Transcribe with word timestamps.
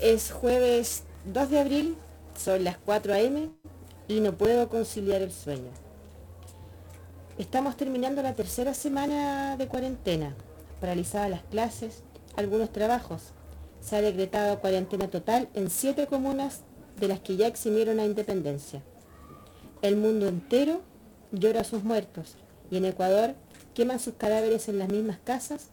Es 0.00 0.32
jueves 0.32 1.02
2 1.26 1.50
de 1.50 1.60
abril, 1.60 1.96
son 2.34 2.64
las 2.64 2.78
4 2.78 3.12
a.m. 3.12 3.50
y 4.08 4.20
no 4.20 4.32
puedo 4.32 4.70
conciliar 4.70 5.20
el 5.20 5.30
sueño. 5.30 5.70
Estamos 7.36 7.76
terminando 7.76 8.22
la 8.22 8.32
tercera 8.32 8.72
semana 8.72 9.58
de 9.58 9.68
cuarentena, 9.68 10.34
paralizadas 10.80 11.28
las 11.28 11.42
clases, 11.42 12.02
algunos 12.34 12.72
trabajos. 12.72 13.34
Se 13.82 13.96
ha 13.96 14.00
decretado 14.00 14.60
cuarentena 14.60 15.08
total 15.08 15.50
en 15.52 15.68
siete 15.68 16.06
comunas 16.06 16.62
de 16.98 17.08
las 17.08 17.20
que 17.20 17.36
ya 17.36 17.46
eximieron 17.46 17.98
la 17.98 18.06
independencia. 18.06 18.82
El 19.82 19.96
mundo 19.96 20.28
entero 20.28 20.80
llora 21.30 21.60
a 21.60 21.64
sus 21.64 21.84
muertos 21.84 22.36
y 22.70 22.78
en 22.78 22.86
Ecuador 22.86 23.34
queman 23.74 24.00
sus 24.00 24.14
cadáveres 24.14 24.70
en 24.70 24.78
las 24.78 24.88
mismas 24.88 25.18
casas 25.22 25.68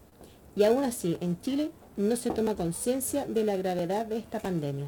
y 0.53 0.65
aún 0.65 0.83
así 0.83 1.17
en 1.21 1.39
Chile 1.39 1.71
no 1.97 2.15
se 2.15 2.29
toma 2.29 2.55
conciencia 2.55 3.25
de 3.25 3.43
la 3.43 3.57
gravedad 3.57 4.05
de 4.05 4.17
esta 4.17 4.39
pandemia. 4.39 4.87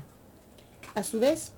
A 0.95 1.04
su 1.04 1.20
vez, 1.20 1.52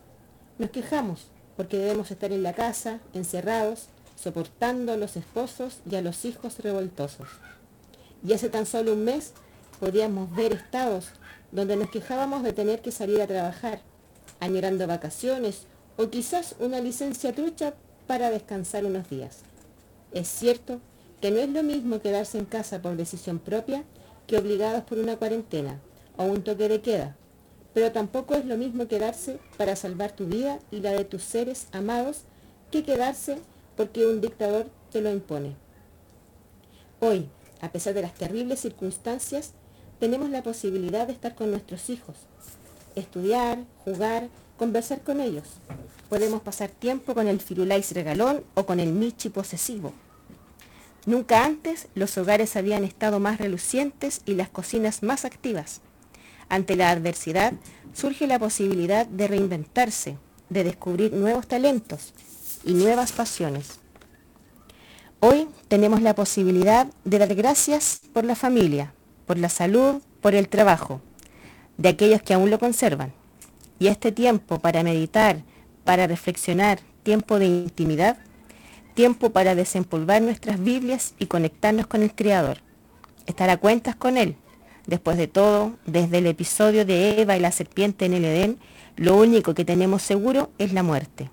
nos 0.58 0.72
quejamos 0.72 1.28
porque 1.58 1.78
debemos 1.78 2.10
estar 2.10 2.32
en 2.32 2.44
la 2.44 2.54
casa, 2.54 3.00
encerrados, 3.14 3.88
soportando 4.16 4.94
a 4.94 4.98
los 4.98 5.18
esposos 5.18 5.80
y 5.90 5.96
a 5.96 6.02
los 6.02 6.26
hijos 6.26 6.60
revoltosos. 6.60 7.28
Y 8.26 8.34
hace 8.34 8.50
tan 8.50 8.66
solo 8.66 8.94
un 8.94 9.04
mes 9.04 9.34
podíamos 9.80 10.34
ver 10.36 10.54
estados 10.54 11.10
donde 11.52 11.76
nos 11.76 11.90
quejábamos 11.90 12.44
de 12.44 12.54
tener 12.54 12.82
que 12.82 12.92
salir 12.92 13.22
a 13.22 13.28
trabajar, 13.28 13.82
añorando 14.40 14.88
vacaciones 14.88 15.64
o 15.98 16.10
quizás 16.10 16.56
una 16.60 16.80
licencia 16.80 17.34
trucha 17.34 17.74
para 18.08 18.30
descansar 18.30 18.86
unos 18.86 19.10
días. 19.10 19.40
Es 20.14 20.28
cierto 20.28 20.80
que 21.20 21.32
no 21.32 21.40
es 21.40 21.50
lo 21.50 21.64
mismo 21.64 22.00
quedarse 22.00 22.38
en 22.38 22.46
casa 22.46 22.82
por 22.82 22.96
decisión 22.96 23.40
propia 23.40 23.84
que 24.28 24.38
obligados 24.38 24.84
por 24.84 24.98
una 24.98 25.18
cuarentena 25.18 25.80
o 26.18 26.24
un 26.24 26.44
toque 26.44 26.68
de 26.70 26.82
queda, 26.82 27.16
pero 27.74 27.92
tampoco 27.92 28.36
es 28.36 28.46
lo 28.46 28.58
mismo 28.58 28.88
quedarse 28.88 29.40
para 29.58 29.76
salvar 29.76 30.12
tu 30.12 30.26
vida 30.26 30.60
y 30.72 30.80
la 30.80 30.92
de 30.92 31.06
tus 31.06 31.24
seres 31.24 31.68
amados 31.72 32.22
que 32.70 32.84
quedarse 32.84 33.38
porque 33.76 34.06
un 34.06 34.22
dictador 34.22 34.68
te 34.92 35.02
lo 35.02 35.12
impone. 35.12 35.56
Hoy, 37.00 37.28
a 37.62 37.72
pesar 37.72 37.94
de 37.94 38.02
las 38.02 38.14
terribles 38.14 38.60
circunstancias, 38.60 39.54
tenemos 40.00 40.30
la 40.30 40.44
posibilidad 40.44 41.08
de 41.08 41.14
estar 41.14 41.36
con 41.36 41.52
nuestros 41.52 41.90
hijos, 41.90 42.16
estudiar, 42.96 43.60
jugar, 43.86 44.30
conversar 44.58 45.02
con 45.02 45.20
ellos. 45.22 45.46
Podemos 46.10 46.42
pasar 46.42 46.70
tiempo 46.70 47.14
con 47.14 47.28
el 47.28 47.40
firulais 47.40 47.92
regalón 47.94 48.44
o 48.54 48.66
con 48.66 48.80
el 48.80 48.92
michi 48.92 49.30
posesivo. 49.30 49.94
Nunca 51.06 51.46
antes 51.46 51.88
los 51.96 52.18
hogares 52.18 52.56
habían 52.56 52.84
estado 52.84 53.20
más 53.20 53.40
relucientes 53.40 54.22
y 54.26 54.36
las 54.36 54.50
cocinas 54.50 55.02
más 55.02 55.26
activas. 55.26 55.82
Ante 56.48 56.76
la 56.76 56.92
adversidad 56.92 57.54
surge 57.94 58.28
la 58.28 58.38
posibilidad 58.38 59.08
de 59.08 59.28
reinventarse, 59.28 60.18
de 60.50 60.64
descubrir 60.64 61.14
nuevos 61.14 61.48
talentos 61.48 62.14
y 62.64 62.74
nuevas 62.74 63.14
pasiones. 63.14 63.80
Hoy 65.20 65.48
tenemos 65.68 66.02
la 66.02 66.14
posibilidad 66.14 66.88
de 67.04 67.20
dar 67.20 67.34
gracias 67.36 68.02
por 68.14 68.26
la 68.26 68.36
familia, 68.36 68.94
por 69.26 69.38
la 69.38 69.50
salud, 69.50 70.02
por 70.20 70.36
el 70.36 70.50
trabajo, 70.50 71.02
de 71.78 71.90
aquellos 71.90 72.22
que 72.22 72.34
aún 72.34 72.50
lo 72.50 72.60
conservan. 72.60 73.14
Y 73.80 73.88
este 73.88 74.12
tiempo 74.12 74.60
para 74.60 74.84
meditar, 74.84 75.44
para 75.84 76.06
reflexionar, 76.06 76.80
tiempo 77.04 77.40
de 77.40 77.46
intimidad, 77.46 78.18
tiempo 78.92 79.32
para 79.32 79.56
desempolvar 79.56 80.22
nuestras 80.22 80.64
Biblias 80.64 81.14
y 81.20 81.26
conectarnos 81.26 81.88
con 81.88 82.04
el 82.04 82.14
Creador. 82.14 82.60
Estar 83.26 83.50
a 83.50 83.58
cuentas 83.58 83.96
con 83.96 84.18
Él. 84.18 84.36
Después 84.88 85.18
de 85.18 85.28
todo, 85.28 85.74
desde 85.86 86.20
el 86.20 86.28
episodio 86.28 86.86
de 86.86 87.22
Eva 87.22 87.38
y 87.38 87.40
la 87.40 87.52
serpiente 87.52 88.06
en 88.06 88.14
el 88.14 88.26
Edén, 88.26 88.60
lo 88.96 89.16
único 89.18 89.54
que 89.54 89.66
tenemos 89.66 90.02
seguro 90.02 90.52
es 90.58 90.74
la 90.74 90.84
muerte. 90.84 91.30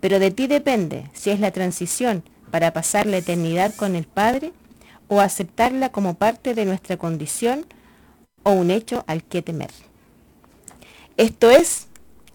Pero 0.00 0.18
de 0.18 0.30
ti 0.30 0.46
depende 0.46 1.10
si 1.12 1.30
es 1.30 1.40
la 1.40 1.50
transición 1.50 2.22
para 2.50 2.72
pasar 2.72 3.06
la 3.06 3.18
eternidad 3.18 3.74
con 3.74 3.94
el 3.94 4.04
Padre 4.04 4.52
o 5.08 5.20
aceptarla 5.20 5.90
como 5.90 6.14
parte 6.14 6.54
de 6.54 6.64
nuestra 6.64 6.96
condición 6.96 7.66
o 8.42 8.52
un 8.52 8.70
hecho 8.70 9.04
al 9.06 9.22
que 9.24 9.42
temer. 9.42 9.70
Esto 11.16 11.50
es 11.50 11.86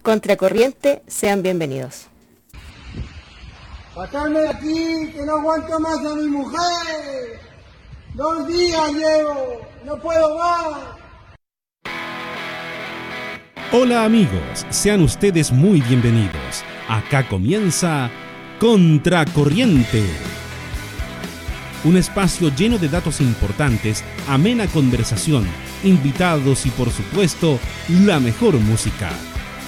Contracorriente, 0.02 1.02
sean 1.08 1.42
bienvenidos. 1.42 2.06
Sacarme 3.96 4.40
de 4.40 4.48
aquí, 4.50 5.10
que 5.10 5.24
no 5.24 5.38
aguanto 5.38 5.80
más 5.80 5.96
a 6.04 6.14
mi 6.16 6.28
mujer. 6.28 7.40
Dos 8.12 8.46
días 8.46 8.92
llevo, 8.92 9.66
no 9.86 9.96
puedo 9.96 10.36
más. 10.36 10.82
Hola 13.72 14.04
amigos, 14.04 14.66
sean 14.68 15.00
ustedes 15.00 15.50
muy 15.50 15.80
bienvenidos. 15.80 16.62
Acá 16.90 17.26
comienza 17.26 18.10
Contracorriente. 18.60 20.04
Un 21.82 21.96
espacio 21.96 22.54
lleno 22.54 22.76
de 22.76 22.90
datos 22.90 23.22
importantes, 23.22 24.04
amena 24.28 24.66
conversación, 24.66 25.46
invitados 25.84 26.66
y 26.66 26.70
por 26.70 26.90
supuesto 26.90 27.58
la 27.88 28.20
mejor 28.20 28.56
música. 28.56 29.08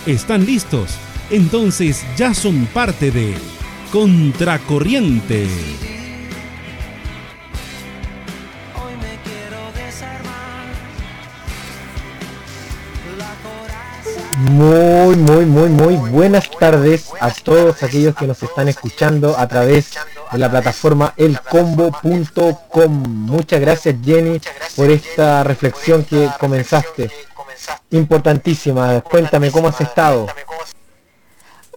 ¿Están 0.05 0.45
listos? 0.45 0.99
Entonces 1.31 2.05
ya 2.19 2.34
son 2.34 2.66
parte 2.66 3.10
de 3.10 3.34
Contracorriente. 3.93 5.49
Muy, 14.50 15.16
muy, 15.16 15.47
muy, 15.47 15.69
muy 15.71 15.97
buenas 15.97 16.50
tardes 16.50 17.10
a 17.19 17.31
todos 17.31 17.82
aquellos 17.82 18.15
que 18.15 18.27
nos 18.27 18.43
están 18.43 18.69
escuchando 18.69 19.37
a 19.38 19.48
través 19.48 19.94
de 20.32 20.38
la 20.38 20.50
plataforma 20.50 21.15
elcombo.com. 21.16 22.91
Muchas 22.91 23.60
gracias 23.60 23.97
Jenny 24.04 24.41
por 24.77 24.91
esta 24.91 25.43
reflexión 25.44 26.04
que 26.04 26.28
comenzaste. 26.38 27.10
Importantísima. 27.91 29.00
Cuéntame 29.00 29.50
cómo 29.50 29.69
has 29.69 29.81
estado. 29.81 30.27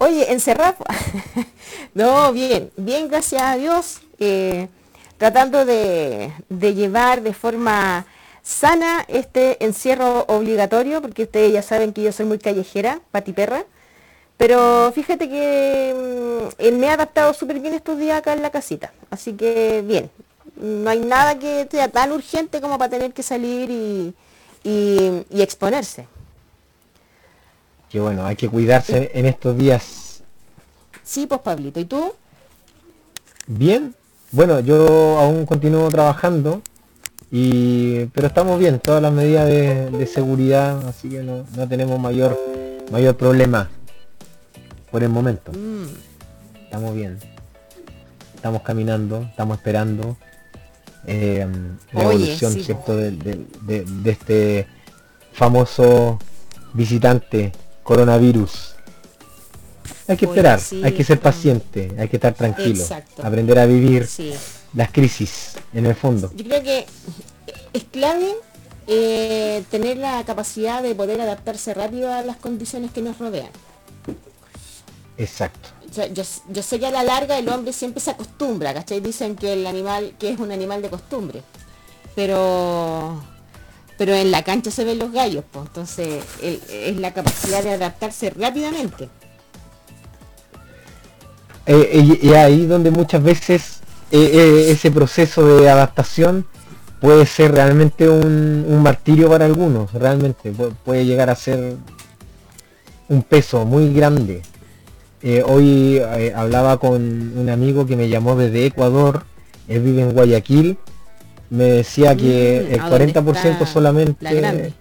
Oye, 0.02 0.32
encerrado. 0.32 0.78
no, 1.94 2.34
bien, 2.34 2.72
bien, 2.76 3.08
gracias 3.08 3.40
a 3.44 3.56
Dios. 3.56 4.02
Eh, 4.18 4.68
tratando 5.20 5.64
de, 5.64 6.34
llevar 6.50 7.22
de 7.22 7.36
forma 7.36 8.08
sana 8.42 9.06
este 9.08 9.64
encierro 9.64 10.26
obligatorio, 10.28 11.04
porque 11.04 11.22
ustedes 11.24 11.54
ya 11.54 11.62
saben 11.62 11.94
que 11.94 12.02
yo 12.02 12.12
soy 12.12 12.26
muy 12.26 12.40
callejera, 12.40 13.00
patiperra. 13.12 13.64
Pero 14.38 14.92
fíjate 14.96 15.30
que 15.30 16.50
mm, 16.58 16.80
me 16.80 16.88
he 16.88 16.90
adaptado 16.90 17.32
súper 17.36 17.60
bien 17.60 17.76
estos 17.76 18.00
días 18.00 18.18
acá 18.18 18.34
en 18.34 18.42
la 18.42 18.50
casita. 18.50 18.92
Así 19.12 19.34
que 19.34 19.84
bien, 19.86 20.10
no 20.56 20.90
hay 20.90 21.00
nada 21.02 21.38
que 21.38 21.68
sea 21.70 21.90
tan 21.90 22.12
urgente 22.12 22.60
como 22.60 22.80
para 22.80 22.90
tener 22.90 23.14
que 23.14 23.22
salir 23.22 23.70
y 23.70 24.16
exponerse. 25.30 26.08
Que 27.92 28.00
bueno, 28.00 28.26
hay 28.26 28.36
que 28.36 28.48
cuidarse 28.48 29.12
en 29.14 29.26
estos 29.26 29.58
días. 29.58 30.24
Sí, 31.04 31.28
pues 31.28 31.42
Pablito, 31.42 31.80
¿y 31.80 31.86
tú? 31.86 32.14
Bien, 33.48 33.94
bueno, 34.32 34.62
yo 34.62 35.20
aún 35.20 35.46
continúo 35.46 35.90
trabajando, 35.90 36.62
y 37.30 38.06
pero 38.06 38.28
estamos 38.28 38.58
bien, 38.60 38.80
todas 38.80 39.02
las 39.02 39.12
medidas 39.12 39.46
de, 39.46 40.08
seguridad, 40.08 40.88
así 40.88 41.10
que 41.10 41.22
no, 41.22 41.44
tenemos 41.68 42.00
mayor 42.00 42.40
mayor 42.92 43.18
problema 43.18 43.70
por 44.90 45.04
el 45.04 45.10
momento. 45.10 45.52
Mm. 45.52 46.64
Estamos 46.64 46.96
bien. 46.96 47.20
Estamos 48.36 48.62
caminando, 48.62 49.22
estamos 49.24 49.58
esperando 49.58 50.16
eh, 51.06 51.46
la 51.92 52.04
evolución, 52.04 52.54
¿cierto? 52.54 52.96
De, 52.96 53.12
de, 53.12 54.12
este 54.12 54.68
famoso 55.34 56.20
visitante 56.74 57.52
coronavirus. 57.84 58.76
Hay 60.08 60.18
que 60.18 60.26
esperar, 60.26 60.60
hay 60.84 60.94
que 60.94 61.04
ser 61.04 61.20
paciente, 61.20 61.92
hay 61.98 62.08
que 62.08 62.18
estar 62.18 62.34
tranquilo, 62.34 62.84
aprender 63.24 63.60
a 63.60 63.66
vivir 63.66 64.08
las 64.74 64.92
crisis 64.92 65.54
en 65.74 65.86
el 65.86 65.96
fondo. 65.96 66.32
Yo 66.36 66.44
creo 66.46 66.64
que 66.64 66.86
es 67.74 67.84
clave 67.86 68.34
eh, 68.88 69.64
tener 69.70 69.98
la 69.98 70.24
capacidad 70.26 70.84
de 70.84 70.96
poder 70.96 71.22
adaptarse 71.22 71.74
rápido 71.74 72.12
a 72.12 72.24
las 72.24 72.38
condiciones 72.38 72.92
que 72.92 73.02
nos 73.02 73.18
rodean. 73.20 73.50
Exacto. 75.18 75.70
yo, 76.14 76.64
sé 76.64 76.80
que 76.80 76.88
a 76.88 76.92
la 76.92 77.04
larga 77.04 77.38
el 77.38 77.48
hombre 77.50 77.74
siempre 77.74 78.02
se 78.02 78.12
acostumbra, 78.12 78.74
¿cachai? 78.74 79.02
Dicen 79.02 79.36
que 79.36 79.54
el 79.54 79.68
animal, 79.68 80.16
que 80.18 80.32
es 80.32 80.40
un 80.40 80.52
animal 80.52 80.82
de 80.82 80.90
costumbre. 80.90 81.44
Pero 82.16 83.22
pero 84.02 84.16
en 84.16 84.32
la 84.32 84.42
cancha 84.42 84.72
se 84.72 84.84
ven 84.84 84.98
los 84.98 85.12
gallos, 85.12 85.44
entonces 85.54 86.24
es 86.42 86.98
la 86.98 87.14
capacidad 87.14 87.62
de 87.62 87.74
adaptarse 87.74 88.32
rápidamente. 88.32 89.10
Eh, 91.68 92.18
y, 92.20 92.30
ahí 92.30 92.66
donde 92.66 92.90
muchas 92.90 93.22
veces 93.22 93.82
eh, 94.10 94.18
eh, 94.18 94.72
ese 94.72 94.90
proceso 94.90 95.46
de 95.46 95.70
adaptación 95.70 96.48
puede 97.00 97.28
ser 97.28 97.52
realmente 97.52 98.10
un, 98.10 98.82
martirio 98.82 99.30
para 99.30 99.46
algunos, 99.46 99.94
realmente 99.94 100.52
puede 100.84 101.06
llegar 101.06 101.30
a 101.30 101.36
ser 101.36 101.76
un 103.08 103.22
peso 103.22 103.66
muy 103.66 103.94
grande. 103.94 104.42
Eh, 105.22 105.44
hoy 105.46 106.00
eh, 106.00 106.34
hablaba 106.36 106.78
con 106.78 107.38
un 107.38 107.50
amigo 107.52 107.86
que 107.86 107.96
me 107.96 108.10
llamó 108.10 108.36
desde 108.36 108.66
Ecuador, 108.66 109.26
él 109.68 109.84
vive 109.84 110.02
en 110.02 110.14
Guayaquil, 110.14 110.80
me 111.52 111.66
decía 111.66 112.16
que 112.16 112.66
mm, 112.70 112.74
el 112.74 112.82
40% 112.82 113.66
solamente... 113.68 114.74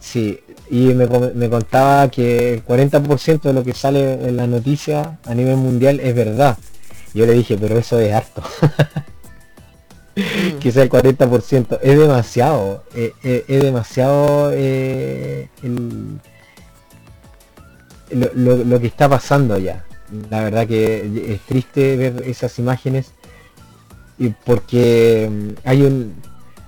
Sí, 0.00 0.38
y 0.70 0.94
me, 0.94 1.08
me, 1.34 1.50
contaba 1.50 2.08
que 2.08 2.54
el 2.54 2.64
40% 2.64 3.40
de 3.40 3.52
lo 3.52 3.64
que 3.64 3.72
sale 3.72 4.12
en 4.28 4.36
la 4.36 4.46
noticia 4.46 5.18
a 5.24 5.34
nivel 5.34 5.56
mundial 5.56 5.98
es 5.98 6.14
verdad. 6.14 6.56
Yo 7.14 7.26
le 7.26 7.32
dije, 7.32 7.56
pero 7.58 7.78
eso 7.78 7.98
es 7.98 8.12
harto. 8.12 8.42
Mm. 10.14 10.58
Quizá 10.60 10.82
el 10.82 10.90
40%. 10.90 11.78
Es 11.82 11.98
demasiado. 11.98 12.84
Eh, 12.94 13.12
eh, 13.24 13.44
es 13.48 13.62
demasiado 13.62 14.50
eh, 14.52 15.48
lo, 18.10 18.80
que 18.80 18.86
está 18.86 19.08
pasando 19.08 19.58
ya. 19.58 19.84
La 20.30 20.44
verdad 20.44 20.66
que 20.66 21.34
es 21.34 21.40
triste 21.40 21.96
ver 21.96 22.22
esas 22.26 22.58
imágenes 22.58 23.12
y 24.18 24.30
porque 24.30 25.28
mm, 25.30 25.68
hay 25.68 25.82
un, 25.82 26.14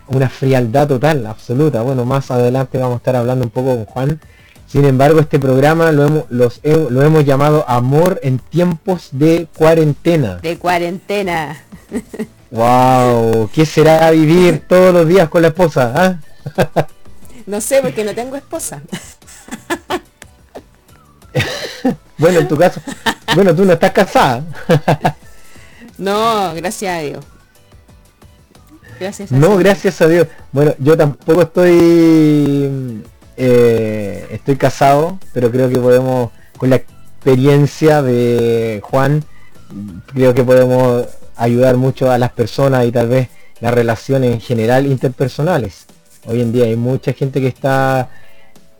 una 0.08 0.28
frialdad 0.28 0.88
total, 0.88 1.26
absoluta. 1.26 1.82
Bueno, 1.82 2.04
más 2.04 2.30
adelante 2.30 2.78
vamos 2.78 2.94
a 2.94 2.96
estar 2.98 3.16
hablando 3.16 3.44
un 3.44 3.50
poco 3.50 3.76
con 3.76 3.84
Juan. 3.86 4.20
Sin 4.66 4.84
embargo, 4.84 5.18
este 5.18 5.38
programa 5.40 5.90
lo 5.90 6.06
hemos, 6.06 6.24
lo 6.62 7.02
hemos 7.02 7.24
llamado 7.24 7.64
Amor 7.68 8.20
en 8.22 8.38
tiempos 8.38 9.08
de 9.12 9.48
cuarentena. 9.56 10.36
De 10.36 10.58
cuarentena. 10.58 11.60
Wow, 12.50 13.48
¿qué 13.54 13.64
será 13.64 14.10
vivir 14.10 14.64
todos 14.66 14.92
los 14.92 15.06
días 15.06 15.28
con 15.28 15.42
la 15.42 15.48
esposa? 15.48 15.92
Ah? 15.94 16.86
No 17.46 17.60
sé, 17.60 17.80
porque 17.80 18.02
no 18.02 18.12
tengo 18.12 18.34
esposa. 18.34 18.82
bueno, 22.18 22.40
en 22.40 22.48
tu 22.48 22.56
caso, 22.56 22.80
bueno, 23.36 23.54
tú 23.54 23.64
no 23.64 23.74
estás 23.74 23.92
casada. 23.92 24.44
no, 25.98 26.52
gracias 26.54 26.98
a 26.98 27.00
Dios. 27.00 27.24
Gracias 29.00 29.32
a 29.32 29.36
no, 29.36 29.56
gracias 29.56 30.00
a 30.02 30.08
Dios. 30.08 30.28
Bueno, 30.52 30.74
yo 30.78 30.94
tampoco 30.94 31.42
estoy 31.42 33.02
eh, 33.42 34.26
estoy 34.30 34.56
casado, 34.56 35.18
pero 35.32 35.50
creo 35.50 35.70
que 35.70 35.78
podemos, 35.78 36.30
con 36.58 36.68
la 36.68 36.76
experiencia 36.76 38.02
de 38.02 38.82
Juan, 38.84 39.24
creo 40.12 40.34
que 40.34 40.44
podemos 40.44 41.06
ayudar 41.36 41.78
mucho 41.78 42.10
a 42.10 42.18
las 42.18 42.32
personas 42.32 42.86
y 42.86 42.92
tal 42.92 43.08
vez 43.08 43.28
las 43.60 43.72
relaciones 43.72 44.34
en 44.34 44.40
general 44.42 44.86
interpersonales. 44.86 45.86
Hoy 46.26 46.42
en 46.42 46.52
día 46.52 46.66
hay 46.66 46.76
mucha 46.76 47.14
gente 47.14 47.40
que 47.40 47.46
está 47.46 48.10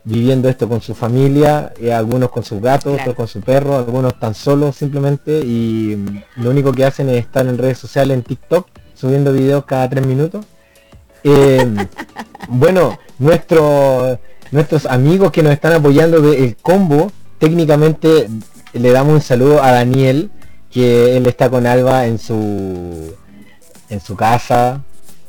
viviendo 0.05 0.51
esto 0.51 0.69
con 0.69 0.83
su 0.83 0.95
familia, 0.95 1.73
y 1.81 1.89
algunos 1.89 2.31
con 2.31 2.45
sus 2.45 2.61
gatos, 2.61 3.01
otros 3.01 3.15
con 3.15 3.29
su 3.29 3.41
perro, 3.41 3.79
algunos 3.79 4.19
tan 4.21 4.35
solos 4.35 4.77
simplemente 4.77 5.41
y 5.41 6.23
lo 6.37 6.51
único 6.51 6.73
que 6.73 6.85
hacen 6.85 7.09
es 7.09 7.25
estar 7.25 7.47
en 7.47 7.57
redes 7.57 7.79
sociales, 7.79 8.15
en 8.15 8.23
TikTok, 8.25 8.67
subiendo 9.01 9.33
videos 9.33 9.65
cada 9.65 9.89
tres 9.89 10.07
minutos. 10.07 10.45
Eh, 11.25 11.67
bueno, 12.49 12.99
nuestro, 13.19 14.19
nuestros 14.51 14.87
amigos 14.87 15.33
que 15.33 15.43
nos 15.43 15.53
están 15.53 15.73
apoyando 15.73 16.21
del 16.21 16.57
combo, 16.57 17.11
técnicamente 17.39 18.29
le 18.73 18.91
damos 18.91 19.15
un 19.15 19.21
saludo 19.21 19.63
a 19.63 19.73
Daniel, 19.73 20.31
que 20.71 21.17
él 21.17 21.27
está 21.27 21.51
con 21.51 21.67
Alba 21.67 22.07
en 22.07 22.19
su 22.19 23.15
en 23.89 24.01
su 24.01 24.15
casa 24.15 24.83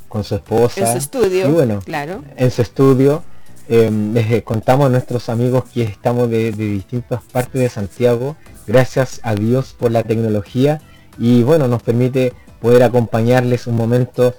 con 0.07 0.23
su 0.23 0.35
esposa. 0.35 0.81
En 0.81 0.87
su 0.87 0.97
estudio 0.97 1.49
y 1.49 1.51
bueno 1.51 1.79
claro. 1.79 2.23
en 2.35 2.51
su 2.51 2.61
estudio 2.61 3.23
em, 3.69 4.13
les 4.13 4.43
contamos 4.43 4.87
a 4.87 4.89
nuestros 4.89 5.29
amigos 5.29 5.63
que 5.73 5.83
estamos 5.83 6.29
de, 6.29 6.51
distintas 6.51 7.23
partes 7.23 7.61
de 7.61 7.69
Santiago. 7.69 8.35
Gracias 8.67 9.21
a 9.23 9.33
Dios 9.35 9.73
por 9.77 9.91
la 9.91 10.03
tecnología. 10.03 10.81
Y 11.17 11.43
bueno 11.43 11.67
nos 11.67 11.81
permite 11.81 12.33
poder 12.61 12.83
acompañarles 12.83 13.67
un 13.67 13.75
momento 13.75 14.35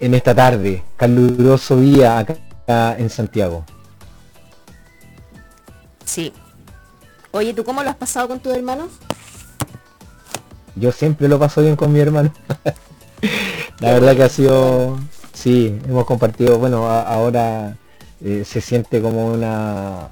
en 0.00 0.14
esta 0.14 0.34
tarde 0.34 0.82
caluroso 0.96 1.76
día 1.80 2.18
acá 2.18 2.36
en 2.98 3.08
Santiago 3.10 3.64
sí 6.04 6.32
oye 7.32 7.54
tú 7.54 7.64
cómo 7.64 7.82
lo 7.82 7.90
has 7.90 7.96
pasado 7.96 8.28
con 8.28 8.40
tus 8.40 8.54
hermanos 8.54 8.90
yo 10.78 10.92
siempre 10.92 11.28
lo 11.28 11.38
paso 11.38 11.60
bien 11.60 11.76
con 11.76 11.92
mi 11.92 11.98
hermano. 11.98 12.32
la 13.80 13.92
verdad 13.92 14.16
que 14.16 14.22
ha 14.22 14.28
sido, 14.28 14.98
sí, 15.32 15.78
hemos 15.88 16.04
compartido, 16.04 16.58
bueno, 16.58 16.88
ahora 16.88 17.76
eh, 18.22 18.44
se 18.44 18.60
siente 18.60 19.00
como 19.00 19.32
una 19.32 20.10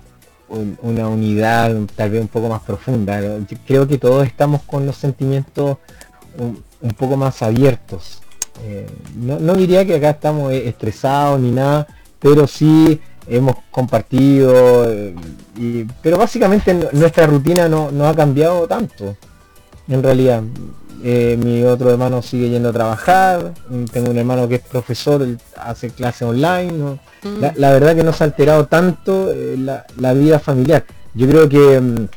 una 0.48 1.08
unidad 1.08 1.74
tal 1.96 2.10
vez 2.10 2.20
un 2.20 2.28
poco 2.28 2.48
más 2.48 2.62
profunda. 2.62 3.20
creo 3.66 3.88
que 3.88 3.98
todos 3.98 4.24
estamos 4.24 4.62
con 4.62 4.86
los 4.86 4.96
sentimientos 4.96 5.78
un, 6.38 6.62
poco 6.96 7.16
más 7.16 7.42
abiertos. 7.42 8.22
Eh, 8.64 8.86
no, 9.16 9.54
diría 9.54 9.84
que 9.84 9.96
acá 9.96 10.10
estamos 10.10 10.52
eh, 10.52 10.68
estresados 10.68 11.40
ni 11.40 11.50
nada, 11.50 11.86
pero 12.18 12.46
sí 12.46 13.00
hemos 13.28 13.56
compartido, 13.70 14.86
pero 16.00 16.16
básicamente 16.16 16.72
nuestra 16.92 17.26
rutina 17.26 17.68
no, 17.68 17.90
no 17.90 18.08
ha 18.08 18.14
cambiado 18.14 18.66
tanto 18.68 19.16
en 19.88 20.02
realidad. 20.02 20.42
Eh, 21.04 21.38
mi 21.38 21.62
otro 21.62 21.90
hermano 21.90 22.22
sigue 22.22 22.48
yendo 22.48 22.70
a 22.70 22.72
trabajar, 22.72 23.52
tengo 23.92 24.10
un 24.10 24.18
hermano 24.18 24.48
que 24.48 24.56
es 24.56 24.62
profesor, 24.62 25.26
hace 25.56 25.90
clase 25.90 26.24
online. 26.24 26.98
Mm. 27.22 27.44
La, 27.56 27.70
verdad 27.70 27.94
que 27.94 28.02
no 28.02 28.12
se 28.12 28.24
ha 28.24 28.26
alterado 28.26 28.66
tanto 28.66 29.30
eh, 29.32 29.56
la, 29.56 30.12
vida 30.14 30.38
familiar. 30.38 30.84
Yo 31.14 31.28
creo 31.28 31.48
que 31.48 31.80
mm, 31.80 32.08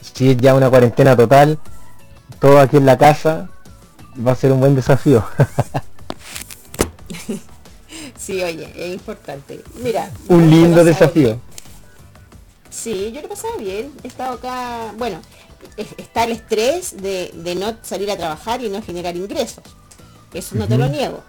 si 0.00 0.30
es 0.30 0.36
ya 0.36 0.54
una 0.54 0.70
cuarentena 0.70 1.16
total, 1.16 1.58
todo 2.38 2.60
aquí 2.60 2.76
en 2.76 2.86
la 2.86 2.96
casa 2.96 3.48
va 4.24 4.32
a 4.32 4.36
ser 4.36 4.52
un 4.52 4.60
buen 4.60 4.74
desafío. 4.74 5.24
sí, 8.16 8.42
oye, 8.42 8.72
es 8.76 8.94
importante. 8.94 9.62
Mira. 9.82 10.10
Un 10.28 10.50
lindo 10.50 10.84
desafío. 10.84 11.40
Sí, 12.70 13.10
yo 13.12 13.20
lo 13.20 13.26
he 13.26 13.30
pasado 13.30 13.56
bien. 13.58 13.92
He 14.02 14.08
estado 14.08 14.34
acá, 14.34 14.92
bueno, 14.98 15.20
está 15.76 16.24
el 16.24 16.32
estrés 16.32 16.96
de, 16.96 17.54
no 17.58 17.76
salir 17.82 18.10
a 18.10 18.16
trabajar 18.16 18.62
y 18.62 18.68
no 18.68 18.82
generar 18.82 19.16
ingresos. 19.16 19.64
Eso 20.32 20.56
no 20.56 20.66
te 20.66 20.76
lo 20.76 20.88
niego. 20.88 21.22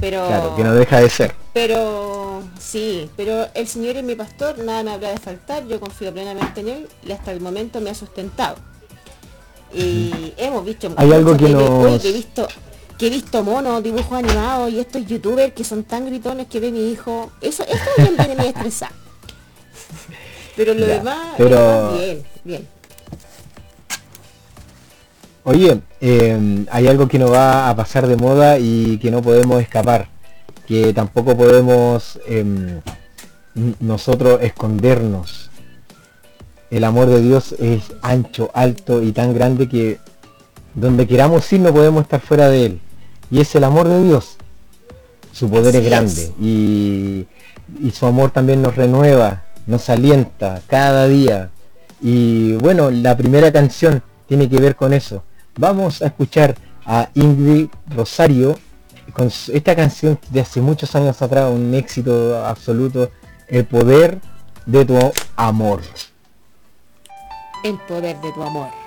Pero, 0.00 0.26
claro, 0.26 0.56
que 0.56 0.64
no 0.64 0.74
deja 0.74 1.00
de 1.00 1.08
ser. 1.08 1.34
Pero 1.52 2.42
sí, 2.58 3.08
pero 3.16 3.48
el 3.54 3.68
Señor 3.68 3.96
es 3.96 4.04
mi 4.04 4.16
pastor, 4.16 4.58
nada 4.58 4.82
me 4.82 4.92
habrá 4.92 5.10
de 5.10 5.18
faltar, 5.18 5.66
yo 5.66 5.78
confío 5.78 6.12
plenamente 6.12 6.60
en 6.60 6.68
Él 6.68 6.88
y 7.06 7.12
hasta 7.12 7.30
el 7.30 7.40
momento 7.40 7.80
me 7.80 7.90
ha 7.90 7.94
sustentado. 7.94 8.56
Y 9.74 10.32
hemos 10.36 10.64
visto 10.64 10.92
hay 10.96 11.12
algo 11.12 11.36
que, 11.36 11.46
he 11.46 12.12
visto 12.12 12.46
que 12.98 13.08
he 13.08 13.10
visto 13.10 13.42
monos, 13.42 13.82
dibujos 13.82 14.18
animados 14.18 14.70
y 14.70 14.78
estos 14.78 15.04
youtubers 15.06 15.52
que 15.52 15.64
son 15.64 15.84
tan 15.84 16.06
gritones 16.06 16.46
que 16.46 16.60
ve 16.60 16.70
mi 16.70 16.90
hijo. 16.90 17.32
Eso, 17.40 17.64
esto 17.64 18.16
también 18.16 18.38
me 18.38 18.48
estresa. 18.48 18.90
Pero 20.56 20.74
lo 20.74 20.86
demás, 20.86 21.34
pero... 21.36 21.98
bien, 21.98 22.22
bien. 22.44 22.68
Oye, 25.46 25.80
em, 26.00 26.66
hay 26.70 26.86
algo 26.86 27.06
que 27.06 27.18
no 27.18 27.30
va 27.30 27.68
a 27.68 27.76
pasar 27.76 28.06
de 28.06 28.16
moda 28.16 28.58
y 28.58 28.98
que 28.98 29.10
no 29.10 29.20
podemos 29.20 29.60
escapar, 29.60 30.08
que 30.66 30.94
tampoco 30.94 31.36
podemos 31.36 32.18
em, 32.26 32.80
nosotros 33.80 34.40
escondernos. 34.42 35.50
El 36.74 36.82
amor 36.82 37.06
de 37.06 37.22
Dios 37.22 37.54
es 37.60 37.84
ancho, 38.02 38.50
alto 38.52 39.00
y 39.00 39.12
tan 39.12 39.32
grande 39.32 39.68
que 39.68 40.00
donde 40.74 41.06
queramos 41.06 41.52
ir 41.52 41.60
no 41.60 41.72
podemos 41.72 42.02
estar 42.02 42.20
fuera 42.20 42.48
de 42.48 42.66
él. 42.66 42.80
Y 43.30 43.40
es 43.40 43.54
el 43.54 43.62
amor 43.62 43.86
de 43.86 44.02
Dios. 44.02 44.36
Su 45.30 45.48
poder 45.48 45.76
es 45.76 45.84
grande 45.84 46.32
y, 46.40 47.26
y 47.80 47.90
su 47.92 48.06
amor 48.06 48.32
también 48.32 48.60
nos 48.60 48.74
renueva, 48.74 49.44
nos 49.68 49.88
alienta 49.88 50.62
cada 50.66 51.06
día. 51.06 51.50
Y 52.02 52.54
bueno, 52.54 52.90
la 52.90 53.16
primera 53.16 53.52
canción 53.52 54.02
tiene 54.26 54.48
que 54.48 54.58
ver 54.58 54.74
con 54.74 54.92
eso 54.92 55.22
Vamos 55.56 56.02
a 56.02 56.06
escuchar 56.06 56.56
a 56.84 57.08
Ingrid 57.14 57.68
Rosario 57.94 58.58
con 59.12 59.28
esta 59.28 59.76
canción 59.76 60.18
de 60.30 60.40
hace 60.40 60.60
muchos 60.60 60.96
años 60.96 61.22
atrás, 61.22 61.52
un 61.52 61.72
éxito 61.72 62.44
absoluto, 62.44 63.12
El 63.46 63.64
poder 63.64 64.18
de 64.66 64.84
tu 64.84 64.98
amor. 65.36 65.82
El 67.64 67.78
poder 67.78 68.20
de 68.20 68.30
tu 68.32 68.42
amor. 68.42 68.83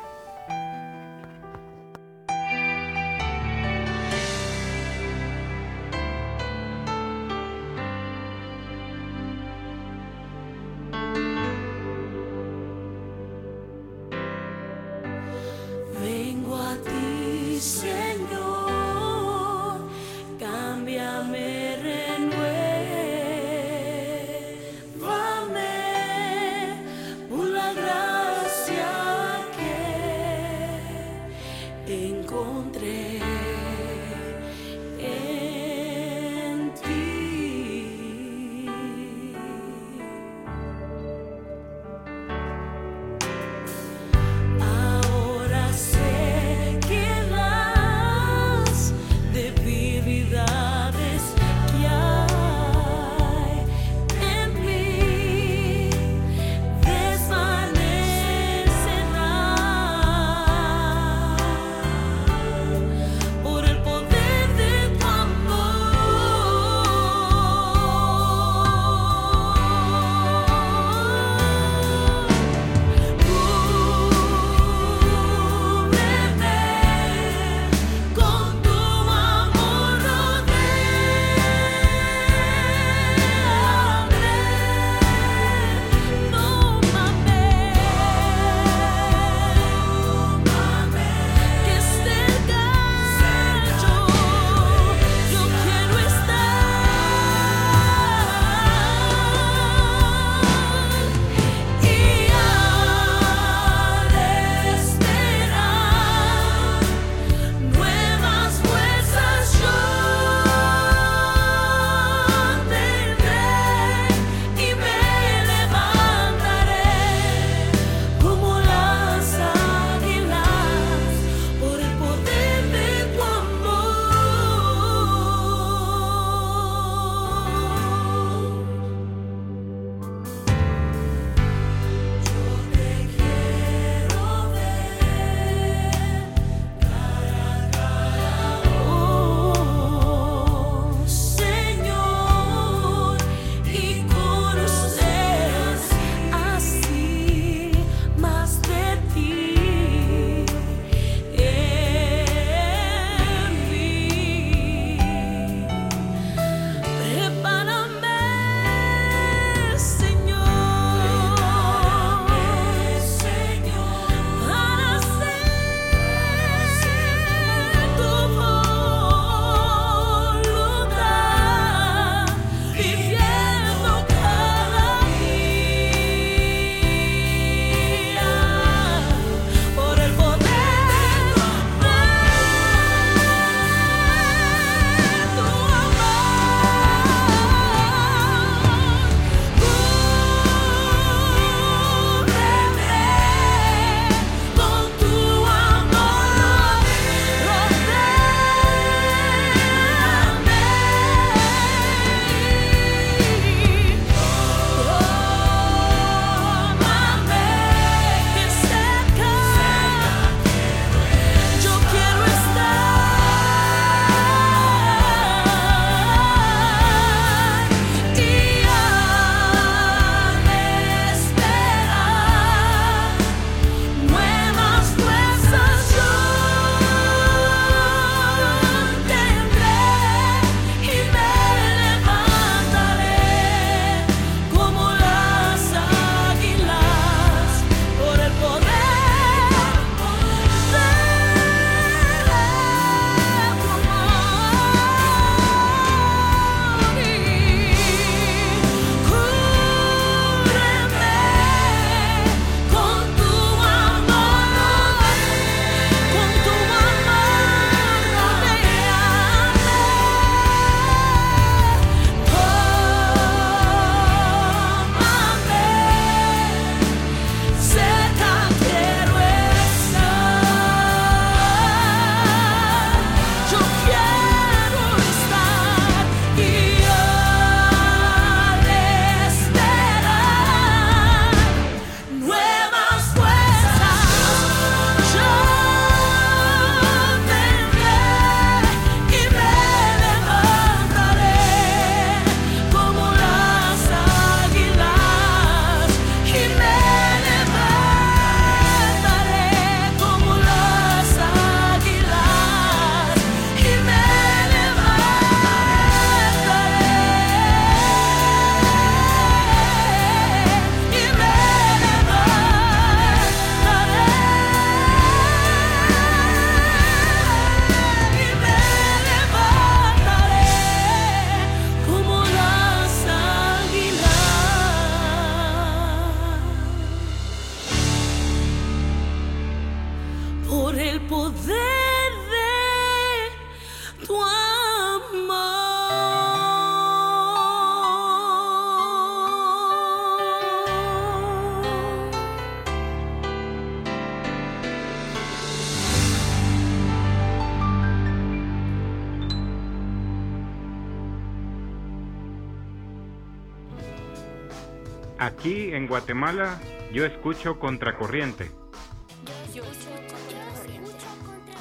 Aquí 355.38 355.72
en 355.72 355.88
Guatemala 355.88 356.60
yo 356.92 357.06
escucho 357.06 357.60
Contracorriente. 357.60 358.52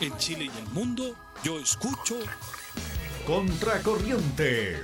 En 0.00 0.16
Chile 0.16 0.46
y 0.46 0.58
el 0.58 0.68
mundo 0.72 1.14
yo 1.44 1.58
escucho 1.58 2.16
Contracorriente. 3.26 4.80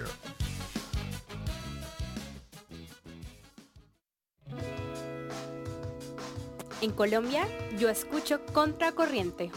En 6.82 6.90
Colombia, 6.90 7.48
yo 7.78 7.88
escucho 7.88 8.44
Contracorriente. 8.52 9.50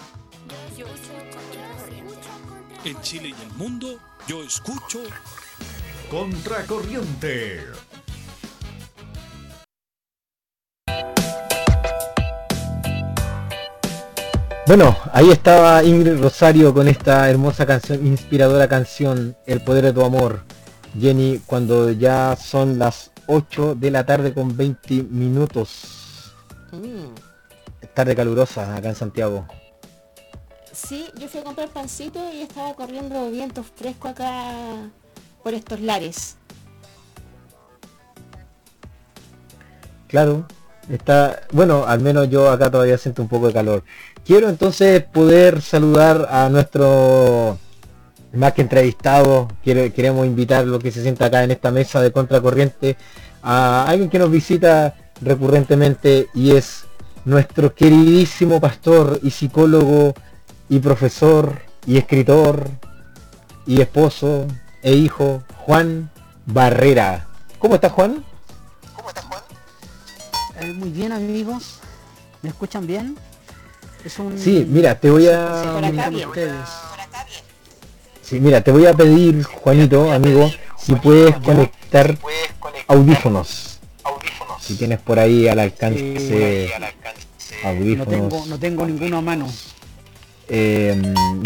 En 2.85 3.01
Chile 3.01 3.35
y 3.37 3.41
el 3.43 3.51
mundo 3.57 3.99
yo 4.27 4.41
escucho 4.41 5.01
Contracorriente. 6.09 7.84
Bueno, 14.67 14.97
ahí 15.13 15.29
estaba 15.29 15.83
Ingrid 15.83 16.19
Rosario 16.19 16.73
con 16.73 16.87
esta 16.87 17.29
hermosa 17.29 17.67
canción, 17.67 18.03
inspiradora 18.07 18.67
canción, 18.67 19.37
El 19.45 19.61
poder 19.61 19.85
de 19.85 19.93
tu 19.93 20.03
amor. 20.03 20.41
Jenny, 20.99 21.39
cuando 21.45 21.91
ya 21.91 22.35
son 22.35 22.79
las 22.79 23.11
8 23.27 23.75
de 23.75 23.91
la 23.91 24.07
tarde 24.07 24.33
con 24.33 24.57
20 24.57 25.03
minutos. 25.03 26.33
Mm. 26.71 27.13
Tarde 27.93 28.15
calurosa 28.15 28.75
acá 28.75 28.89
en 28.89 28.95
Santiago. 28.95 29.45
Sí, 30.71 31.11
yo 31.19 31.27
fui 31.27 31.41
a 31.41 31.43
comprar 31.43 31.69
pancito 31.69 32.19
y 32.33 32.41
estaba 32.41 32.73
corriendo 32.73 33.29
viento 33.29 33.63
fresco 33.63 34.07
acá 34.07 34.89
por 35.43 35.53
estos 35.53 35.79
lares. 35.79 36.37
Claro, 40.07 40.47
está, 40.89 41.41
bueno, 41.51 41.85
al 41.85 41.99
menos 41.99 42.31
yo 42.31 42.49
acá 42.49 42.71
todavía 42.71 42.97
siento 42.97 43.21
un 43.21 43.27
poco 43.27 43.45
de 43.47 43.53
calor. 43.53 43.83
Quiero 44.25 44.49
entonces 44.49 45.03
poder 45.03 45.61
saludar 45.61 46.27
a 46.31 46.49
nuestro 46.49 47.57
más 48.33 48.53
que 48.53 48.63
entrevistado, 48.63 49.47
quiere- 49.63 49.93
queremos 49.93 50.25
invitar 50.25 50.65
lo 50.65 50.79
que 50.79 50.91
se 50.91 51.01
sienta 51.01 51.25
acá 51.25 51.43
en 51.43 51.51
esta 51.51 51.71
mesa 51.71 52.01
de 52.01 52.11
contracorriente 52.11 52.97
a 53.43 53.85
alguien 53.87 54.09
que 54.09 54.19
nos 54.19 54.29
visita 54.31 54.95
recurrentemente 55.21 56.27
y 56.33 56.51
es 56.55 56.85
nuestro 57.23 57.73
queridísimo 57.73 58.59
pastor 58.59 59.19
y 59.23 59.29
psicólogo 59.31 60.13
y 60.67 60.79
profesor 60.79 61.61
y 61.85 61.97
escritor 61.97 62.67
y 63.67 63.79
esposo 63.81 64.47
e 64.81 64.93
hijo 64.95 65.43
Juan 65.65 66.09
Barrera. 66.45 67.27
¿Cómo 67.59 67.75
está 67.75 67.89
Juan? 67.89 68.23
Eh, 70.59 70.73
muy 70.73 70.89
bien 70.89 71.11
amigos, 71.11 71.79
¿me 72.41 72.49
escuchan 72.49 72.85
bien? 72.85 73.15
Es 74.05 74.19
un... 74.19 74.37
Sí, 74.37 74.65
mira, 74.69 74.99
te 74.99 75.09
voy 75.09 75.27
a 75.27 75.61
Sí, 75.63 75.67
por 75.69 75.85
acá 75.85 76.03
con 76.05 76.13
bien. 76.13 76.27
ustedes. 76.29 76.55
Sí, 78.21 78.39
mira, 78.39 78.61
te 78.61 78.71
voy 78.71 78.85
a 78.85 78.93
pedir, 78.93 79.43
Juanito, 79.43 80.11
amigo, 80.11 80.51
si 80.77 80.93
puedes 80.95 81.35
conectar 81.37 82.15
audífonos. 82.87 83.79
Si 84.61 84.75
tienes 84.75 84.99
por 84.99 85.19
ahí 85.19 85.47
al 85.47 85.59
alcance 85.59 86.71
No 87.63 87.69
audífonos. 87.69 88.07
tengo, 88.09 88.45
no 88.47 88.59
tengo 88.59 88.85
ninguno 88.85 89.17
a 89.17 89.21
mano. 89.21 89.51
Eh, 90.47 90.95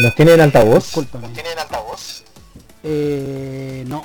¿Nos 0.02 0.15
tienen 0.15 0.41
altavoz? 0.41 0.84
Discúlpame. 0.86 1.28
Eh, 2.84 3.84
no, 3.88 4.04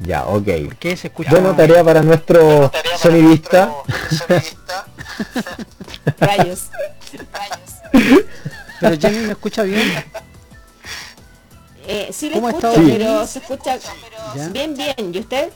Ya, 0.00 0.26
ok. 0.26 0.44
¿qué 0.78 0.96
se 0.96 1.08
escucha? 1.08 1.30
Bueno, 1.30 1.54
tarea 1.56 1.82
para 1.82 2.02
nuestro 2.02 2.70
sonidista. 2.98 3.72
Rayos. 6.18 6.68
Pero 8.80 8.98
Jenny 9.00 9.18
me 9.26 9.32
escucha 9.32 9.62
bien. 9.62 9.80
Eh, 11.86 12.08
sí 12.12 12.28
le 12.28 12.34
¿Cómo 12.36 12.48
ha 12.48 12.50
escucho, 12.50 12.68
estado? 12.70 12.86
pero 12.88 13.26
se 13.26 13.38
escucha 13.40 13.78
¿Ya? 14.34 14.48
bien, 14.48 14.74
bien. 14.74 15.14
¿Y 15.14 15.18
usted? 15.18 15.50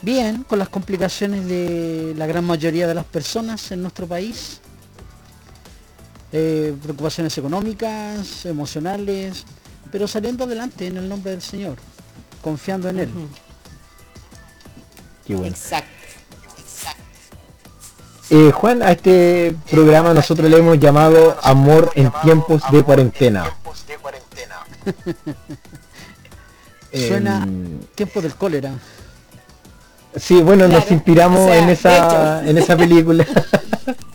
Bien, 0.00 0.42
con 0.44 0.58
las 0.58 0.68
complicaciones 0.68 1.46
de 1.46 2.14
la 2.16 2.26
gran 2.26 2.44
mayoría 2.44 2.86
de 2.88 2.94
las 2.94 3.04
personas 3.04 3.70
en 3.72 3.82
nuestro 3.82 4.06
país. 4.06 4.60
Eh, 6.32 6.74
preocupaciones 6.82 7.36
económicas, 7.36 8.46
emocionales, 8.46 9.44
pero 9.92 10.08
saliendo 10.08 10.44
adelante 10.44 10.86
en 10.86 10.96
el 10.96 11.08
nombre 11.08 11.30
del 11.32 11.42
Señor, 11.42 11.76
confiando 12.42 12.88
en 12.88 13.00
Él. 13.00 13.10
Qué 15.26 15.34
bueno. 15.34 15.48
Exacto. 15.54 15.90
Eh, 18.30 18.50
Juan, 18.52 18.82
a 18.82 18.92
este 18.92 19.54
programa 19.70 20.14
nosotros 20.14 20.48
le 20.50 20.58
hemos 20.58 20.78
llamado 20.78 21.36
Amor 21.42 21.90
en 21.94 22.10
tiempos 22.22 22.62
de 22.70 22.82
cuarentena. 22.82 23.44
Suena 26.92 27.42
Em, 27.44 27.80
tiempo 27.94 28.20
del 28.20 28.34
cólera. 28.34 28.72
Sí, 30.16 30.42
bueno, 30.42 30.68
nos 30.68 30.90
inspiramos 30.90 31.40
o 31.40 31.46
sea, 31.46 31.58
en 31.58 31.70
esa 31.70 32.48
en 32.48 32.58
esa 32.58 32.76
película. 32.76 33.26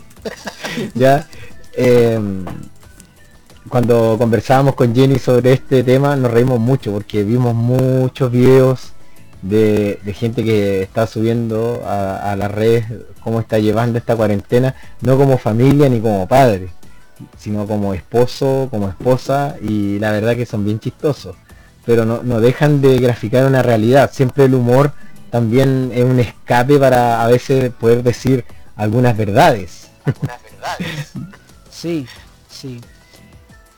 ya. 0.93 1.27
em, 1.73 2.45
cuando 3.67 4.15
conversábamos 4.17 4.75
con 4.75 4.95
Jenny 4.95 5.19
sobre 5.19 5.53
este 5.53 5.83
tema 5.83 6.15
nos 6.15 6.31
reímos 6.31 6.59
mucho 6.59 6.93
porque 6.93 7.23
vimos 7.23 7.53
muchos 7.53 8.31
videos 8.31 8.93
de, 9.41 9.99
de 10.03 10.13
gente 10.13 10.43
que 10.43 10.81
está 10.81 11.07
subiendo 11.07 11.83
a, 11.85 12.31
a 12.31 12.35
las 12.35 12.51
redes 12.51 12.85
cómo 13.21 13.39
está 13.39 13.59
llevando 13.59 13.97
esta 13.97 14.15
cuarentena, 14.15 14.75
no 15.01 15.17
como 15.17 15.37
familia 15.37 15.89
ni 15.89 15.99
como 15.99 16.27
padre, 16.27 16.69
sino 17.37 17.67
como 17.67 17.93
esposo, 17.93 18.67
como 18.71 18.89
esposa, 18.89 19.55
y 19.61 19.99
la 19.99 20.11
verdad 20.11 20.35
que 20.35 20.45
son 20.45 20.63
bien 20.65 20.79
chistosos. 20.79 21.35
Pero 21.85 22.05
no, 22.05 22.21
no 22.23 22.39
dejan 22.41 22.81
de 22.81 22.97
graficar 22.99 23.45
una 23.45 23.63
realidad. 23.63 24.11
Siempre 24.13 24.45
el 24.45 24.55
humor 24.55 24.91
también 25.29 25.91
es 25.93 26.03
un 26.03 26.19
escape 26.19 26.77
para 26.79 27.23
a 27.23 27.27
veces 27.27 27.71
poder 27.71 28.03
decir 28.03 28.45
algunas 28.75 29.15
verdades. 29.17 29.89
Sí, 31.69 32.07
sí. 32.49 32.81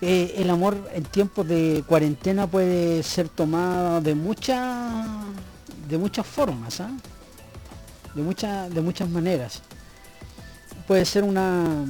Eh, 0.02 0.36
el 0.38 0.50
amor 0.50 0.78
en 0.94 1.04
tiempos 1.04 1.46
de 1.48 1.84
cuarentena 1.86 2.48
puede 2.48 3.04
ser 3.04 3.28
tomado 3.28 4.00
de 4.00 4.16
muchas 4.16 5.06
de 5.90 5.98
muchas 5.98 6.26
formas, 6.26 6.80
¿ah? 6.80 6.92
de 8.16 8.22
muchas 8.22 8.74
de 8.74 8.82
muchas 8.82 9.10
maneras. 9.10 9.62
Puede 10.88 11.06
ser 11.06 11.24
una 11.24 11.86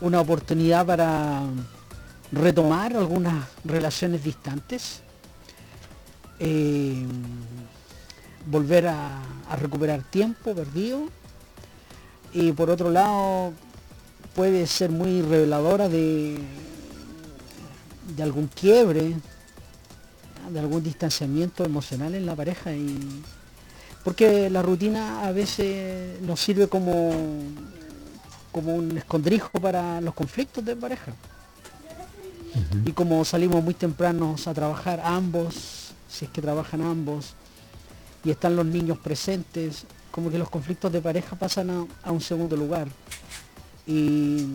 una 0.00 0.20
oportunidad 0.20 0.84
para 0.84 1.42
retomar 2.32 2.96
algunas 2.96 3.46
relaciones 3.64 4.24
distantes, 4.24 5.00
eh, 6.40 7.06
volver 8.46 8.88
a, 8.88 9.22
a 9.48 9.56
recuperar 9.56 10.02
tiempo 10.02 10.54
perdido 10.54 11.06
y 12.32 12.50
por 12.52 12.68
otro 12.70 12.90
lado 12.90 13.52
puede 14.34 14.66
ser 14.66 14.90
muy 14.90 15.22
reveladora 15.22 15.88
de, 15.88 16.38
de 18.16 18.22
algún 18.22 18.48
quiebre. 18.48 19.14
De 20.50 20.60
algún 20.60 20.82
distanciamiento 20.82 21.64
emocional 21.64 22.14
en 22.14 22.26
la 22.26 22.34
pareja 22.34 22.72
y 22.74 23.22
porque 24.04 24.50
la 24.50 24.62
rutina 24.62 25.26
a 25.26 25.32
veces 25.32 26.20
nos 26.22 26.40
sirve 26.40 26.68
como 26.68 27.12
como 28.52 28.74
un 28.76 28.96
escondrijo 28.96 29.50
para 29.60 30.00
los 30.00 30.14
conflictos 30.14 30.64
de 30.64 30.76
pareja. 30.76 31.14
Y 32.84 32.92
como 32.92 33.24
salimos 33.24 33.64
muy 33.64 33.72
tempranos 33.72 34.46
a 34.46 34.52
trabajar 34.52 35.00
ambos, 35.02 35.94
si 36.08 36.26
es 36.26 36.30
que 36.30 36.42
trabajan 36.42 36.82
ambos, 36.82 37.32
y 38.22 38.30
están 38.30 38.54
los 38.54 38.66
niños 38.66 38.98
presentes, 38.98 39.86
como 40.10 40.30
que 40.30 40.38
los 40.38 40.50
conflictos 40.50 40.92
de 40.92 41.00
pareja 41.00 41.34
pasan 41.34 41.70
a, 41.70 41.86
a 42.02 42.12
un 42.12 42.20
segundo 42.20 42.54
lugar. 42.54 42.88
Y, 43.86 44.46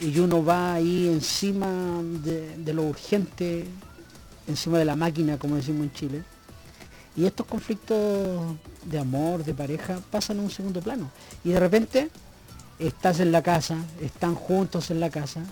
y 0.00 0.18
uno 0.18 0.42
va 0.42 0.74
ahí 0.74 1.06
encima 1.08 2.00
de, 2.24 2.56
de 2.56 2.72
lo 2.72 2.84
urgente, 2.84 3.66
encima 4.46 4.78
de 4.78 4.84
la 4.84 4.96
máquina, 4.96 5.38
como 5.38 5.56
decimos 5.56 5.82
en 5.84 5.92
Chile. 5.92 6.22
Y 7.16 7.26
estos 7.26 7.46
conflictos 7.46 8.56
de 8.84 8.98
amor, 8.98 9.44
de 9.44 9.54
pareja, 9.54 10.00
pasan 10.10 10.40
a 10.40 10.42
un 10.42 10.50
segundo 10.50 10.80
plano. 10.80 11.10
Y 11.44 11.50
de 11.50 11.60
repente 11.60 12.10
estás 12.78 13.20
en 13.20 13.30
la 13.30 13.42
casa, 13.42 13.76
están 14.00 14.34
juntos 14.34 14.90
en 14.90 15.00
la 15.00 15.10
casa, 15.10 15.42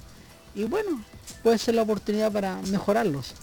y 0.54 0.64
bueno, 0.64 1.02
puede 1.42 1.58
ser 1.58 1.74
la 1.74 1.82
oportunidad 1.82 2.30
para 2.30 2.56
mejorarlos. 2.70 3.34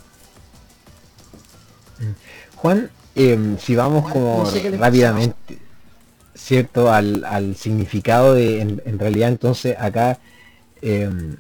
Juan, 2.56 2.90
em, 3.16 3.58
si 3.58 3.76
vamos 3.76 4.12
como 4.12 4.44
no 4.44 4.52
sé 4.52 4.72
rápidamente, 4.72 5.60
¿cierto? 6.36 6.92
Al, 6.92 7.24
al 7.26 7.56
significado 7.56 8.36
de, 8.36 8.62
en, 8.62 8.82
en 8.86 9.00
realidad 9.00 9.30
entonces 9.30 9.76
acá, 9.80 10.20
em, 10.82 11.38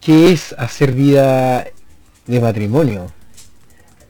¿qué 0.00 0.32
es 0.32 0.54
hacer 0.58 0.92
vida 0.92 1.66
de 2.26 2.40
matrimonio? 2.40 3.10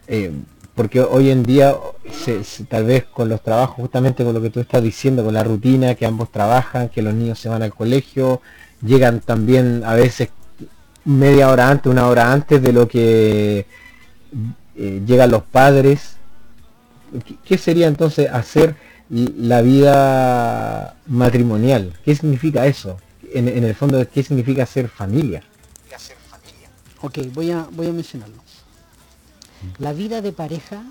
Em, 0.06 0.44
porque 0.74 1.00
hoy 1.00 1.30
en 1.30 1.42
día 1.42 1.76
se- 2.24 2.44
se- 2.44 2.64
tal 2.64 2.84
vez 2.84 3.04
con 3.04 3.28
los 3.28 3.42
trabajos, 3.42 3.76
justamente 3.76 4.24
con 4.24 4.32
lo 4.34 4.40
que 4.40 4.50
tú 4.50 4.60
estás 4.60 4.82
diciendo, 4.82 5.24
con 5.24 5.34
la 5.34 5.44
rutina, 5.44 5.94
que 5.94 6.06
ambos 6.06 6.30
trabajan, 6.32 6.88
que 6.88 7.02
los 7.02 7.14
niños 7.14 7.38
se 7.38 7.48
van 7.48 7.62
al 7.62 7.74
colegio, 7.74 8.40
llegan 8.84 9.20
también 9.20 9.82
a 9.84 9.94
veces 9.94 10.30
media 11.04 11.50
hora 11.50 11.68
antes, 11.68 11.90
una 11.90 12.06
hora 12.08 12.32
antes 12.32 12.62
de 12.62 12.72
lo 12.72 12.88
que 12.88 13.66
eh, 14.76 15.02
llegan 15.06 15.30
los 15.30 15.42
padres. 15.42 16.16
¿Qué- 17.26 17.36
¿Qué 17.44 17.58
sería 17.58 17.86
entonces 17.88 18.30
hacer 18.30 18.74
la 19.10 19.60
vida 19.60 20.96
matrimonial? 21.06 21.92
¿Qué 22.04 22.14
significa 22.14 22.66
eso? 22.66 22.96
En, 23.34 23.46
en 23.48 23.64
el 23.64 23.74
fondo, 23.74 24.02
¿qué 24.08 24.22
significa 24.22 24.64
ser 24.64 24.88
familia? 24.88 25.42
Ok, 27.02 27.18
voy 27.34 27.50
a, 27.50 27.66
voy 27.72 27.88
a 27.88 27.92
mencionarlo. 27.92 28.36
La 29.78 29.92
vida 29.92 30.20
de 30.20 30.32
pareja, 30.32 30.82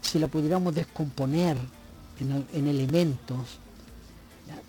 si 0.00 0.18
la 0.18 0.28
pudiéramos 0.28 0.74
descomponer 0.74 1.56
en, 2.20 2.32
el- 2.32 2.46
en 2.52 2.68
elementos, 2.68 3.58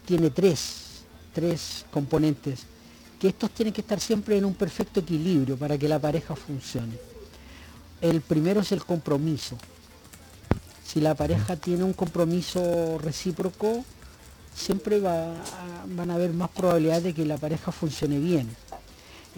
tiene 0.06 0.30
tres, 0.30 1.02
tres 1.34 1.86
componentes, 1.91 2.62
que 3.19 3.28
estos 3.30 3.52
tienen 3.52 3.73
que 3.73 3.82
estar 3.82 4.00
siempre 4.00 4.38
en 4.38 4.45
un 4.45 4.54
perfecto 4.54 5.00
equilibrio 5.00 5.58
para 5.58 5.78
que 5.78 5.88
la 5.88 6.00
pareja 6.00 6.36
funcione. 6.36 6.97
El 8.02 8.21
primero 8.21 8.62
es 8.62 8.71
el 8.71 8.84
compromiso. 8.86 9.58
Si 10.86 11.02
la 11.02 11.15
pareja 11.15 11.56
tiene 11.56 11.84
un 11.84 11.93
compromiso 11.93 12.97
recíproco, 13.00 13.84
siempre 14.56 15.00
va 15.00 15.34
van 15.95 16.10
a 16.12 16.15
haber 16.15 16.32
más 16.34 16.50
probabilidades 16.50 17.04
de 17.04 17.13
que 17.13 17.26
la 17.26 17.38
pareja 17.38 17.71
funcione 17.71 18.19
bien. 18.19 18.47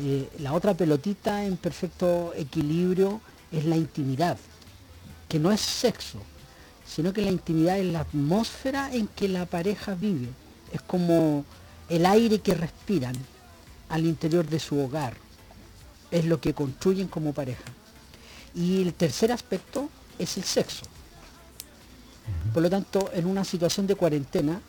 Eh, 0.01 0.29
la 0.39 0.53
otra 0.53 0.73
pelotita 0.73 1.43
en 1.45 1.57
perfecto 1.57 2.33
equilibrio 2.35 3.19
es 3.51 3.65
la 3.65 3.75
intimidad, 3.75 4.37
que 5.27 5.39
no 5.39 5.51
es 5.51 5.61
sexo, 5.61 6.19
sino 6.85 7.13
que 7.13 7.21
la 7.21 7.31
intimidad 7.31 7.79
es 7.79 7.85
la 7.85 8.01
atmósfera 8.01 8.93
en 8.93 9.07
que 9.07 9.27
la 9.27 9.45
pareja 9.45 9.95
vive. 9.95 10.29
Es 10.71 10.81
como 10.81 11.45
el 11.87 12.05
aire 12.05 12.39
que 12.39 12.53
respiran 12.53 13.15
al 13.89 14.05
interior 14.05 14.47
de 14.47 14.59
su 14.59 14.79
hogar. 14.79 15.13
Es 16.11 16.25
lo 16.25 16.41
que 16.41 16.53
construyen 16.53 17.07
como 17.07 17.33
pareja. 17.33 17.71
Y 18.55 18.81
el 18.81 18.93
tercer 18.93 19.31
aspecto 19.31 19.89
es 20.17 20.37
el 20.37 20.43
sexo. 20.43 20.85
Por 22.53 22.63
lo 22.63 22.69
tanto, 22.69 23.11
en 23.13 23.25
una 23.25 23.43
situación 23.43 23.85
de 23.87 23.95
cuarentena, 23.95 24.61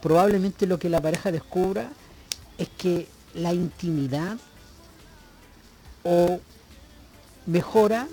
probablemente 0.00 0.66
lo 0.66 0.78
que 0.78 0.88
la 0.88 1.00
pareja 1.00 1.32
descubra 1.32 1.90
es 2.58 2.68
que 2.68 3.08
la 3.34 3.52
intimidad 3.52 4.38
o 6.04 6.40
mejora 7.50 8.06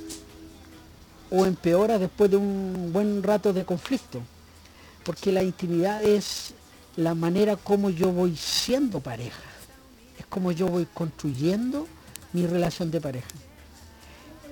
o 1.30 1.46
empeora 1.46 2.00
después 2.00 2.32
de 2.32 2.38
un 2.38 2.92
buen 2.92 3.22
rato 3.22 3.54
de 3.54 3.66
conflicto. 3.66 4.22
Porque 5.04 5.32
la 5.32 5.44
intimidad 5.44 6.04
es 6.04 6.54
la 6.96 7.14
manera 7.14 7.56
como 7.56 7.90
yo 7.90 8.12
voy 8.12 8.36
siendo 8.36 9.00
pareja. 9.00 9.44
Es 10.20 10.26
como 10.26 10.52
yo 10.52 10.68
voy 10.68 10.88
construyendo 10.94 11.88
mi 12.34 12.48
relación 12.48 12.92
de 12.92 13.00
pareja. 13.00 13.28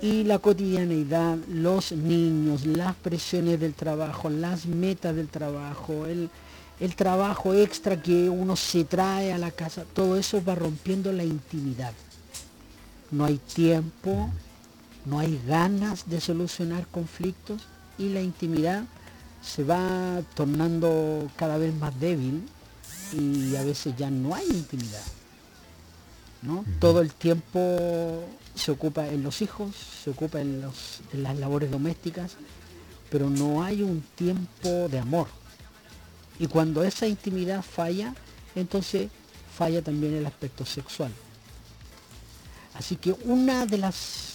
Y 0.02 0.24
la 0.24 0.40
cotidianeidad, 0.40 1.38
los 1.50 1.92
niños, 1.92 2.66
las 2.66 2.96
presiones 2.96 3.60
del 3.60 3.74
trabajo, 3.74 4.30
las 4.30 4.66
metas 4.66 5.16
del 5.16 5.30
trabajo, 5.30 6.06
el, 6.06 6.30
el 6.80 6.96
trabajo 6.96 7.54
extra 7.54 8.02
que 8.02 8.30
uno 8.30 8.56
se 8.56 8.84
trae 8.84 9.34
a 9.34 9.38
la 9.38 9.52
casa, 9.52 9.84
todo 9.94 10.18
eso 10.18 10.44
va 10.44 10.54
rompiendo 10.54 11.12
la 11.12 11.24
intimidad. 11.24 11.94
No 13.10 13.26
hay 13.26 13.38
tiempo, 13.38 14.30
no 15.06 15.20
hay 15.20 15.42
ganas 15.48 16.10
de 16.10 16.20
solucionar 16.20 16.88
conflictos 16.88 17.62
y 17.98 18.10
la 18.10 18.22
intimidad 18.22 18.84
se 19.44 19.64
va 19.64 20.22
tornando 20.34 21.30
cada 21.36 21.58
vez 21.58 21.74
más 21.76 21.98
débil 22.00 22.44
y 23.14 23.56
a 23.56 23.64
veces 23.64 23.96
ya 23.96 24.10
no 24.10 24.34
hay 24.36 24.48
intimidad. 24.48 25.04
¿no? 26.42 26.64
Todo 26.80 27.02
el 27.02 27.14
tiempo 27.14 28.24
se 28.56 28.72
ocupa 28.72 29.08
en 29.08 29.24
los 29.24 29.42
hijos, 29.42 29.76
se 30.04 30.10
ocupa 30.12 30.42
en, 30.42 30.62
los- 30.62 31.02
en 31.14 31.24
las 31.24 31.38
labores 31.38 31.72
domésticas, 31.72 32.34
pero 33.10 33.30
no 33.30 33.64
hay 33.64 33.82
un 33.82 34.02
tiempo 34.16 34.88
de 34.90 35.00
amor. 35.00 35.28
Y 36.40 36.48
cuando 36.48 36.84
esa 36.84 37.08
intimidad 37.08 37.64
falla, 37.64 38.14
entonces 38.56 39.10
falla 39.58 39.82
también 39.82 40.14
el 40.16 40.26
aspecto 40.26 40.66
sexual. 40.66 41.12
Así 42.74 42.96
que 42.98 43.14
una 43.24 43.66
de 43.66 43.78
las 43.78 44.35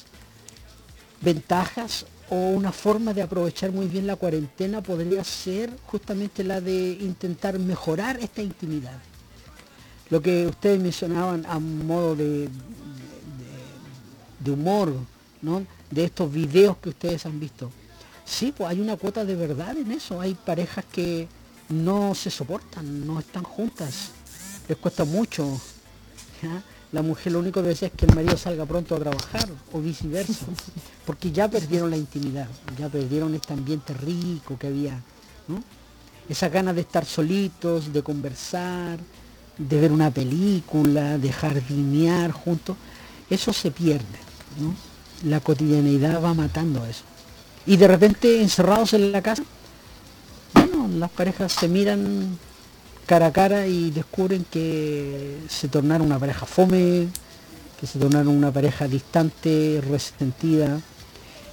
ventajas 1.21 2.07
o 2.31 2.35
una 2.51 2.73
forma 2.73 3.13
de 3.13 3.23
aprovechar 3.23 3.73
muy 3.73 3.87
bien 3.87 4.07
la 4.07 4.17
cuarentena 4.17 4.81
podría 4.83 5.25
ser 5.25 5.71
justamente 5.87 6.45
la 6.45 6.61
de 6.61 6.93
intentar 7.01 7.59
mejorar 7.59 8.19
esta 8.21 8.41
intimidad. 8.43 8.99
Lo 10.11 10.21
que 10.23 10.47
ustedes 10.47 10.81
mencionaban 10.81 11.45
a 11.47 11.59
modo 11.59 12.15
de, 12.17 12.49
de- 14.41 14.51
humor, 14.51 14.93
¿no? 15.43 15.65
De 15.91 16.05
estos 16.05 16.33
videos 16.33 16.77
que 16.79 16.89
ustedes 16.91 17.27
han 17.27 17.39
visto. 17.39 17.71
Sí, 18.25 18.53
pues 18.57 18.71
hay 18.71 18.81
una 18.81 18.97
cuota 18.97 19.25
de 19.25 19.35
verdad 19.37 19.77
en 19.77 19.91
eso. 19.93 20.21
Hay 20.21 20.35
parejas 20.35 20.85
que 20.91 21.29
no 21.69 22.15
se 22.15 22.31
soportan, 22.31 23.07
no 23.07 23.19
están 23.19 23.43
juntas. 23.45 24.11
Les 24.69 24.79
cuesta 24.79 25.05
mucho. 25.05 25.61
La 26.93 27.03
mujer 27.03 27.33
lo 27.33 27.39
único 27.39 27.63
que 27.63 27.69
desea 27.69 27.89
es 27.89 27.95
que 27.95 28.07
el 28.07 28.15
marido 28.15 28.37
salga 28.37 28.67
pronto 28.67 28.97
a 28.97 28.99
trabajar 28.99 29.49
o 29.73 29.81
viceversa. 29.81 30.47
Porque 31.07 31.31
ya 31.31 31.49
perdieron 31.49 31.91
la 31.91 31.97
intimidad, 31.97 32.49
ya 32.79 32.89
perdieron 32.89 33.35
este 33.35 33.53
ambiente 33.53 33.95
rico 33.95 34.59
que 34.59 34.67
había. 34.67 35.01
¿no? 35.47 35.63
Esa 36.29 36.49
ganas 36.49 36.75
de 36.75 36.81
estar 36.83 37.05
solitos, 37.05 37.93
de 37.93 38.03
conversar, 38.03 38.99
de 39.57 39.81
ver 39.81 39.93
una 39.93 40.11
película, 40.11 41.19
de 41.19 41.33
jardinear 41.33 42.33
juntos, 42.33 42.77
eso 43.29 43.53
se 43.53 43.71
pierde. 43.71 44.19
¿no? 44.61 44.75
La 45.29 45.41
cotidianeidad 45.41 46.23
va 46.23 46.35
matando 46.35 46.85
eso. 46.87 47.05
Y 47.67 47.77
de 47.77 47.87
repente 47.87 48.41
encerrados 48.41 48.95
en 48.95 49.13
la 49.13 49.23
casa, 49.23 49.45
bueno, 50.55 50.89
las 50.89 51.11
parejas 51.11 51.53
se 51.53 51.69
miran 51.69 52.39
cara 53.11 53.27
a 53.27 53.33
cara 53.33 53.67
y 53.67 53.91
descubren 53.91 54.47
que 54.53 55.39
se 55.49 55.67
tornaron 55.67 56.07
una 56.07 56.21
pareja 56.21 56.47
fome, 56.47 57.09
que 57.81 57.85
se 57.85 57.99
tornaron 57.99 58.29
una 58.29 58.53
pareja 58.53 58.87
distante, 58.87 59.83
resentida. 59.91 60.79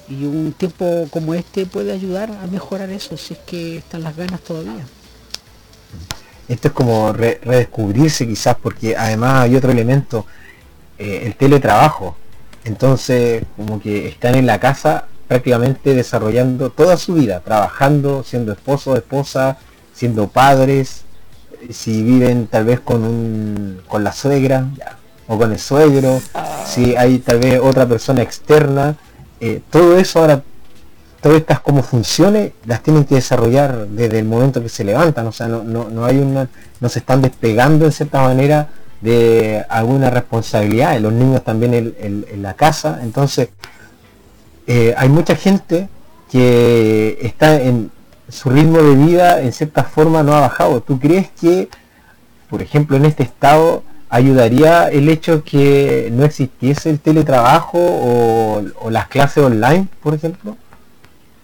Y 0.08 0.24
un 0.26 0.54
tiempo 0.54 1.08
como 1.10 1.34
este 1.34 1.66
puede 1.66 1.92
ayudar 1.92 2.30
a 2.30 2.46
mejorar 2.46 2.92
eso, 2.92 3.18
si 3.18 3.34
es 3.34 3.40
que 3.40 3.78
están 3.78 4.04
las 4.04 4.16
ganas 4.16 4.40
todavía. 4.42 4.86
Esto 6.48 6.68
es 6.68 6.74
como 6.76 7.12
re- 7.12 7.42
redescubrirse 7.44 8.28
quizás 8.28 8.56
porque 8.62 8.96
además 8.96 9.46
hay 9.46 9.56
otro 9.56 9.72
elemento, 9.72 10.28
eh, 11.00 11.24
el 11.26 11.36
teletrabajo. 11.36 12.16
Entonces 12.66 13.44
como 13.56 13.82
que 13.82 14.08
están 14.10 14.36
en 14.36 14.46
la 14.46 14.60
casa 14.60 15.06
prácticamente 15.28 15.96
desarrollando 15.96 16.70
toda 16.70 16.98
su 16.98 17.16
vida, 17.16 17.40
trabajando, 17.40 18.24
siendo 18.24 18.52
esposo, 18.52 18.96
esposa, 18.96 19.58
siendo 19.96 20.28
padres, 20.28 21.02
si 21.72 22.04
viven 22.04 22.48
tal 22.48 22.66
vez 22.66 22.80
con 22.80 23.04
un, 23.04 23.82
con 23.88 24.04
la 24.04 24.12
suegra 24.14 24.66
ya, 24.78 24.98
o 25.28 25.38
con 25.38 25.52
el 25.52 25.60
suegro, 25.60 26.22
si 26.66 26.96
hay 26.96 27.20
tal 27.20 27.40
vez 27.40 27.60
otra 27.62 27.86
persona 27.86 28.22
externa, 28.22 28.96
eh, 29.40 29.62
todo 29.70 29.98
eso 29.98 30.20
ahora 30.20 30.42
todas 31.22 31.40
estas 31.40 31.60
como 31.62 31.82
funciones 31.84 32.52
las 32.66 32.82
tienen 32.84 33.04
que 33.04 33.16
desarrollar 33.16 33.88
desde 33.88 34.20
el 34.20 34.26
momento 34.26 34.62
que 34.62 34.70
se 34.70 34.84
levantan, 34.84 35.26
o 35.28 35.32
sea, 35.32 35.48
no, 35.48 35.64
no, 35.64 35.90
no 35.90 36.06
hay 36.06 36.18
una, 36.20 36.48
no 36.80 36.90
se 36.90 37.00
están 37.00 37.22
despegando 37.22 37.86
en 37.86 37.92
cierta 37.92 38.22
manera 38.22 38.70
de 39.02 39.66
alguna 39.70 40.10
responsabilidad, 40.10 40.98
los 41.00 41.12
niños 41.14 41.44
también 41.44 41.74
en, 41.74 41.96
en- 42.00 42.26
en 42.32 42.42
la 42.44 42.54
casa, 42.54 43.00
entonces 43.04 43.50
eh, 44.68 44.94
hay 44.98 45.10
mucha 45.10 45.36
gente 45.36 45.88
que 46.32 47.18
está 47.22 47.60
en 47.62 47.90
su 48.30 48.50
ritmo 48.50 48.80
de 48.80 48.96
vida 48.96 49.42
en 49.42 49.54
cierta 49.54 49.84
forma 49.84 50.24
no 50.24 50.34
ha 50.34 50.42
bajado. 50.42 50.82
¿Tú 50.82 51.00
crees 51.00 51.30
que, 51.32 51.70
por 52.50 52.62
ejemplo, 52.62 52.98
en 52.98 53.06
este 53.06 53.24
estado 53.24 53.84
ayudaría 54.10 54.90
el 54.90 55.10
hecho 55.10 55.44
que 55.44 56.10
no 56.12 56.26
existiese 56.26 56.90
el 56.90 57.00
teletrabajo 57.00 57.78
o, 57.80 58.90
las 58.90 59.08
clases 59.08 59.44
online, 59.44 59.88
por 60.02 60.14
ejemplo? 60.14 60.58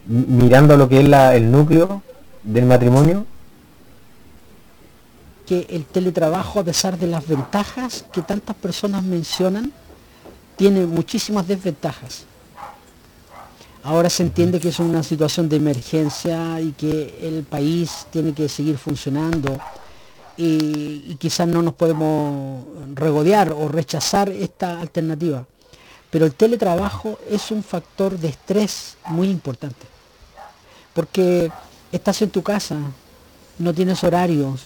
Mirando 0.06 0.76
lo 0.76 0.90
que 0.90 1.00
es 1.00 1.06
el 1.06 1.52
núcleo 1.52 2.02
del 2.44 2.66
matrimonio. 2.66 3.26
que 5.46 5.68
el 5.70 5.84
teletrabajo, 5.84 6.62
a 6.62 6.64
pesar 6.64 6.98
de 6.98 7.06
las 7.06 7.28
ventajas 7.28 8.06
que 8.14 8.22
tantas 8.22 8.56
personas 8.56 9.04
mencionan, 9.04 9.74
tiene 10.56 10.86
muchísimas 10.86 11.46
desventajas. 11.46 12.26
Ahora 13.84 14.10
se 14.10 14.24
entiende 14.24 14.62
que 14.62 14.70
es 14.70 14.80
una 14.80 15.04
situación 15.04 15.50
de 15.50 15.58
emergencia 15.58 16.62
y 16.62 16.72
que 16.72 17.20
el 17.22 17.44
país 17.44 18.08
tiene 18.12 18.34
que 18.34 18.48
seguir 18.48 18.78
funcionando 18.78 19.60
y, 20.38 21.16
quizás 21.16 21.48
no 21.48 21.62
nos 21.62 21.74
podemos 21.74 22.64
regodear 22.94 23.52
o 23.52 23.68
rechazar 23.68 24.30
esta 24.30 24.80
alternativa. 24.80 25.46
Pero 26.10 26.26
el 26.26 26.34
teletrabajo 26.34 27.20
es 27.30 27.52
un 27.52 27.62
factor 27.62 28.18
de 28.18 28.30
estrés 28.30 28.96
muy 29.08 29.30
importante. 29.30 29.86
Porque 30.94 31.52
estás 31.92 32.22
en 32.22 32.30
tu 32.30 32.42
casa, 32.42 32.78
no 33.60 33.74
tienes 33.74 34.02
horarios. 34.04 34.62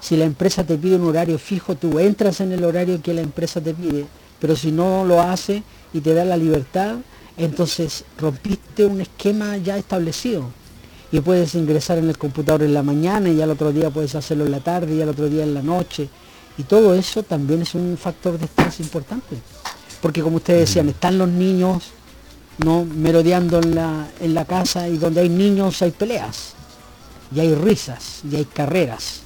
Si 0.00 0.16
la 0.16 0.24
empresa 0.26 0.62
te 0.62 0.76
pide 0.76 0.96
un 0.96 1.06
horario 1.06 1.38
fijo, 1.38 1.74
tú 1.74 1.98
entras 1.98 2.40
en 2.42 2.52
el 2.52 2.64
horario 2.64 3.00
que 3.00 3.14
la 3.14 3.22
empresa 3.22 3.62
te 3.62 3.72
pide. 3.72 4.06
Pero 4.40 4.54
si 4.56 4.72
no 4.72 5.04
lo 5.04 5.22
hace 5.22 5.62
y 5.92 6.00
te 6.00 6.14
da 6.14 6.24
la 6.24 6.36
libertad, 6.36 6.96
entonces 7.36 8.04
rompiste 8.18 8.84
un 8.84 9.00
esquema 9.00 9.56
ya 9.56 9.76
establecido. 9.78 10.50
Y 11.10 11.20
puedes 11.20 11.54
ingresar 11.54 11.98
en 11.98 12.08
el 12.08 12.18
computador 12.18 12.62
en 12.62 12.74
la 12.74 12.82
mañana 12.82 13.30
y 13.30 13.40
al 13.40 13.50
otro 13.50 13.72
día 13.72 13.88
puedes 13.90 14.14
hacerlo 14.14 14.44
en 14.44 14.50
la 14.50 14.60
tarde 14.60 14.94
y 14.94 15.00
al 15.00 15.08
otro 15.08 15.28
día 15.28 15.42
en 15.42 15.54
la 15.54 15.62
noche. 15.62 16.08
Y 16.58 16.64
todo 16.64 16.94
eso 16.94 17.22
también 17.22 17.62
es 17.62 17.74
un 17.74 17.96
factor 17.96 18.38
de 18.38 18.44
estrés 18.44 18.80
importante. 18.80 19.36
Porque 20.02 20.20
como 20.20 20.36
ustedes 20.36 20.68
decían, 20.68 20.88
están 20.88 21.16
los 21.16 21.28
niños 21.28 21.84
no 22.58 22.84
merodeando 22.84 23.60
en 23.60 23.74
la, 23.74 24.08
en 24.20 24.34
la 24.34 24.44
casa 24.44 24.88
y 24.88 24.98
donde 24.98 25.20
hay 25.20 25.28
niños 25.28 25.80
hay 25.80 25.92
peleas. 25.92 26.54
Y 27.34 27.40
hay 27.40 27.54
risas, 27.54 28.22
y 28.30 28.36
hay 28.36 28.44
carreras. 28.44 29.20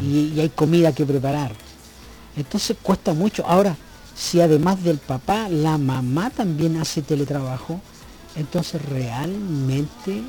y, 0.00 0.32
y 0.34 0.40
hay 0.40 0.48
comida 0.48 0.92
que 0.92 1.04
preparar. 1.04 1.52
Entonces 2.36 2.76
cuesta 2.82 3.12
mucho. 3.12 3.44
Ahora, 3.46 3.76
si 4.16 4.40
además 4.40 4.82
del 4.84 4.98
papá, 4.98 5.48
la 5.48 5.78
mamá 5.78 6.30
también 6.30 6.76
hace 6.76 7.02
teletrabajo, 7.02 7.80
entonces 8.36 8.80
realmente 8.82 10.22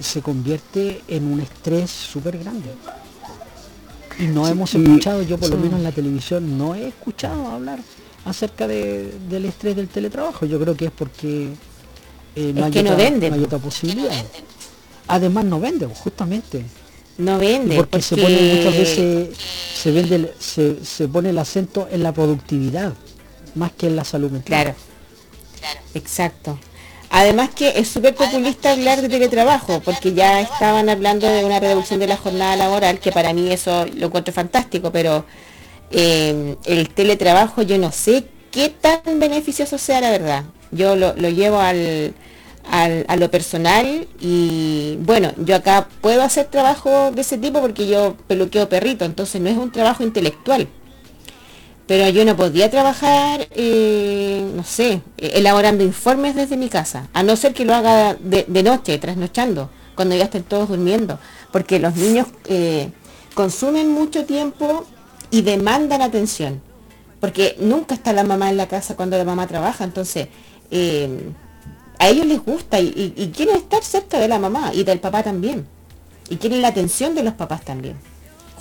se 0.00 0.20
convierte 0.22 1.02
en 1.08 1.24
un 1.32 1.40
estrés 1.40 1.90
súper 1.90 2.38
grande. 2.38 2.70
Y 4.18 4.24
no 4.28 4.44
Sí, 4.46 4.52
hemos 4.52 4.74
escuchado, 4.74 5.22
yo 5.22 5.38
por 5.38 5.50
lo 5.50 5.56
menos 5.56 5.74
en 5.74 5.82
la 5.84 5.92
televisión 5.92 6.56
no 6.58 6.74
he 6.74 6.88
escuchado 6.88 7.48
hablar 7.48 7.78
acerca 8.24 8.66
de- 8.66 9.12
del 9.28 9.44
estrés 9.44 9.76
del 9.76 9.88
teletrabajo. 9.88 10.46
Yo 10.46 10.58
creo 10.58 10.74
que 10.76 10.86
es 10.86 10.90
porque 10.90 11.52
eh, 12.34 12.52
no, 12.54 12.60
Es 12.60 12.66
hay 12.66 12.72
que 12.72 12.82
no 12.82 12.92
otra, 12.92 13.04
venden. 13.04 13.30
no 13.30 13.36
hay 13.36 13.44
otra 13.44 13.58
posibilidad. 13.58 14.12
Además 15.08 15.44
no 15.46 15.58
vende, 15.60 15.86
justamente. 15.86 16.64
No 17.18 17.38
vende. 17.38 17.76
Porque, 17.76 18.02
se 18.02 18.16
pone 18.16 18.54
muchas 18.56 18.76
veces, 18.76 19.36
se 19.74 19.90
vende, 19.90 20.34
se, 20.38 20.84
se 20.84 21.08
pone 21.08 21.30
el 21.30 21.38
acento 21.38 21.88
en 21.90 22.02
la 22.02 22.12
productividad, 22.12 22.92
más 23.54 23.72
que 23.72 23.86
en 23.86 23.96
la 23.96 24.04
salud 24.04 24.30
mental. 24.30 24.46
Claro. 24.46 24.74
Exacto. 25.94 26.58
Además 27.10 27.50
que 27.54 27.72
es 27.76 27.88
súper 27.88 28.14
populista 28.14 28.72
hablar 28.72 29.00
de 29.00 29.08
teletrabajo, 29.08 29.80
porque 29.80 30.12
ya 30.12 30.40
estaban 30.40 30.88
hablando 30.88 31.28
de 31.28 31.44
una 31.44 31.60
reducción 31.60 32.00
de 32.00 32.08
la 32.08 32.16
jornada 32.16 32.56
laboral, 32.56 32.98
que 32.98 33.12
para 33.12 33.32
mí 33.32 33.50
eso 33.50 33.86
lo 33.94 34.06
encuentro 34.08 34.34
fantástico, 34.34 34.90
pero 34.90 35.24
eh, 35.90 36.56
el 36.64 36.88
teletrabajo 36.90 37.62
yo 37.62 37.78
no 37.78 37.92
sé 37.92 38.24
qué 38.50 38.68
tan 38.68 39.18
beneficioso 39.18 39.78
sea 39.78 40.00
la 40.00 40.10
verdad. 40.10 40.44
Yo 40.72 40.96
lo, 40.96 41.14
lo 41.14 41.30
llevo 41.30 41.60
al, 41.60 42.12
a 42.68 43.16
lo 43.16 43.30
personal 43.30 44.08
y 44.20 44.98
bueno, 45.00 45.32
yo 45.38 45.56
acá 45.56 45.88
puedo 46.00 46.22
hacer 46.22 46.46
trabajo 46.46 47.10
de 47.12 47.20
ese 47.20 47.38
tipo 47.38 47.60
porque 47.60 47.86
yo 47.86 48.16
peluqueo 48.26 48.68
perrito, 48.68 49.04
entonces 49.04 49.40
no 49.40 49.48
es 49.48 49.56
un 49.56 49.70
trabajo 49.70 50.02
intelectual. 50.02 50.68
Pero 51.86 52.08
yo 52.08 52.24
no 52.24 52.36
podría 52.36 52.68
trabajar, 52.68 53.46
eh, 53.52 54.44
no 54.56 54.64
sé, 54.64 55.02
elaborando 55.18 55.84
informes 55.84 56.34
desde 56.34 56.56
mi 56.56 56.68
casa, 56.68 57.08
a 57.12 57.22
no 57.22 57.36
ser 57.36 57.54
que 57.54 57.64
lo 57.64 57.74
haga 57.74 58.14
de, 58.14 58.44
de 58.48 58.62
noche, 58.64 58.98
trasnochando, 58.98 59.70
cuando 59.94 60.16
ya 60.16 60.24
estén 60.24 60.42
todos 60.42 60.68
durmiendo, 60.68 61.20
porque 61.52 61.78
los 61.78 61.94
niños 61.94 62.26
eh, 62.46 62.90
consumen 63.34 63.88
mucho 63.88 64.24
tiempo 64.24 64.84
y 65.30 65.42
demandan 65.42 66.02
atención, 66.02 66.60
porque 67.20 67.56
nunca 67.60 67.94
está 67.94 68.12
la 68.12 68.24
mamá 68.24 68.50
en 68.50 68.56
la 68.56 68.66
casa 68.66 68.96
cuando 68.96 69.16
la 69.16 69.24
mamá 69.24 69.46
trabaja, 69.46 69.84
entonces 69.84 70.26
eh, 70.72 71.08
a 71.98 72.08
ellos 72.08 72.26
les 72.26 72.40
gusta 72.42 72.80
y, 72.80 73.32
quieren 73.34 73.56
estar 73.56 73.82
cerca 73.82 74.18
de 74.18 74.28
la 74.28 74.38
mamá 74.38 74.72
y 74.74 74.84
del 74.84 75.00
papá 75.00 75.22
también, 75.22 75.66
y 76.28 76.36
quieren 76.36 76.62
la 76.62 76.68
atención 76.68 77.14
de 77.14 77.22
los 77.22 77.34
papás 77.34 77.64
también 77.64 77.96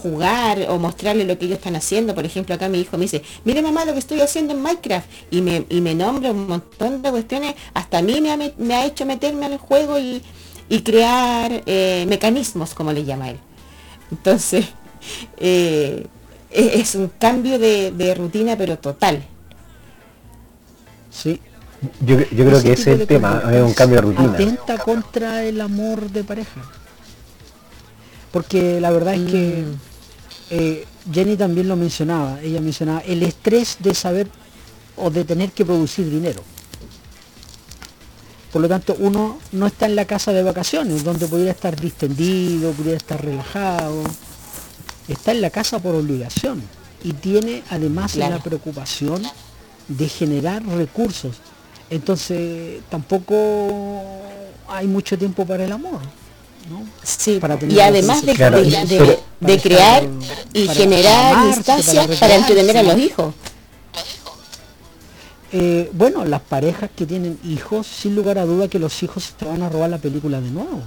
jugar 0.05 0.67
o 0.69 0.77
mostrarle 0.77 1.25
lo 1.25 1.35
que 1.39 1.45
ellos 1.45 1.57
están 1.57 1.75
haciendo. 1.75 2.13
Por 2.13 2.25
ejemplo, 2.25 2.53
acá 2.53 2.69
mi 2.69 2.79
hijo 2.79 2.95
me 2.95 3.05
dice, 3.05 3.23
mire 3.43 3.63
mamá 3.63 3.85
lo 3.85 3.93
que 3.93 3.99
estoy 3.99 4.21
haciendo 4.21 4.53
en 4.53 4.61
Minecraft. 4.61 5.07
Y 5.31 5.41
me, 5.41 5.65
y 5.67 5.81
me 5.81 5.95
nombra 5.95 6.29
un 6.29 6.47
montón 6.47 7.01
de 7.01 7.09
cuestiones. 7.09 7.55
Hasta 7.73 7.97
a 7.97 8.01
mí 8.03 8.21
me 8.21 8.31
ha, 8.31 8.37
me 8.37 8.75
ha 8.75 8.85
hecho 8.85 9.07
meterme 9.07 9.47
al 9.47 9.57
juego 9.57 9.97
y, 9.97 10.21
y 10.69 10.81
crear 10.81 11.63
eh, 11.65 12.05
mecanismos, 12.07 12.75
como 12.75 12.91
le 12.93 13.03
llama 13.03 13.31
él. 13.31 13.39
Entonces, 14.11 14.67
eh, 15.37 16.05
es, 16.51 16.73
es 16.75 16.95
un 16.95 17.07
cambio 17.07 17.57
de 17.57 18.13
rutina, 18.15 18.55
pero 18.55 18.77
total. 18.77 19.23
Sí. 21.09 21.39
Yo, 22.01 22.19
yo 22.19 22.45
creo 22.45 22.61
que 22.61 22.73
ese 22.73 22.93
es 22.93 22.99
el 23.01 23.07
tema, 23.07 23.41
es 23.51 23.61
un 23.61 23.73
cambio 23.73 23.97
de 23.97 24.01
rutina. 24.07 24.31
Atenta 24.33 24.77
contra 24.77 25.43
el 25.43 25.59
amor 25.61 26.09
de 26.09 26.23
pareja. 26.23 26.61
Porque 28.31 28.79
la 28.81 28.91
verdad 28.91 29.13
es 29.15 29.31
que 29.31 29.63
Mm. 29.63 29.75
eh, 30.51 30.85
Jenny 31.11 31.37
también 31.37 31.67
lo 31.67 31.75
mencionaba. 31.75 32.39
Ella 32.41 32.59
mencionaba 32.61 32.99
el 33.01 33.23
estrés 33.23 33.77
de 33.79 33.93
saber 33.93 34.27
o 34.97 35.09
de 35.09 35.23
tener 35.23 35.51
que 35.51 35.65
producir 35.65 36.09
dinero. 36.09 36.41
Por 38.51 38.61
lo 38.61 38.69
tanto, 38.69 38.95
uno 38.99 39.39
no 39.51 39.67
está 39.67 39.85
en 39.85 39.95
la 39.95 40.05
casa 40.05 40.31
de 40.31 40.41
vacaciones, 40.41 41.03
donde 41.03 41.27
pudiera 41.27 41.51
estar 41.51 41.79
distendido, 41.79 42.71
pudiera 42.71 42.97
estar 42.97 43.23
relajado. 43.23 44.03
Está 45.07 45.31
en 45.31 45.41
la 45.41 45.49
casa 45.49 45.79
por 45.79 45.93
obligación. 45.95 46.61
Y 47.03 47.13
tiene 47.13 47.63
además 47.69 48.13
Claro. 48.13 48.35
la 48.37 48.43
preocupación 48.43 49.21
de 49.87 50.07
generar 50.09 50.65
recursos. 50.65 51.35
Entonces, 51.89 52.81
tampoco 52.89 54.01
hay 54.67 54.87
mucho 54.87 55.17
tiempo 55.17 55.45
para 55.45 55.65
el 55.65 55.71
amor. 55.71 55.99
¿no? 56.69 56.83
Sí, 57.03 57.37
Para 57.39 57.57
tener 57.59 57.77
y 57.77 57.79
además 57.79 58.21
de, 58.21 58.27
de- 58.31 58.33
Claro, 58.35 58.57
de- 58.59 58.65
de 58.65 59.19
para 59.39 59.61
crear 59.61 60.03
estar- 60.03 60.45
y 60.53 60.65
para 60.65 60.79
generar 60.79 61.33
amarse, 61.35 61.57
instancias 61.59 62.19
para 62.19 62.35
entretener 62.35 62.77
a 62.77 62.83
los 62.83 62.97
hijos. 62.97 63.33
Eh, 65.51 65.89
bueno, 65.93 66.25
las 66.25 66.41
parejas 66.41 66.89
que 66.95 67.05
tienen 67.05 67.39
hijos, 67.45 67.87
sin 67.87 68.15
lugar 68.15 68.37
a 68.39 68.45
duda 68.45 68.67
que 68.67 68.79
los 68.79 69.01
hijos 69.03 69.33
se 69.39 69.45
van 69.45 69.61
a 69.61 69.69
robar 69.69 69.89
la 69.89 69.99
película 69.99 70.41
de 70.41 70.49
nuevo. 70.49 70.81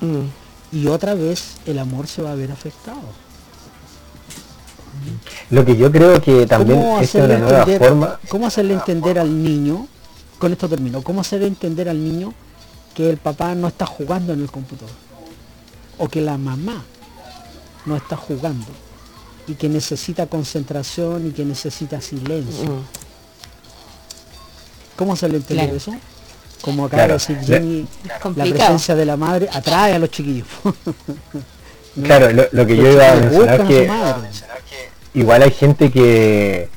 Mm. 0.00 0.76
Y 0.76 0.88
otra 0.88 1.14
vez 1.14 1.44
el 1.64 1.78
amor 1.78 2.06
se 2.08 2.20
va 2.22 2.32
a 2.32 2.34
ver 2.34 2.50
afectado. 2.50 3.00
Lo 5.50 5.64
que 5.64 5.76
yo 5.76 5.90
creo 5.92 6.20
que 6.20 6.46
también 6.46 6.78
¿Cómo 6.80 7.00
es 7.00 7.14
una 7.14 7.24
hacerle, 7.24 7.38
nueva 7.38 7.58
entender, 7.60 7.88
forma. 7.88 8.20
¿Cómo 8.28 8.46
hacerle 8.46 8.74
entender 8.74 9.18
al 9.18 9.42
niño, 9.42 9.86
con 10.38 10.52
esto 10.52 10.68
termino, 10.68 11.02
cómo 11.02 11.20
hacerle 11.20 11.46
entender 11.46 11.88
al 11.88 12.02
niño 12.02 12.32
que 12.94 13.08
el 13.10 13.16
papá 13.18 13.54
no 13.54 13.68
está 13.68 13.86
jugando 13.86 14.32
en 14.32 14.40
el 14.42 14.50
computador? 14.50 14.94
O 15.98 16.08
que 16.08 16.20
la 16.20 16.36
mamá 16.38 16.84
no 17.86 17.96
está 17.96 18.16
jugando 18.16 18.66
y 19.46 19.54
que 19.54 19.68
necesita 19.68 20.26
concentración 20.26 21.28
y 21.28 21.30
que 21.30 21.44
necesita 21.44 22.00
silencio. 22.00 22.64
Mm. 22.70 22.82
¿Cómo 24.96 25.12
hacerle 25.12 25.36
entender 25.38 25.66
Claro. 25.66 25.76
eso? 25.76 25.94
Como 26.62 26.86
acaba 26.86 27.04
Claro. 27.04 27.18
de 27.18 27.34
decir 27.34 27.48
Le- 27.48 27.58
Jenny, 27.58 27.86
la 28.36 28.44
presencia 28.44 28.94
de 28.94 29.04
la 29.04 29.16
madre 29.16 29.48
atrae 29.52 29.94
a 29.94 29.98
los 29.98 30.10
chiquillos. 30.10 30.46
¿No? 30.64 30.74
Claro, 32.04 32.30
lo, 32.30 32.44
lo 32.52 32.66
que 32.66 32.76
yo 32.76 32.92
iba 32.92 33.10
a 33.10 33.14
mencionar 33.14 33.32
buscan 33.32 33.60
a 33.60 33.62
su 33.62 33.68
que 33.68 33.88
madre. 33.88 34.28
Igual 35.16 35.42
hay 35.42 35.50
gente 35.50 35.90
que 35.90 36.68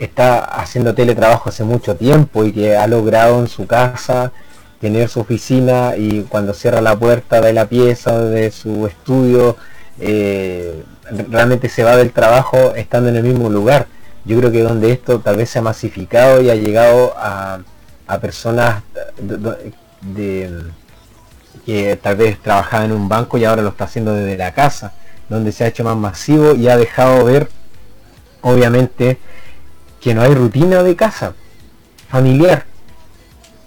está 0.00 0.40
haciendo 0.40 0.94
teletrabajo 0.94 1.48
hace 1.48 1.62
mucho 1.62 1.96
tiempo 1.96 2.44
y 2.44 2.52
que 2.52 2.76
ha 2.76 2.86
logrado 2.88 3.38
en 3.40 3.46
su 3.46 3.66
casa 3.66 4.32
tener 4.80 5.08
su 5.08 5.20
oficina 5.20 5.94
y 5.96 6.22
cuando 6.22 6.52
cierra 6.52 6.80
la 6.80 6.98
puerta 6.98 7.40
de 7.40 7.52
la 7.52 7.66
pieza 7.66 8.18
de 8.20 8.50
su 8.50 8.86
estudio 8.86 9.56
eh, 10.00 10.82
realmente 11.30 11.68
se 11.68 11.84
va 11.84 11.96
del 11.96 12.12
trabajo 12.12 12.74
estando 12.74 13.08
en 13.08 13.16
el 13.16 13.22
mismo 13.22 13.48
lugar. 13.48 13.86
Yo 14.24 14.36
creo 14.38 14.50
que 14.50 14.62
donde 14.62 14.90
esto 14.90 15.20
tal 15.20 15.36
vez 15.36 15.48
se 15.48 15.60
ha 15.60 15.62
masificado 15.62 16.42
y 16.42 16.50
ha 16.50 16.56
llegado 16.56 17.14
a, 17.16 17.60
a 18.08 18.18
personas 18.18 18.82
que 21.64 21.98
tal 22.02 22.16
vez 22.16 22.42
trabajaba 22.42 22.84
en 22.84 22.92
un 22.92 23.08
banco 23.08 23.38
y 23.38 23.44
ahora 23.44 23.62
lo 23.62 23.68
está 23.68 23.84
haciendo 23.84 24.12
desde 24.14 24.36
la 24.36 24.52
casa, 24.52 24.92
donde 25.28 25.52
se 25.52 25.64
ha 25.64 25.68
hecho 25.68 25.84
más 25.84 25.96
masivo 25.96 26.54
y 26.54 26.68
ha 26.68 26.76
dejado 26.76 27.24
ver, 27.24 27.48
obviamente, 28.42 29.18
que 30.00 30.14
no 30.14 30.22
hay 30.22 30.34
rutina 30.34 30.82
de 30.82 30.96
casa 30.96 31.34
familiar. 32.08 32.64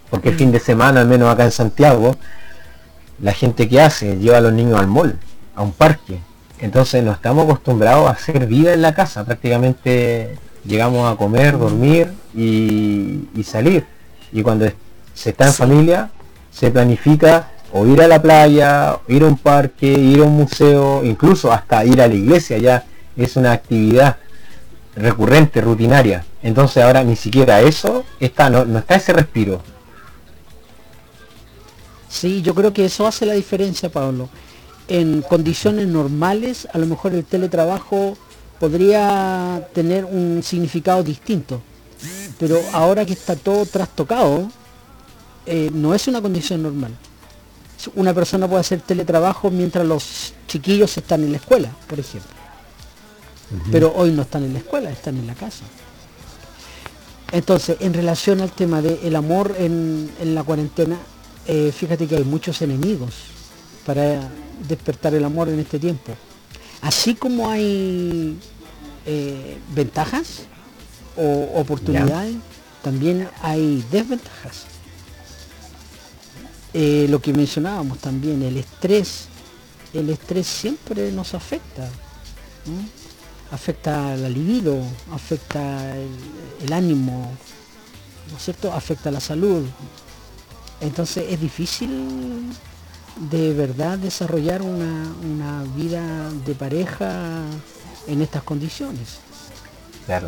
Porque 0.10 0.30
el 0.30 0.36
fin 0.36 0.52
de 0.52 0.60
semana, 0.60 1.02
al 1.02 1.08
menos 1.08 1.32
acá 1.32 1.44
en 1.44 1.52
Santiago, 1.52 2.18
la 3.22 3.34
gente 3.34 3.68
que 3.68 3.82
hace 3.82 4.18
lleva 4.18 4.38
a 4.38 4.42
los 4.42 4.54
niños 4.54 4.80
al 4.80 4.88
mall, 4.88 5.20
a 5.56 5.62
un 5.62 5.74
parque. 5.74 6.20
Entonces 6.60 7.04
no 7.04 7.12
estamos 7.12 7.46
acostumbrados 7.46 8.08
a 8.08 8.12
hacer 8.12 8.48
vida 8.48 8.74
en 8.74 8.82
la 8.82 8.94
casa. 8.94 9.24
Prácticamente 9.26 10.38
llegamos 10.66 11.12
a 11.12 11.16
comer, 11.16 11.58
dormir 11.58 12.12
y, 12.34 13.30
y 13.36 13.44
salir. 13.44 13.86
Y 14.32 14.42
cuando 14.42 14.70
se 15.14 15.30
está 15.30 15.48
en 15.48 15.54
familia, 15.54 16.10
se 16.52 16.72
planifica 16.72 17.50
o 17.72 17.86
ir 17.86 18.02
a 18.02 18.08
la 18.08 18.22
playa, 18.22 19.00
ir 19.08 19.24
a 19.24 19.28
un 19.28 19.38
parque, 19.38 19.88
ir 19.88 20.22
a 20.22 20.24
un 20.24 20.36
museo, 20.36 21.04
incluso 21.04 21.52
hasta 21.52 21.86
ir 21.86 22.02
a 22.02 22.08
la 22.08 22.14
iglesia 22.16 22.58
ya 22.58 22.86
es 23.16 23.36
una 23.36 23.52
actividad. 23.52 24.18
recurrente, 24.96 25.62
rutinaria. 25.62 26.26
Entonces 26.44 26.84
ahora 26.84 27.04
ni 27.04 27.16
siquiera 27.16 27.62
eso 27.62 28.04
está, 28.20 28.50
no, 28.50 28.66
no 28.66 28.80
está 28.80 28.96
ese 28.96 29.14
respiro. 29.14 29.62
Sí, 32.10 32.42
yo 32.42 32.56
creo 32.56 32.74
que 32.74 32.86
eso 32.86 33.08
hace 33.08 33.26
la 33.26 33.34
diferencia, 33.34 33.90
Pablo. 33.90 34.30
En 34.88 35.22
condiciones 35.22 35.88
normales, 35.88 36.68
a 36.74 36.80
lo 36.80 36.88
mejor 36.88 37.14
el 37.14 37.24
teletrabajo 37.24 38.18
podría 38.60 39.68
tener 39.74 40.06
un 40.06 40.42
significado 40.44 41.04
distinto. 41.04 41.62
Pero 42.40 42.60
ahora 42.74 43.06
que 43.06 43.14
está 43.14 43.36
todo 43.36 43.66
trastocado, 43.66 44.50
eh, 45.46 45.70
no 45.72 45.94
es 45.94 46.08
una 46.08 46.22
condición 46.22 46.64
normal. 46.64 46.92
Una 47.96 48.14
persona 48.14 48.48
puede 48.48 48.62
hacer 48.62 48.82
teletrabajo 48.82 49.50
mientras 49.50 49.86
los 49.86 50.34
chiquillos 50.48 50.98
están 50.98 51.24
en 51.24 51.32
la 51.32 51.38
escuela, 51.38 51.72
por 51.88 52.00
ejemplo. 52.00 52.32
Pero 53.72 53.94
hoy 53.96 54.12
no 54.12 54.24
están 54.24 54.44
en 54.44 54.54
la 54.54 54.60
escuela, 54.60 54.92
están 54.92 55.18
en 55.18 55.26
la 55.26 55.34
casa. 55.34 55.64
Entonces, 57.32 57.78
en 57.80 57.94
relación 57.94 58.42
al 58.42 58.52
tema 58.52 58.82
del 58.82 59.16
amor 59.16 59.56
en, 59.58 60.10
en 60.20 60.36
la 60.36 60.44
cuarentena, 60.44 60.98
eh, 61.48 61.72
fíjate 61.76 62.06
que 62.08 62.18
hay 62.18 62.24
muchos 62.24 62.62
enemigos 62.62 63.14
para 63.86 64.30
despertar 64.68 65.16
el 65.16 65.24
amor 65.24 65.50
en 65.50 65.60
este 65.60 65.80
tiempo. 65.80 66.14
Así 66.82 67.16
como 67.16 67.50
hay 67.50 68.38
eh, 69.06 69.58
ventajas 69.74 70.44
o 71.18 71.50
oportunidades, 71.60 72.36
también 72.84 73.28
hay 73.42 73.84
desventajas. 73.92 74.66
Eh, 76.74 77.08
lo 77.10 77.20
que 77.20 77.34
mencionábamos 77.34 77.98
también, 78.00 78.42
el 78.44 78.58
estrés, 78.58 79.26
el 79.94 80.10
estrés 80.10 80.46
siempre 80.48 81.12
nos 81.12 81.34
afecta. 81.34 81.90
Afecta 83.52 84.16
la 84.16 84.30
libido, 84.30 84.78
afecta 85.12 85.96
el, 86.62 86.72
ánimo, 86.72 87.32
¿no 88.30 88.38
es 88.38 88.44
cierto? 88.44 88.72
Afecta 88.72 89.10
la 89.10 89.20
salud. 89.20 89.66
Entonces 90.82 91.26
es 91.30 91.42
difícil 91.42 92.46
de 93.32 93.54
verdad 93.54 93.98
desarrollar 93.98 94.62
una, 94.62 95.12
una 95.24 95.64
vida 95.76 96.30
de 96.46 96.54
pareja 96.54 97.42
en 98.08 98.22
estas 98.22 98.44
condiciones. 98.44 99.18
Claro. 100.06 100.28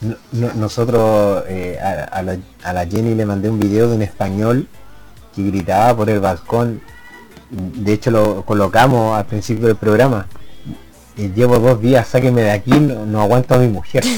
No- 0.00 0.16
no- 0.32 0.54
nosotros 0.54 1.44
eh, 1.48 1.78
a, 1.78 2.04
a 2.04 2.22
la, 2.22 2.38
a 2.64 2.72
la 2.72 2.86
Jenny 2.86 3.14
le 3.14 3.26
mandé 3.26 3.50
un 3.50 3.60
video 3.60 3.88
de 3.90 3.96
un 3.96 4.02
español 4.02 4.66
que 5.34 5.42
gritaba 5.42 5.96
por 5.96 6.08
el 6.10 6.20
balcón. 6.20 6.80
De 7.50 7.92
hecho 7.92 8.10
lo 8.10 8.44
colocamos 8.44 9.16
al 9.18 9.26
principio 9.26 9.66
del 9.66 9.76
programa. 9.76 10.26
Llevo 11.16 11.58
dos 11.58 11.80
días, 11.82 12.08
sáqueme 12.08 12.42
de 12.42 12.50
aquí, 12.50 12.70
no, 12.70 13.04
no 13.04 13.20
aguanto 13.20 13.54
a 13.54 13.58
mi 13.58 13.68
mujer. 13.68 14.02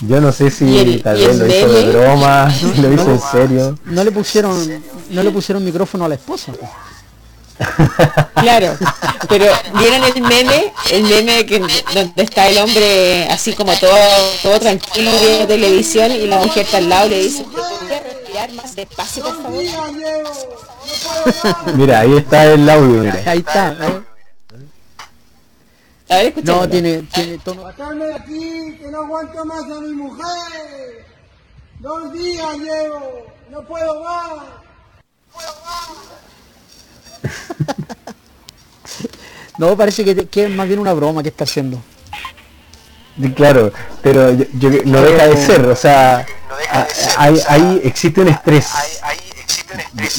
Yo 0.00 0.20
no 0.20 0.32
sé 0.32 0.50
si 0.50 0.64
¿Y 0.64 0.78
el- 0.78 1.02
tal 1.02 1.16
vez 1.16 1.38
lo 1.38 1.46
hizo 1.46 1.68
de 1.72 1.90
broma, 1.92 2.50
si 2.50 2.74
lo 2.82 2.92
hizo 2.92 3.10
en 3.10 3.20
serio. 3.20 3.78
No 3.84 4.02
le 4.02 4.10
pusieron, 4.10 4.82
no 5.10 5.22
le 5.22 5.30
pusieron 5.30 5.64
micrófono 5.64 6.04
a 6.04 6.08
la 6.08 6.14
esposa. 6.16 6.52
Claro, 8.34 8.74
pero 9.28 9.44
¿vieron 9.78 10.02
el 10.02 10.22
meme? 10.22 10.72
El 10.90 11.04
meme 11.04 11.46
que 11.46 11.60
donde 11.60 12.12
está 12.22 12.48
el 12.48 12.58
hombre 12.58 13.28
así 13.30 13.52
como 13.52 13.72
todo 13.74 13.94
todo 14.42 14.58
tranquilo 14.58 15.10
viendo 15.20 15.46
televisión 15.46 16.10
y 16.10 16.26
la 16.26 16.38
mujer 16.38 16.64
está 16.64 16.78
al 16.78 16.88
lado 16.88 17.06
y 17.06 17.10
le 17.10 17.22
dice, 17.22 17.44
¿podría 17.44 18.02
respirar 18.32 18.52
más 18.52 18.74
despacio, 18.74 19.22
por 19.22 19.42
favor? 19.42 19.60
días 19.60 19.92
llevo, 19.92 20.30
no 20.32 20.92
puedo. 21.44 21.76
Mira, 21.76 22.00
ahí 22.00 22.16
está 22.16 22.44
el 22.46 22.68
audio, 22.68 23.02
mira. 23.02 23.22
Ahí 23.26 23.38
está. 23.38 23.72
¿eh? 23.72 24.02
A 26.08 26.16
ver, 26.16 26.26
escucha. 26.26 26.52
No, 26.52 26.68
tiene, 26.68 27.02
tiene 27.14 27.38
tono. 27.38 27.62
Sacarme 27.62 28.06
de 28.06 28.14
aquí, 28.14 28.76
que 28.78 28.88
no 28.90 28.98
aguanto 28.98 29.44
más 29.44 29.62
a 29.62 29.80
mi 29.80 29.92
mujer. 29.92 31.06
Dos 31.80 32.12
días 32.12 32.58
llevo, 32.58 33.26
no 33.50 33.62
puedo 33.62 34.02
más. 34.02 34.44
No, 39.58 39.76
parece 39.76 40.02
que, 40.02 40.26
que 40.28 40.46
es 40.46 40.50
más 40.50 40.66
bien 40.66 40.80
una 40.80 40.94
broma 40.94 41.22
que 41.22 41.28
está 41.28 41.44
haciendo. 41.44 41.78
Claro, 43.34 43.72
pero 44.02 44.32
yo, 44.32 44.44
yo- 44.54 44.70
no 44.86 45.00
deja 45.02 45.26
de 45.26 45.36
ser, 45.36 45.64
o 45.66 45.76
sea, 45.76 46.24
a- 46.70 46.86
hay, 47.18 47.38
hay- 47.48 47.80
existe 47.84 48.20
un 48.22 48.28
estrés. 48.28 48.66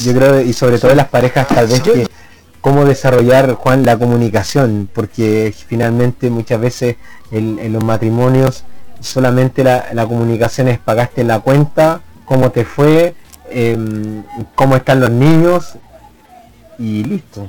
Yo 0.04 0.12
creo, 0.14 0.40
y 0.40 0.52
sobre 0.52 0.78
todo 0.78 0.90
en 0.92 0.98
las 0.98 1.08
parejas 1.08 1.46
tal 1.48 1.66
vez 1.66 1.80
que 1.82 2.06
cómo 2.60 2.84
desarrollar, 2.84 3.54
Juan, 3.54 3.84
la 3.84 3.96
comunicación, 3.98 4.88
porque 4.92 5.52
finalmente 5.68 6.30
muchas 6.30 6.60
veces 6.60 6.96
en, 7.30 7.58
en 7.58 7.72
los 7.72 7.82
matrimonios 7.84 8.64
solamente 9.00 9.62
la, 9.64 9.86
la 9.92 10.06
comunicación 10.06 10.68
es 10.68 10.78
pagaste 10.78 11.24
la 11.24 11.40
cuenta, 11.40 12.00
cómo 12.24 12.50
te 12.52 12.64
fue, 12.64 13.14
em, 13.50 14.22
cómo 14.54 14.76
están 14.76 15.00
los 15.00 15.10
niños 15.10 15.74
y 16.78 17.04
listo. 17.04 17.48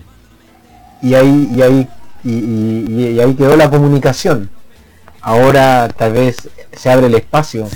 Y 1.01 1.13
ahí, 1.13 1.49
y 1.55 1.61
ahí, 1.61 1.87
y, 2.23 2.29
y- 2.31 3.11
y 3.15 3.19
ahí 3.19 3.33
quedó 3.35 3.55
la 3.55 3.69
comunicación 3.69 4.49
ahora 5.25 5.89
tal 5.89 6.13
vez 6.13 6.49
se 6.71 6.91
abre 6.91 7.07
el 7.07 7.15
espacio 7.15 7.67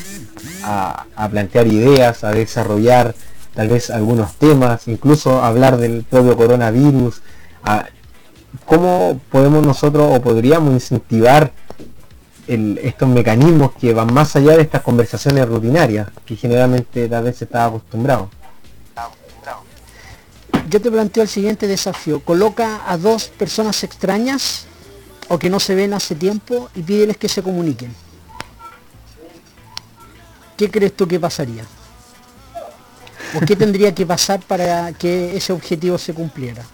a, 0.64 1.06
plantear 1.32 1.66
ideas, 1.66 2.24
a 2.24 2.32
desarrollar 2.32 3.16
tal 3.56 3.68
vez 3.68 3.90
algunos 3.90 4.36
temas, 4.36 4.88
incluso 4.88 5.44
hablar 5.44 5.78
del 5.78 6.04
propio 6.04 6.38
coronavirus, 6.38 7.22
a 7.64 7.88
cómo 8.66 9.20
podemos 9.32 9.66
nosotros 9.66 10.16
o 10.16 10.22
podríamos 10.22 10.72
incentivar 10.74 11.52
estos 12.48 13.10
mecanismos 13.10 13.72
que 13.80 13.94
van 13.94 14.14
más 14.14 14.36
allá 14.36 14.56
de 14.56 14.62
estas 14.62 14.82
conversaciones 14.84 15.48
rutinarias 15.48 16.08
que 16.26 16.36
generalmente 16.36 17.10
tal 17.10 17.24
vez 17.24 17.38
se 17.38 17.46
está 17.46 17.66
acostumbrado. 17.66 18.30
Yo 20.70 20.80
te 20.80 20.92
planteo 20.92 21.24
el 21.24 21.30
siguiente 21.30 21.66
desafío. 21.66 22.20
Coloca 22.20 22.82
a 22.88 22.96
dos 22.98 23.30
personas 23.30 23.84
extrañas 23.84 24.68
o 25.30 25.38
que 25.38 25.50
no 25.50 25.60
se 25.60 25.76
ven 25.76 25.94
hace 25.94 26.16
tiempo 26.16 26.70
y 26.76 26.82
pídeles 26.82 27.18
que 27.18 27.30
se 27.30 27.42
comuniquen. 27.42 27.94
¿Qué 30.58 30.70
crees 30.70 30.96
tú 30.96 31.08
que 31.08 31.20
pasaría? 31.20 31.64
¿O 33.36 33.46
qué 33.46 33.56
tendría 33.56 33.94
que 33.94 34.06
pasar 34.06 34.42
para 34.42 34.92
que 34.92 35.38
ese 35.38 35.54
objetivo 35.54 35.98
se 35.98 36.14
cumpliera? 36.14 36.66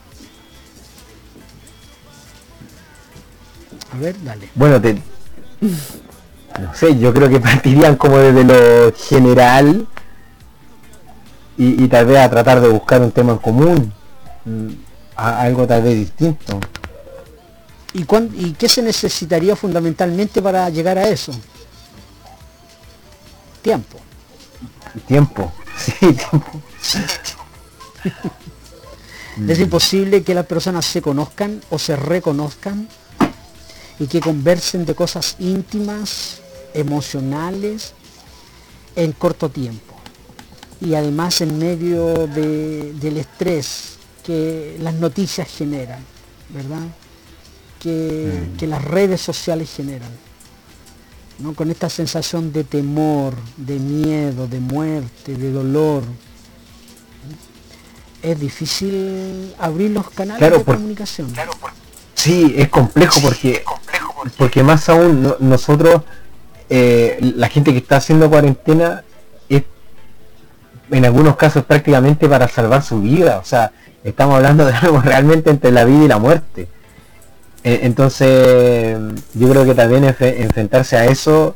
A 3.94 3.98
ver, 3.98 4.16
dale. 4.24 4.50
Bueno, 4.56 4.82
no 6.60 6.74
sé, 6.74 6.98
yo 6.98 7.14
creo 7.14 7.30
que 7.30 7.40
partirían 7.40 7.98
como 7.98 8.18
desde 8.18 8.44
lo 8.44 8.94
general 8.98 9.86
y, 11.58 11.84
y 11.84 11.88
tal 11.88 12.06
vez 12.06 12.20
a 12.20 12.30
tratar 12.30 12.62
de 12.62 12.70
buscar 12.70 13.02
un 13.02 13.12
tema 13.12 13.34
en 13.34 13.38
común, 13.38 13.94
mm, 14.46 14.70
algo 15.16 15.68
tal 15.68 15.84
vez 15.84 15.96
distinto. 15.96 16.60
¿Y, 17.96 18.04
cuán- 18.04 18.30
¿Y 18.38 18.52
qué 18.54 18.68
se 18.68 18.82
necesitaría 18.82 19.56
fundamentalmente 19.56 20.42
para 20.42 20.70
llegar 20.70 20.98
a 20.98 21.08
eso? 21.08 21.32
Tiempo. 23.62 23.98
Tiempo, 25.08 25.52
sí, 25.78 25.94
tiempo. 26.00 26.62
Es 29.50 29.60
imposible 29.60 30.24
que 30.24 30.34
las 30.34 30.46
personas 30.46 30.86
se 30.86 31.02
conozcan 31.02 31.60
o 31.70 31.78
se 31.78 31.98
reconozcan 31.98 32.88
y 34.00 34.08
que 34.08 34.22
conversen 34.22 34.86
de 34.86 34.96
cosas 34.96 35.36
íntimas, 35.40 36.38
emocionales, 36.74 37.92
en 38.96 39.12
corto 39.12 39.50
tiempo. 39.50 39.94
Y 40.80 40.94
además 40.96 41.42
en 41.42 41.58
medio 41.60 42.28
de- 42.28 42.94
del 42.94 43.18
estrés 43.18 43.98
que 44.24 44.78
las 44.80 44.94
noticias 44.94 45.50
generan, 45.50 46.00
¿verdad? 46.50 46.88
Que, 47.80 48.50
que 48.58 48.66
las 48.68 48.84
redes 48.84 49.22
sociales 49.22 49.70
generan. 49.76 50.10
¿no? 51.40 51.54
Con 51.54 51.70
esta 51.70 51.90
sensación 51.90 52.52
de 52.54 52.64
temor, 52.64 53.36
de 53.58 53.78
miedo, 53.78 54.48
de 54.48 54.60
muerte, 54.60 55.36
de 55.36 55.52
dolor, 55.52 56.04
es 58.22 58.40
difícil 58.40 59.54
abrir 59.60 59.92
los 59.92 60.10
canales 60.10 60.40
Claro, 60.40 60.58
de 60.60 60.64
por- 60.64 60.76
comunicación. 60.76 61.32
Sí, 62.16 62.56
es 62.58 62.70
complejo 62.70 63.20
porque, 63.22 63.64
porque 64.38 64.64
más 64.64 64.90
aún 64.90 65.22
no- 65.22 65.36
nosotros, 65.40 66.02
eh, 66.70 67.20
la 67.36 67.50
gente 67.50 67.72
que 67.72 67.78
está 67.80 67.98
haciendo 67.98 68.30
cuarentena, 68.30 69.04
es 69.50 69.64
en 70.90 71.06
algunos 71.06 71.36
casos 71.36 71.66
prácticamente 71.66 72.28
para 72.28 72.48
salvar 72.48 72.82
su 72.82 73.02
vida. 73.02 73.38
O 73.38 73.46
sea, 73.46 73.72
estamos 74.04 74.36
hablando 74.38 74.66
de 74.66 74.74
algo 74.74 75.02
realmente 75.04 75.50
entre 75.52 75.72
la 75.72 75.84
vida 75.84 76.06
y 76.06 76.08
la 76.08 76.18
muerte. 76.18 76.68
Eh, 77.68 77.80
entonces, 77.82 78.96
yo 79.34 79.50
creo 79.50 79.66
que 79.66 79.74
también 79.74 80.04
enfrentarse 80.06 80.98
a 80.98 81.06
eso, 81.06 81.56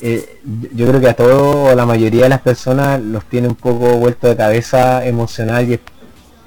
eh, 0.00 0.40
yo 0.74 0.88
creo 0.88 1.00
que 1.00 1.08
a 1.08 1.14
todo, 1.14 1.72
la 1.74 1.86
mayoría 1.86 2.24
de 2.24 2.28
las 2.30 2.40
personas 2.40 3.00
los 3.00 3.24
tiene 3.26 3.46
un 3.46 3.54
poco 3.54 3.96
vuelto 3.96 4.26
de 4.26 4.36
cabeza 4.36 5.06
emocional 5.06 5.70
y 5.70 5.80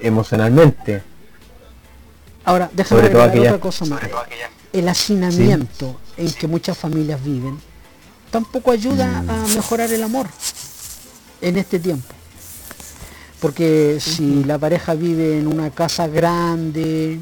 emocionalmente. 0.00 1.02
Ahora, 2.44 2.68
déjame 2.74 3.00
Sobre 3.00 3.06
agregar 3.06 3.28
aquella- 3.30 3.50
otra 3.52 3.60
cosa 3.60 3.84
más. 3.86 4.02
El 4.72 4.86
hacinamiento 4.88 5.98
en 6.18 6.30
que 6.34 6.46
muchas 6.46 6.76
familias 6.76 7.24
viven, 7.24 7.58
tampoco 8.30 8.70
ayuda 8.70 9.20
a 9.20 9.22
Mm. 9.46 9.54
mejorar 9.56 9.90
el 9.90 10.02
amor 10.02 10.26
en 11.40 11.56
este 11.56 11.78
tiempo. 11.78 12.14
Porque 13.40 13.96
si 13.98 14.44
la 14.44 14.58
pareja 14.58 14.92
vive 14.94 15.38
en 15.38 15.46
una 15.46 15.70
casa 15.70 16.06
grande, 16.06 17.18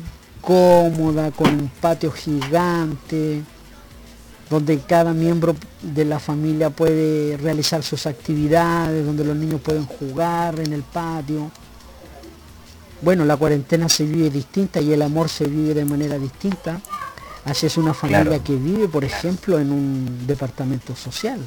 cómoda, 0.49 1.31
con 1.31 1.51
un 1.51 1.69
patio 1.69 2.11
gigante, 2.11 3.43
donde 4.49 4.79
cada 4.79 5.13
miembro 5.13 5.55
de 5.83 6.07
la 6.07 6.19
familia 6.19 6.71
puede 6.71 7.37
realizar 7.37 7.83
sus 7.83 8.07
actividades, 8.07 9.05
donde 9.05 9.25
los 9.25 9.37
niños 9.37 9.61
pueden 9.61 9.85
jugar 9.85 10.59
en 10.59 10.73
el 10.73 10.83
patio. 10.85 11.51
Bueno, 13.03 13.27
la 13.27 13.37
cuarentena 13.37 13.91
se 13.91 14.05
vive 14.05 14.31
distinta 14.31 14.81
y 14.81 14.91
el 14.91 15.03
amor 15.03 15.29
se 15.29 15.45
vive 15.45 15.75
de 15.75 15.85
manera 15.85 16.19
distinta. 16.19 16.81
Así 17.45 17.67
es 17.67 17.77
una 17.77 17.93
familia 17.93 18.25
Claro. 18.25 18.43
que 18.45 18.57
vive, 18.57 18.89
por 18.89 19.05
ejemplo, 19.05 19.59
en 19.59 19.71
un 19.71 20.27
departamento 20.27 20.97
social 20.97 21.41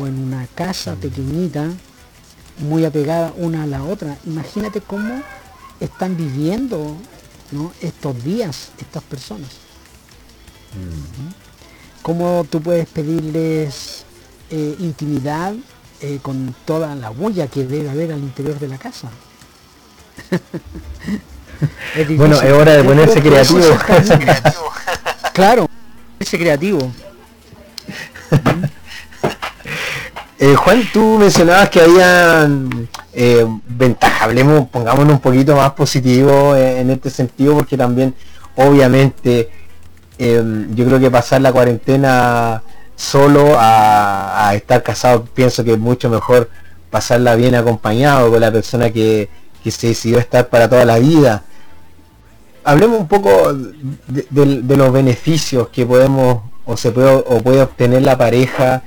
o 0.00 0.06
en 0.06 0.18
una 0.18 0.46
casa 0.54 0.94
pequeñita, 0.94 1.66
muy 2.58 2.86
apegada 2.86 3.34
una 3.36 3.64
a 3.64 3.66
la 3.66 3.84
otra. 3.84 4.16
Imagínate 4.24 4.80
cómo 4.80 5.20
están 5.78 6.16
viviendo 6.16 6.96
¿no? 7.52 7.72
estos 7.80 8.22
días 8.24 8.70
estas 8.78 9.02
personas. 9.02 9.50
Cómo 12.02 12.46
tú 12.48 12.60
puedes 12.62 12.88
pedirles 12.88 14.04
eh, 14.50 14.76
intimidad 14.78 15.54
eh, 16.00 16.18
con 16.22 16.54
toda 16.64 16.94
la 16.94 17.10
bulla 17.10 17.48
que 17.48 17.64
debe 17.64 17.90
haber 17.90 18.12
al 18.12 18.20
interior 18.20 18.58
de 18.58 18.68
la 18.68 18.78
casa. 18.78 19.10
Es 21.94 22.08
difícil. 22.08 22.16
Bueno, 22.16 22.40
es 22.40 22.52
hora 22.52 22.72
de 22.72 22.84
ponerse 22.88 23.20
creativo. 23.20 23.60
camino. 23.86 24.32
claro, 25.34 25.68
ese 26.18 26.38
creativo. 26.38 26.90
Eh, 30.42 30.54
Juan, 30.56 30.82
tú 30.90 31.18
mencionabas 31.18 31.68
que 31.68 31.82
habían 31.82 32.88
eh, 33.12 33.44
ventajas, 33.68 34.22
hablemos, 34.22 34.68
pongámonos 34.70 35.12
un 35.12 35.20
poquito 35.20 35.54
más 35.54 35.72
positivo 35.72 36.56
eh, 36.56 36.80
en 36.80 36.88
este 36.88 37.10
sentido, 37.10 37.52
porque 37.56 37.76
también, 37.76 38.14
obviamente, 38.56 39.50
eh, 40.18 40.66
yo 40.74 40.86
creo 40.86 40.98
que 40.98 41.10
pasar 41.10 41.42
la 41.42 41.52
cuarentena 41.52 42.62
solo 42.96 43.54
a, 43.58 44.50
estar 44.54 44.82
casado, 44.82 45.26
pienso 45.26 45.62
que 45.62 45.72
es 45.72 45.78
mucho 45.78 46.08
mejor 46.08 46.48
pasarla 46.88 47.34
bien 47.34 47.54
acompañado 47.54 48.30
con 48.30 48.40
la 48.40 48.50
persona 48.50 48.90
que, 48.90 49.28
se 49.62 49.88
decidió 49.88 50.18
estar 50.18 50.48
para 50.48 50.70
toda 50.70 50.86
la 50.86 50.98
vida. 50.98 51.42
Hablemos 52.64 52.98
un 52.98 53.08
poco 53.08 53.52
de, 53.52 54.26
de- 54.30 54.62
de 54.62 54.76
los 54.78 54.90
beneficios 54.90 55.68
que 55.68 55.84
podemos 55.84 56.44
o 56.64 56.78
se 56.78 56.90
puede 56.92 57.10
o 57.26 57.42
puede 57.42 57.60
obtener 57.60 58.02
la 58.02 58.16
pareja 58.16 58.82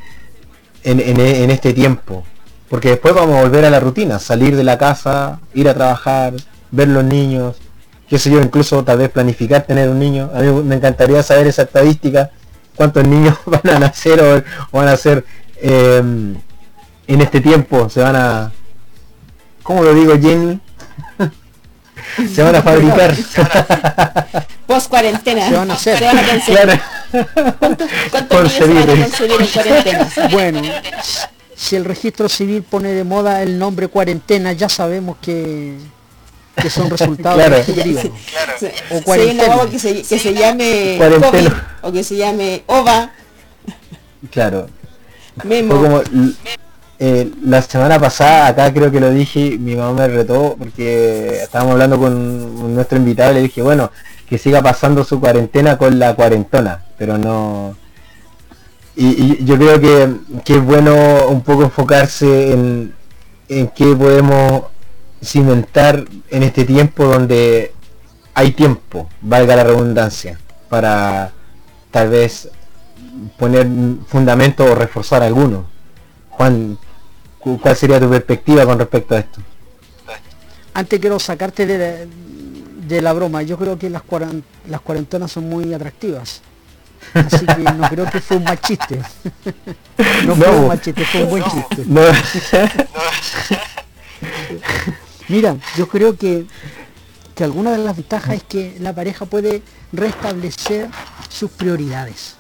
en, 0.84 1.00
en- 1.00 1.20
en 1.20 1.52
este 1.52 1.74
tiempo. 1.74 2.24
Porque 2.70 2.90
después 2.90 3.14
vamos 3.14 3.38
a 3.38 3.42
volver 3.42 3.66
a 3.66 3.70
la 3.70 3.80
rutina, 3.80 4.18
salir 4.20 4.56
de 4.56 4.64
la 4.64 4.78
casa, 4.78 5.40
ir 5.54 5.70
a 5.70 5.74
trabajar, 5.74 6.34
ver 6.72 6.88
los 6.88 7.04
niños, 7.04 7.58
qué 8.10 8.18
sé 8.18 8.32
yo, 8.32 8.42
incluso 8.42 8.84
tal 8.84 8.98
vez 8.98 9.10
planificar 9.10 9.62
tener 9.64 9.90
un 9.90 10.00
niño. 10.00 10.32
A 10.34 10.40
mí 10.40 10.52
me 10.64 10.76
encantaría 10.76 11.22
saber 11.22 11.48
esa 11.48 11.64
estadística, 11.64 12.32
cuántos 12.76 13.08
niños 13.08 13.38
van 13.46 13.76
a 13.76 13.80
nacer 13.80 14.20
o, 14.22 14.38
o 14.72 14.80
van 14.80 14.88
a 14.88 14.98
ser 14.98 15.24
eh, 15.62 15.98
en 17.08 17.22
este 17.22 17.42
tiempo, 17.42 17.90
se 17.90 18.02
van 18.02 18.16
a... 18.16 18.52
¿Cómo 19.62 19.84
lo 19.84 19.94
digo 19.94 20.14
Jenny? 20.20 20.60
se 22.34 22.44
van 22.44 22.56
a 22.56 22.62
fabricar. 22.64 23.16
Post 24.68 24.90
cuarentena. 24.90 25.48
Se 25.48 25.56
van 25.56 25.72
a 25.72 25.74
hacer. 25.76 25.98
Se 26.00 26.06
van 26.54 26.70
a 26.72 26.82
concebir. 27.14 27.28
claro. 27.34 27.56
¿Cuántos, 27.60 27.90
cuántos 28.12 28.40
niños 28.40 28.54
se 28.54 28.68
van 28.68 29.02
a 29.02 29.04
Concebir. 29.04 29.38
concebir 29.38 29.42
en 29.42 29.48
cuarentena? 29.48 30.10
Bueno, 30.32 30.62
si 31.56 31.76
el 31.76 31.86
registro 31.86 32.28
civil 32.30 32.64
pone 32.64 32.90
de 32.90 33.04
moda 33.04 33.42
el 33.44 33.58
nombre 33.60 33.88
cuarentena, 33.88 34.52
ya 34.54 34.68
sabemos 34.70 35.18
que, 35.22 35.78
que 36.62 36.70
son 36.70 36.90
resultados 36.90 37.38
Claro. 37.38 37.56
de 37.64 37.92
este. 37.92 38.12
O 38.92 39.02
cuarentena. 39.04 39.56
que 39.70 39.80
se, 39.80 40.02
que 40.04 40.20
se 40.20 40.34
llame 40.34 40.96
Cuarentena. 40.98 41.32
COVID 41.82 41.88
o 41.90 41.92
que 41.92 42.04
se 42.04 42.16
llame 42.18 42.64
OVA, 42.68 43.12
Claro. 44.32 44.68
Memo. 45.44 45.76
Como 45.76 46.02
eh, 47.00 47.30
la 47.44 47.62
semana 47.62 48.00
pasada, 48.00 48.48
acá 48.48 48.72
creo 48.74 48.90
que 48.92 49.00
lo 49.00 49.10
dije, 49.10 49.58
mi 49.60 49.76
mamá 49.76 49.94
me 49.94 50.08
retó 50.08 50.56
porque 50.58 51.42
estábamos 51.44 51.74
hablando 51.74 51.98
con 52.00 52.74
nuestro 52.76 52.98
invitado 52.98 53.32
y 53.32 53.36
le 53.36 53.42
dije, 53.42 53.62
bueno, 53.62 53.92
que 54.34 54.40
siga 54.40 54.64
pasando 54.64 55.04
su 55.04 55.20
cuarentena 55.20 55.78
con 55.78 56.00
la 56.00 56.16
cuarentona, 56.16 56.84
pero 56.98 57.20
no... 57.20 57.78
Y, 58.96 59.46
yo 59.46 59.58
creo 59.58 59.80
que, 59.80 60.12
que 60.44 60.56
es 60.56 60.66
bueno 60.66 61.28
un 61.28 61.42
poco 61.42 61.62
enfocarse 61.62 62.52
en, 62.52 62.96
en 63.48 63.68
qué 63.68 63.96
podemos 63.96 64.64
cimentar 65.24 66.04
en 66.32 66.42
este 66.42 66.66
tiempo 66.66 67.06
donde 67.06 67.76
hay 68.34 68.54
tiempo, 68.54 69.08
valga 69.22 69.56
la 69.56 69.66
redundancia, 69.66 70.40
para 70.68 71.32
tal 71.92 72.10
vez 72.10 72.50
poner 73.38 73.68
fundamento 74.08 74.66
o 74.66 74.74
reforzar 74.74 75.22
alguno. 75.22 75.66
Juan, 76.32 76.80
cu- 77.38 77.60
¿cuál 77.62 77.76
sería 77.76 78.00
tu 78.00 78.10
perspectiva 78.10 78.66
con 78.66 78.80
respecto 78.80 79.14
a 79.14 79.20
esto? 79.20 79.42
Antes 80.74 81.00
quiero 81.00 81.20
sacarte 81.20 81.68
de, 81.68 82.08
de 82.88 83.02
la 83.02 83.14
broma. 83.14 83.42
Yo 83.44 83.58
creo 83.58 83.78
que 83.78 83.90
las, 83.90 84.04
cuaran- 84.04 84.44
las 84.68 84.82
cuarentonas 84.82 85.32
son 85.32 85.50
muy 85.50 85.74
atractivas. 85.74 86.42
Así 87.14 87.46
que 87.46 87.64
no 87.64 87.88
creo 87.90 88.10
que 88.10 88.22
fue 88.22 88.38
un 88.38 88.44
mal 88.46 88.60
chiste. 88.62 89.00
No 90.26 90.36
fue 90.36 90.48
No. 90.48 90.58
un 90.62 90.68
mal 90.70 90.82
chiste, 90.82 91.06
fue 91.06 91.24
un 91.24 91.30
buen 91.30 91.44
chiste. 91.44 91.84
No, 91.86 92.02
Mira, 95.30 95.56
yo 95.78 95.88
creo 95.88 96.18
que, 96.18 96.46
que 97.36 97.44
alguna 97.44 97.72
de 97.72 97.78
las 97.80 97.96
ventajas 97.96 98.36
es 98.36 98.44
que 98.44 98.78
la 98.80 98.94
pareja 98.94 99.26
puede 99.26 99.62
restablecer 99.92 100.90
sus 101.30 101.52
prioridades. 101.52 102.36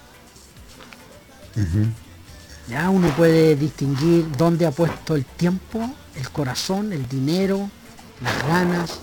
Ya 2.67 2.89
uno 2.89 3.09
puede 3.15 3.55
distinguir 3.55 4.25
dónde 4.37 4.65
ha 4.65 4.71
puesto 4.71 5.15
el 5.15 5.25
tiempo, 5.25 5.89
el 6.15 6.29
corazón, 6.31 6.91
el 6.93 7.07
dinero, 7.07 7.69
las 8.21 8.47
ganas. 8.47 8.99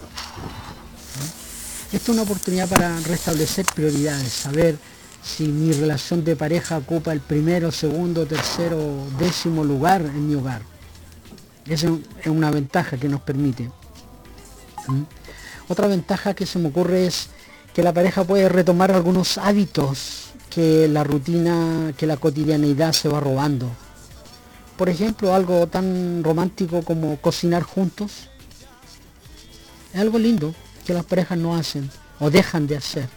Esta 1.92 2.12
es 2.12 2.16
una 2.16 2.22
oportunidad 2.22 2.68
para 2.68 3.00
restablecer 3.00 3.66
prioridades, 3.74 4.32
saber 4.32 4.78
si 5.24 5.48
mi 5.48 5.72
relación 5.72 6.22
de 6.22 6.36
pareja 6.36 6.78
ocupa 6.78 7.12
el 7.12 7.18
primero, 7.18 7.72
segundo, 7.72 8.26
tercero, 8.26 8.78
décimo 9.18 9.64
lugar 9.64 10.02
en 10.02 10.28
mi 10.28 10.36
hogar. 10.36 10.62
Esa 11.66 11.88
es 12.22 12.28
una 12.28 12.52
ventaja 12.52 12.96
que 12.96 13.08
nos 13.08 13.20
permite. 13.22 13.72
¿Mm? 14.86 15.02
Otra 15.68 15.88
ventaja 15.88 16.32
que 16.34 16.46
se 16.46 16.60
me 16.60 16.68
ocurre 16.68 17.08
es 17.08 17.26
que 17.74 17.82
la 17.82 17.92
pareja 17.92 18.22
puede 18.22 18.48
retomar 18.48 18.92
algunos 18.92 19.36
hábitos 19.36 20.30
que 20.48 20.86
la 20.86 21.02
rutina, 21.02 21.92
que 21.96 22.06
la 22.06 22.18
cotidianeidad 22.18 22.92
se 22.92 23.08
va 23.08 23.18
robando. 23.18 23.68
Por 24.76 24.88
ejemplo, 24.88 25.34
algo 25.34 25.66
tan 25.66 26.22
romántico 26.22 26.82
como 26.82 27.16
cocinar 27.20 27.64
juntos. 27.64 28.28
Es 29.92 30.00
algo 30.00 30.20
lindo 30.20 30.54
que 30.90 30.94
las 30.94 31.04
parejas 31.04 31.38
no 31.38 31.54
hacen 31.54 31.88
o 32.18 32.30
dejan 32.30 32.66
de 32.66 32.76
hacer. 32.76 33.08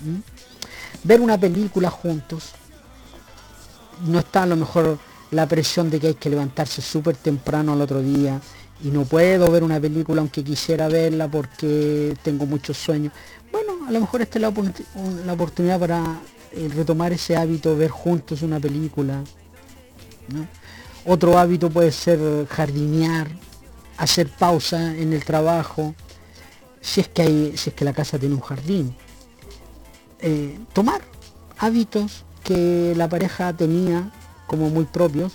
¿Mm? 0.00 0.20
Ver 1.02 1.20
una 1.20 1.36
película 1.36 1.90
juntos. 1.90 2.52
No 4.06 4.20
está 4.20 4.44
a 4.44 4.46
lo 4.46 4.54
mejor 4.54 4.96
la 5.32 5.48
presión 5.48 5.90
de 5.90 5.98
que 5.98 6.06
hay 6.06 6.14
que 6.14 6.30
levantarse 6.30 6.80
súper 6.80 7.16
temprano 7.16 7.72
al 7.72 7.80
otro 7.80 8.00
día 8.00 8.40
y 8.80 8.90
no 8.90 9.04
puedo 9.04 9.50
ver 9.50 9.64
una 9.64 9.80
película 9.80 10.20
aunque 10.20 10.44
quisiera 10.44 10.86
verla 10.86 11.28
porque 11.28 12.16
tengo 12.22 12.46
muchos 12.46 12.76
sueños. 12.76 13.12
Bueno, 13.50 13.88
a 13.88 13.90
lo 13.90 13.98
mejor 13.98 14.22
esta 14.22 14.38
es 14.38 14.42
la, 14.42 14.52
la 15.26 15.32
oportunidad 15.32 15.80
para 15.80 16.20
eh, 16.52 16.70
retomar 16.72 17.12
ese 17.12 17.36
hábito, 17.36 17.76
ver 17.76 17.90
juntos 17.90 18.42
una 18.42 18.60
película. 18.60 19.24
Otro 21.04 21.36
hábito 21.40 21.70
puede 21.70 21.90
ser 21.90 22.46
jardinear, 22.46 23.26
hacer 23.96 24.28
pausa 24.28 24.96
en 24.96 25.12
el 25.12 25.24
trabajo, 25.24 25.96
si 26.80 27.00
es 27.00 27.08
que 27.08 27.22
hay, 27.22 27.56
si 27.56 27.70
es 27.70 27.76
que 27.76 27.84
la 27.84 27.92
casa 27.92 28.18
tiene 28.18 28.34
un 28.34 28.40
jardín. 28.40 28.94
Eh, 30.20 30.58
tomar 30.72 31.00
hábitos 31.58 32.24
que 32.42 32.94
la 32.96 33.08
pareja 33.08 33.52
tenía 33.52 34.10
como 34.46 34.70
muy 34.70 34.84
propios 34.84 35.34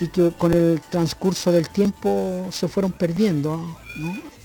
y 0.00 0.08
que 0.08 0.32
con 0.32 0.52
el 0.52 0.80
transcurso 0.80 1.52
del 1.52 1.68
tiempo 1.68 2.46
se 2.50 2.68
fueron 2.68 2.92
perdiendo 2.92 3.78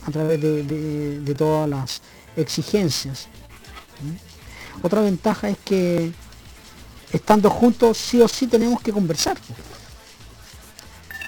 a 0.06 0.12
través 0.12 0.42
de, 0.42 1.36
todas 1.38 1.70
las 1.70 2.02
exigencias. 2.36 3.28
Otra 4.84 5.02
ventaja 5.02 5.50
es 5.50 5.58
que 5.64 6.12
estando 7.12 7.50
juntos 7.50 7.98
sí 7.98 8.22
o 8.22 8.28
sí 8.28 8.48
tenemos 8.48 8.82
que 8.82 8.92
conversar. 8.92 9.38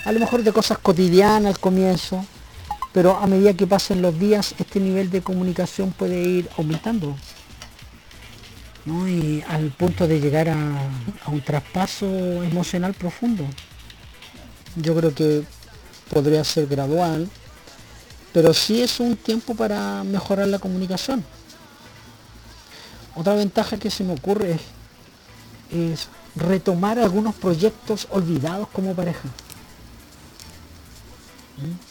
A 0.06 0.12
lo 0.12 0.20
mejor 0.20 0.44
de 0.44 0.54
cosas 0.54 0.78
cotidianas 0.78 1.56
al 1.56 1.60
comienzo, 1.60 2.24
pero 2.98 3.16
a 3.16 3.28
medida 3.28 3.54
que 3.54 3.68
pasen 3.68 4.02
los 4.02 4.18
días 4.18 4.56
este 4.58 4.80
nivel 4.80 5.12
de 5.12 5.22
comunicación 5.22 5.92
puede 5.92 6.20
ir 6.20 6.50
aumentando. 6.58 7.16
¿no? 8.86 9.08
y 9.08 9.44
al 9.48 9.70
punto 9.70 10.08
de 10.08 10.20
llegar 10.20 10.50
a, 10.50 10.58
un 11.28 11.42
traspaso 11.42 12.08
emocional 12.42 12.96
profundo. 12.96 13.46
Yo 14.78 14.96
creo 14.96 15.14
que 15.14 15.44
podría 16.12 16.44
ser 16.44 16.66
gradual, 16.66 17.30
pero 18.34 18.52
sí 18.52 18.82
es 18.82 19.00
un 19.00 19.16
tiempo 19.16 19.54
para 19.54 20.04
mejorar 20.04 20.48
la 20.48 20.58
comunicación. 20.58 21.24
Otra 23.14 23.36
ventaja 23.36 23.78
que 23.78 23.92
se 23.92 24.04
me 24.04 24.14
ocurre 24.14 24.54
es, 24.54 24.62
es 25.72 26.08
retomar 26.36 26.98
algunos 26.98 27.36
proyectos 27.36 28.08
olvidados 28.10 28.68
como 28.70 28.96
pareja. 28.96 29.30
¿Mm? 31.58 31.87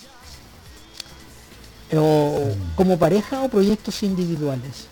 O 1.94 2.50
como 2.74 2.98
pareja 2.98 3.42
o 3.42 3.48
proyectos 3.48 4.02
individuales. 4.02 4.86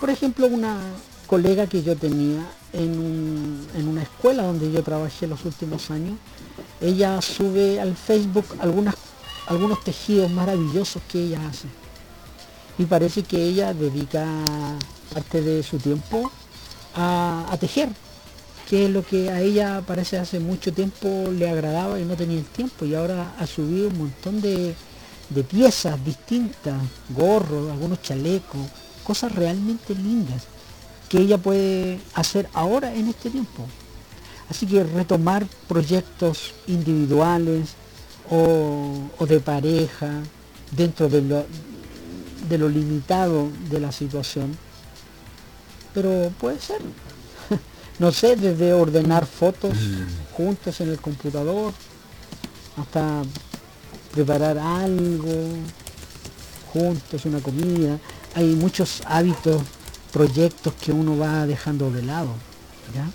Por 0.00 0.10
ejemplo, 0.10 0.46
una 0.46 0.78
colega 1.26 1.66
que 1.66 1.82
yo 1.82 1.96
tenía 1.96 2.46
en, 2.72 3.66
en 3.74 3.88
una 3.88 4.02
escuela 4.02 4.44
donde 4.44 4.70
yo 4.72 4.82
trabajé 4.82 5.26
los 5.26 5.44
últimos 5.44 5.90
años, 5.90 6.16
ella 6.80 7.20
sube 7.22 7.80
al 7.80 7.96
Facebook 7.96 8.44
algunos 8.60 9.84
tejidos 9.84 10.30
maravillosos 10.30 11.02
que 11.10 11.22
ella 11.24 11.40
hace. 11.48 11.68
Y 12.78 12.84
parece 12.86 13.22
que 13.22 13.42
ella 13.42 13.74
dedica 13.74 14.26
parte 15.12 15.42
de 15.42 15.62
su 15.62 15.78
tiempo 15.78 16.30
a, 16.94 17.46
a 17.50 17.56
tejer, 17.58 17.90
que 18.68 18.86
es 18.86 18.90
lo 18.90 19.04
que 19.04 19.30
a 19.30 19.40
ella 19.40 19.82
parece 19.86 20.18
hace 20.18 20.40
mucho 20.40 20.72
tiempo 20.72 21.28
le 21.30 21.48
agradaba 21.48 22.00
y 22.00 22.04
no 22.04 22.16
tenía 22.16 22.38
el 22.38 22.46
tiempo. 22.46 22.84
Y 22.84 22.94
ahora 22.94 23.34
ha 23.38 23.46
subido 23.46 23.88
un 23.88 23.98
montón 23.98 24.40
de, 24.40 24.74
de 25.32 25.44
piezas 25.44 26.02
distintas, 26.04 26.74
gorros, 27.10 27.70
algunos 27.70 28.02
chalecos, 28.02 28.60
cosas 29.04 29.32
realmente 29.34 29.94
lindas 29.94 30.44
que 31.08 31.18
ella 31.18 31.38
puede 31.38 32.00
hacer 32.14 32.48
ahora 32.54 32.94
en 32.94 33.08
este 33.08 33.30
tiempo. 33.30 33.66
Así 34.48 34.66
que 34.66 34.84
retomar 34.84 35.46
proyectos 35.68 36.54
individuales 36.66 37.70
o, 38.30 39.10
o 39.18 39.26
de 39.26 39.40
pareja 39.40 40.10
dentro 40.70 41.08
de 41.08 41.22
lo, 41.22 41.44
de 42.48 42.58
lo 42.58 42.68
limitado 42.68 43.48
de 43.70 43.80
la 43.80 43.92
situación. 43.92 44.56
Pero 45.94 46.32
puede 46.40 46.60
ser. 46.60 46.80
No 47.98 48.10
sé, 48.10 48.36
desde 48.36 48.72
ordenar 48.72 49.26
fotos 49.26 49.76
juntos 50.34 50.80
en 50.80 50.88
el 50.88 50.98
computador 50.98 51.72
hasta 52.76 53.22
preparar 54.12 54.58
algo 54.58 55.32
juntos, 56.72 57.24
una 57.24 57.40
comida. 57.40 57.98
Hay 58.34 58.54
muchos 58.54 59.02
hábitos, 59.06 59.62
proyectos 60.12 60.72
que 60.74 60.92
uno 60.92 61.18
va 61.18 61.46
dejando 61.46 61.90
de 61.90 62.02
lado. 62.02 62.30
¿ya? 62.94 63.10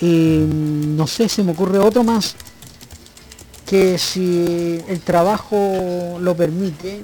Eh, 0.00 0.46
no 0.48 1.06
sé, 1.06 1.28
se 1.28 1.42
me 1.42 1.52
ocurre 1.52 1.78
otro 1.78 2.02
más 2.04 2.36
que 3.66 3.98
si 3.98 4.80
el 4.86 5.00
trabajo 5.00 6.18
lo 6.20 6.36
permite 6.36 7.02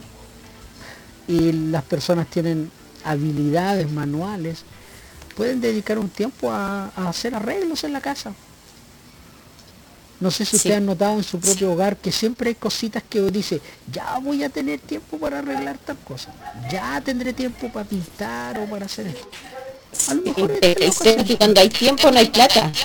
y 1.27 1.53
las 1.53 1.83
personas 1.83 2.29
tienen 2.29 2.71
habilidades 3.05 3.91
manuales, 3.91 4.63
pueden 5.37 5.61
dedicar 5.61 5.99
un 5.99 6.09
tiempo 6.09 6.53
a 6.53 6.87
hacer 7.09 7.35
arreglos 7.35 7.83
en 7.83 7.93
la 7.93 8.01
casa. 8.01 8.33
No 10.23 10.31
sé 10.31 10.45
si 10.45 10.53
Sí. 10.53 10.57
ustedes 10.59 10.77
han 10.77 10.87
notado 10.87 11.17
en 11.17 11.25
su 11.25 11.41
propio 11.41 11.73
hogar 11.73 11.97
que 11.97 12.13
siempre 12.13 12.51
hay 12.51 12.55
cositas 12.55 13.03
que 13.11 13.21
dice, 13.23 13.61
ya 13.91 14.19
voy 14.19 14.45
a 14.45 14.49
tener 14.49 14.79
tiempo 14.79 15.19
para 15.19 15.41
arreglar 15.41 15.79
tal 15.79 15.99
cosa, 15.99 16.33
ya 16.71 17.01
tendré 17.05 17.33
tiempo 17.33 17.73
para 17.73 17.85
pintar 17.89 18.57
o 18.61 18.67
para 18.67 18.87
hacer 18.87 19.09
esto. 19.09 19.29
A 20.09 20.15
lo 20.15 20.23
mejor 20.23 20.53
es 20.63 20.99
que 21.01 21.37
cuando 21.37 21.61
hay 21.61 21.69
tiempo 21.71 22.09
no 22.13 22.19
hay 22.21 22.29
plata. 22.31 22.71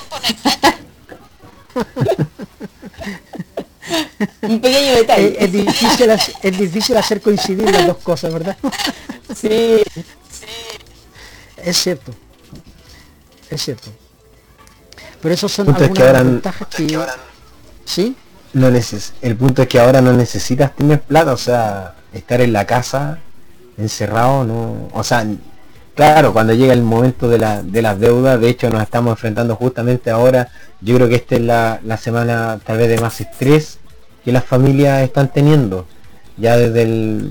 Un 4.42 4.60
pequeño 4.60 4.92
es, 4.94 4.98
detalle. 4.98 5.36
es 5.40 5.52
difícil, 5.52 6.10
es 6.42 6.58
difícil 6.58 6.98
hacer 6.98 7.22
coincidir 7.22 7.70
las 7.70 7.86
dos 7.86 7.98
cosas, 7.98 8.34
¿verdad? 8.34 8.58
Sí. 9.36 9.84
Es 11.58 11.78
cierto. 11.78 12.14
Es 13.52 13.62
cierto. 13.62 13.92
Pero 15.28 15.36
esos 15.36 15.52
son 15.52 15.66
Punto 15.66 15.84
es 15.84 15.90
que 15.90 16.02
algunas 16.04 16.22
ahora- 16.22 16.32
ventajas 16.32 16.68
que... 16.70 17.00
¿Sí? 17.84 18.16
no 18.54 18.72
neces 18.72 19.14
el 19.22 19.36
punto 19.36 19.62
es 19.62 19.68
que 19.68 19.78
ahora 19.78 20.02
no 20.02 20.14
necesitas 20.14 20.74
tener 20.74 21.02
plata, 21.02 21.34
o 21.34 21.38
sea, 21.38 21.96
estar 22.14 22.40
en 22.40 22.54
la 22.54 22.66
casa 22.66 23.20
encerrado, 23.78 24.46
no, 24.46 24.88
o 24.94 25.04
sea, 25.04 25.26
claro, 25.96 26.32
cuando 26.32 26.54
llega 26.54 26.72
el 26.72 26.82
momento 26.82 27.28
de, 27.28 27.40
la, 27.40 27.62
de 27.62 27.82
las 27.82 28.00
deudas, 28.00 28.40
de 28.40 28.48
hecho 28.50 28.70
nos 28.70 28.82
estamos 28.82 29.12
enfrentando 29.12 29.58
justamente 29.58 30.10
ahora, 30.12 30.48
yo 30.80 30.96
creo 30.96 31.10
que 31.10 31.16
esta 31.16 31.36
es 31.36 31.42
la, 31.42 31.82
la 31.84 31.98
semana 31.98 32.58
tal 32.66 32.78
vez 32.78 32.88
de 32.88 33.00
más 33.02 33.20
estrés 33.20 33.80
que 34.24 34.32
las 34.32 34.46
familias 34.46 35.02
están 35.04 35.28
teniendo, 35.34 35.86
ya 36.38 36.56
desde 36.56 36.84
el- 36.84 37.30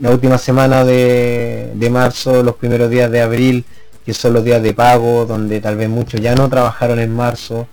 la 0.00 0.10
última 0.10 0.38
semana 0.38 0.84
de, 0.84 1.70
de 1.76 1.90
marzo, 1.90 2.42
los 2.42 2.56
primeros 2.56 2.90
días 2.90 3.10
de 3.12 3.20
abril, 3.22 3.64
que 4.08 4.14
son 4.14 4.32
los 4.32 4.42
días 4.42 4.62
de 4.62 4.72
pago, 4.72 5.26
donde 5.26 5.60
tal 5.60 5.76
vez 5.76 5.86
muchos 5.90 6.18
ya 6.18 6.34
no 6.34 6.48
trabajaron 6.48 6.98
en 6.98 7.14
marzo, 7.14 7.68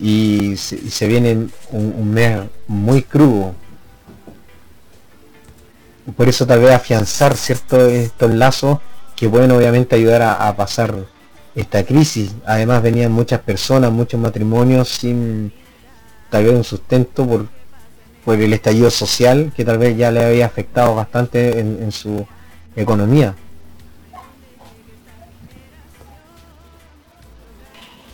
y 0.00 0.56
se, 0.56 1.06
viene 1.06 1.48
un, 1.72 2.10
mes 2.10 2.40
muy 2.66 3.02
crudo. 3.02 3.54
Por 6.16 6.26
eso 6.26 6.46
tal 6.46 6.60
vez 6.60 6.72
afianzar 6.72 7.36
ciertos 7.36 7.92
estos 7.92 8.32
lazos 8.32 8.78
que 9.14 9.28
pueden 9.28 9.50
obviamente 9.50 9.94
ayudar 9.94 10.22
a, 10.22 10.56
pasar 10.56 10.94
esta 11.54 11.84
crisis. 11.84 12.34
Además 12.46 12.82
venían 12.82 13.12
muchas 13.12 13.40
personas, 13.40 13.92
muchos 13.92 14.18
matrimonios 14.18 14.88
sin 14.88 15.52
tal 16.30 16.44
vez 16.44 16.54
un 16.54 16.64
sustento 16.64 17.26
por, 17.26 17.46
por 18.24 18.40
el 18.40 18.54
estallido 18.54 18.90
social 18.90 19.52
que 19.54 19.66
tal 19.66 19.76
vez 19.76 19.98
ya 19.98 20.10
le 20.10 20.24
había 20.24 20.46
afectado 20.46 20.94
bastante 20.94 21.60
en 21.60 21.92
su 21.92 22.26
economía. 22.74 23.34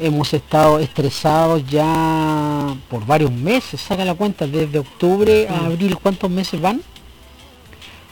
Hemos 0.01 0.33
estado 0.33 0.79
estresados 0.79 1.63
ya 1.69 2.75
por 2.89 3.05
varios 3.05 3.31
meses, 3.31 3.81
saca 3.83 4.05
la 4.05 4.15
cuenta, 4.15 4.47
desde 4.47 4.79
octubre 4.79 5.47
a 5.49 5.67
abril, 5.67 5.97
¿cuántos 5.99 6.31
meses 6.31 6.59
van? 6.61 6.81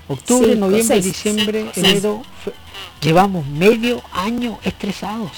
Octubre, 0.06 0.48
Cinco, 0.52 0.60
noviembre, 0.66 1.00
seis. 1.02 1.04
diciembre, 1.04 1.66
Seis. 1.74 1.86
enero, 1.86 2.22
fe- 2.44 2.52
llevamos 3.00 3.46
medio 3.46 4.02
año 4.12 4.58
estresados. 4.64 5.30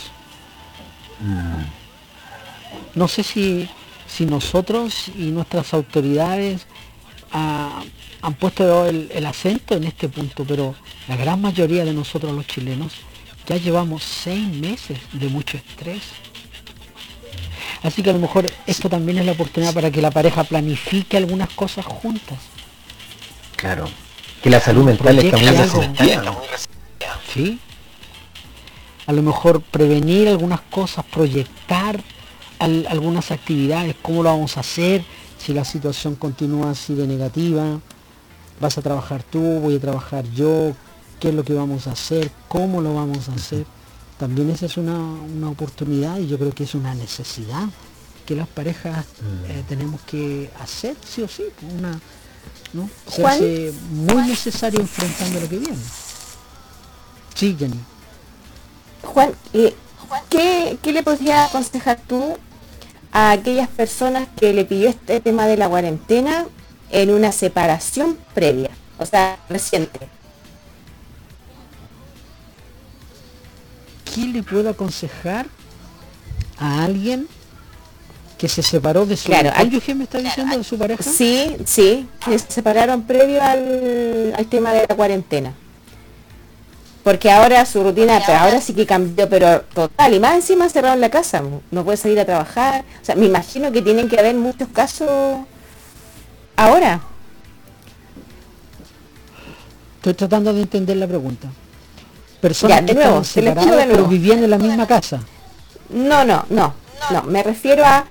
No 2.95 3.07
sé 3.09 3.23
si, 3.23 3.69
si 4.09 4.27
nosotros 4.27 5.09
y 5.17 5.27
nuestras 5.31 5.73
autoridades 5.75 6.67
ah, 7.33 7.83
han 8.23 8.35
puesto 8.35 8.87
el, 8.87 9.09
el 9.15 9.27
acento 9.27 9.75
en 9.77 9.85
este 9.85 10.09
punto, 10.09 10.45
pero 10.45 10.75
la 11.09 11.17
gran 11.17 11.41
mayoría 11.41 11.85
de 11.85 11.93
nosotros 11.93 12.33
los 12.33 12.47
chilenos 12.47 12.93
ya 13.47 13.57
llevamos 13.57 14.03
seis 14.03 14.47
meses 14.49 14.99
de 15.13 15.29
mucho 15.29 15.57
estrés. 15.57 16.03
Así 17.83 18.03
que 18.03 18.11
a 18.11 18.13
lo 18.13 18.19
mejor 18.19 18.47
esto 18.67 18.89
también 18.91 19.19
es 19.19 19.27
la 19.27 19.33
oportunidad 19.33 19.73
para 19.73 19.91
que 19.91 20.03
la 20.03 20.11
pareja 20.11 20.45
planifique 20.45 21.17
algunas 21.17 21.49
cosas 21.51 21.87
juntas. 21.87 22.39
Claro. 23.57 23.89
Que 24.43 24.51
la 24.51 24.61
salud 24.61 24.85
mental 24.85 25.19
está 25.19 25.37
muy 25.39 25.47
resentida. 25.57 26.35
¿sí? 27.33 27.59
A 29.07 29.13
lo 29.13 29.23
mejor 29.23 29.63
prevenir 29.63 30.29
algunas 30.29 30.61
cosas, 30.63 31.05
proyectar 31.07 32.01
al- 32.59 32.87
algunas 32.89 33.31
actividades, 33.31 33.97
cómo 34.03 34.23
lo 34.23 34.31
vamos 34.31 34.57
a 34.57 34.61
hacer, 34.61 35.03
si 35.39 35.55
la 35.55 35.65
situación 35.65 36.15
continúa 36.17 36.71
así 36.73 36.95
de 36.95 37.07
negativa, 37.07 37.81
vas 38.61 38.77
a 38.79 38.83
trabajar 38.83 39.23
tú, 39.23 39.41
voy 39.61 39.77
a 39.77 39.81
trabajar 39.81 40.25
yo, 40.35 40.73
qué 41.19 41.31
es 41.31 41.35
lo 41.35 41.45
que 41.45 41.55
vamos 41.55 41.87
a 41.87 41.93
hacer, 41.93 42.31
cómo 42.49 42.81
lo 42.83 42.95
vamos 42.95 43.29
a 43.31 43.33
hacer. 43.33 43.65
También 44.21 44.51
esa 44.51 44.67
es 44.67 44.77
una, 44.77 44.99
una 44.99 45.49
oportunidad 45.49 46.19
y 46.19 46.29
yo 46.29 46.39
creo 46.39 46.53
que 46.53 46.65
es 46.65 46.75
una 46.75 46.95
necesidad 46.95 47.65
que 48.27 48.37
las 48.37 48.47
parejas 48.47 49.07
eh, 49.49 49.65
tenemos 49.67 50.03
que 50.03 50.51
hacer, 50.61 50.95
sí 51.05 51.23
o 51.23 51.27
sí, 51.27 51.45
una, 51.75 51.99
¿no? 52.75 52.91
Se 53.09 53.23
Juan. 53.23 53.35
hace 53.35 53.73
muy 53.91 54.23
necesario 54.29 54.79
enfrentando 54.79 55.41
lo 55.41 55.49
que 55.49 55.59
viene. 55.59 55.79
Sí, 57.35 57.57
Jenny. 57.59 57.81
Juan, 59.03 59.33
eh, 59.55 59.75
¿qué, 60.29 60.79
qué 60.83 60.93
le 60.93 61.03
podrías 61.03 61.49
aconsejar 61.49 61.99
tú 62.07 62.37
a 63.13 63.31
aquellas 63.31 63.69
personas 63.69 64.29
que 64.37 64.53
le 64.53 64.67
pidió 64.67 64.91
este 64.91 65.21
tema 65.21 65.47
de 65.47 65.57
la 65.57 65.67
cuarentena 65.71 66.47
en 66.91 67.11
una 67.11 67.33
separación 67.33 68.19
previa? 68.35 68.71
O 68.99 69.07
sea, 69.07 69.39
reciente. 69.49 70.20
¿Qué 74.15 74.23
le 74.23 74.43
puedo 74.43 74.71
aconsejar 74.71 75.47
a 76.59 76.85
alguien 76.85 77.29
que 78.39 78.49
se 78.49 78.63
separó 78.63 79.07
de 79.07 79.17
su 79.17 79.27
Claro, 79.27 79.51
cónyuge, 79.57 79.95
me 79.95 80.05
está 80.05 80.19
diciendo, 80.19 80.57
de 80.57 80.65
su 80.65 80.79
pareja? 80.79 81.03
Sí, 81.03 81.57
sí, 81.65 82.09
que 82.25 82.39
se 82.39 82.51
separaron 82.51 83.03
previo 83.03 83.43
al, 83.43 84.35
al 84.37 84.47
tema 84.47 84.73
de 84.73 84.87
la 84.89 84.97
cuarentena. 84.97 85.55
Porque 87.05 87.31
ahora 87.31 87.65
su 87.65 87.83
rutina, 87.83 88.21
pero 88.27 88.39
ahora 88.39 88.61
sí 88.61 88.75
que 88.75 88.85
cambió, 88.85 89.29
pero 89.29 89.63
total, 89.63 90.15
y 90.15 90.21
más 90.21 90.35
encima 90.35 90.69
cerrado 90.69 90.95
en 90.95 91.01
la 91.01 91.11
casa, 91.11 91.43
no 91.71 91.85
puede 91.85 91.97
salir 91.97 92.21
a 92.21 92.25
trabajar. 92.27 92.85
O 93.01 93.05
sea, 93.05 93.15
me 93.15 93.27
imagino 93.27 93.73
que 93.73 93.81
tienen 93.81 94.09
que 94.09 94.19
haber 94.19 94.35
muchos 94.35 94.69
casos 94.69 95.09
ahora. 96.57 97.01
Estoy 99.97 100.15
tratando 100.15 100.53
de 100.53 100.63
entender 100.63 100.97
la 100.97 101.07
pregunta. 101.07 101.49
Personas 102.41 102.79
Ya, 102.81 102.83
de 102.87 102.95
nuevo, 102.95 103.09
estaban 103.21 103.25
se 103.25 103.43
les 103.43 103.53
pido 103.53 103.63
separadas, 103.63 103.87
de 103.89 103.93
nuevo. 103.95 104.09
pero 104.09 104.19
vivían 104.19 104.45
en 104.45 104.51
la 104.51 104.59
misma 104.59 104.87
casa. 104.87 105.21
No, 105.91 106.25
no, 106.25 106.45
no, 106.51 106.73
no, 107.11 107.23
me 107.25 107.43
refiero 107.43 107.85
a 107.85 108.07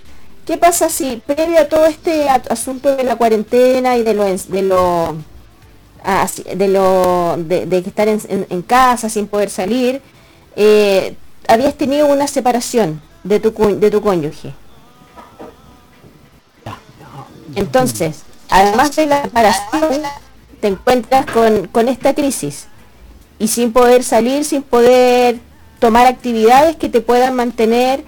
qué 0.46 0.58
pasa 0.58 0.90
si 0.90 1.22
previo 1.26 1.60
a 1.60 1.66
todo 1.66 1.86
este 1.86 2.30
asunto 2.30 2.96
de 2.96 3.04
la 3.04 3.16
cuarentena 3.16 3.98
y 3.98 4.04
de 4.04 4.14
lo 4.14 4.28
ens- 4.28 4.48
de 4.48 4.62
lo 4.64 5.16
ah, 6.04 6.28
de 6.56 6.68
lo 6.68 7.36
de, 7.38 7.78
estar 7.86 8.08
en, 8.08 8.22
en- 8.30 8.48
en 8.50 8.62
casa 8.62 9.10
sin 9.10 9.28
poder 9.28 9.50
salir, 9.50 10.02
eh, 10.56 11.16
habías 11.48 11.76
tenido 11.76 12.08
una 12.08 12.28
separación 12.28 13.02
de 13.24 13.40
tu 13.40 13.52
de 13.80 13.90
tu 13.92 14.02
cónyuge. 14.02 14.54
Entonces, 17.56 18.22
además 18.50 18.96
de 18.96 19.06
la 19.08 19.24
separación, 19.24 20.02
te 20.62 20.68
encuentras 20.68 21.26
con, 21.26 21.68
con 21.68 21.88
esta 21.88 22.14
crisis 22.14 22.68
y 23.40 23.48
sin 23.48 23.74
poder 23.74 24.04
salir, 24.04 24.46
sin 24.46 24.62
poder 24.62 25.40
tomar 25.80 26.06
actividades 26.06 26.76
que 26.76 26.90
te 26.90 27.02
puedan 27.02 27.36
mantener 27.36 28.04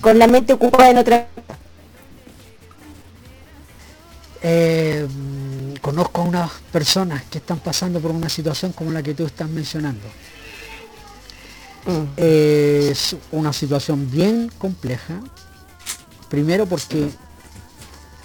con 0.00 0.18
la 0.18 0.28
mente 0.28 0.52
ocupada 0.52 0.90
en 0.90 0.98
otra 0.98 1.28
Eh, 4.48 5.08
mm, 5.08 5.76
conozco 5.80 6.20
a 6.20 6.24
unas 6.24 6.50
personas 6.70 7.24
que 7.24 7.38
están 7.38 7.58
pasando 7.58 7.98
por 7.98 8.12
una 8.12 8.28
situación 8.28 8.70
como 8.72 8.92
la 8.92 9.02
que 9.02 9.12
tú 9.12 9.26
estás 9.26 9.48
mencionando. 9.48 10.06
Eh, 12.16 12.90
es 12.92 13.16
una 13.32 13.52
situación 13.52 14.08
bien 14.08 14.48
compleja. 14.56 15.20
Primero 16.28 16.66
porque 16.66 17.08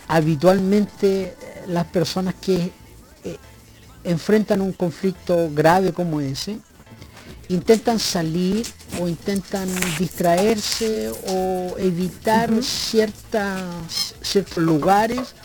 habitualmente 0.07 1.35
las 1.67 1.85
personas 1.85 2.35
que 2.35 2.71
eh, 3.23 3.37
enfrentan 4.03 4.61
un 4.61 4.73
conflicto 4.73 5.49
grave 5.53 5.93
como 5.93 6.21
ese, 6.21 6.59
intentan 7.49 7.99
salir 7.99 8.65
o 8.99 9.07
intentan 9.07 9.67
distraerse 9.99 11.11
o 11.27 11.75
evitar 11.77 12.49
ciertas, 12.63 14.15
ciertos 14.21 14.57
lugares 14.57 15.35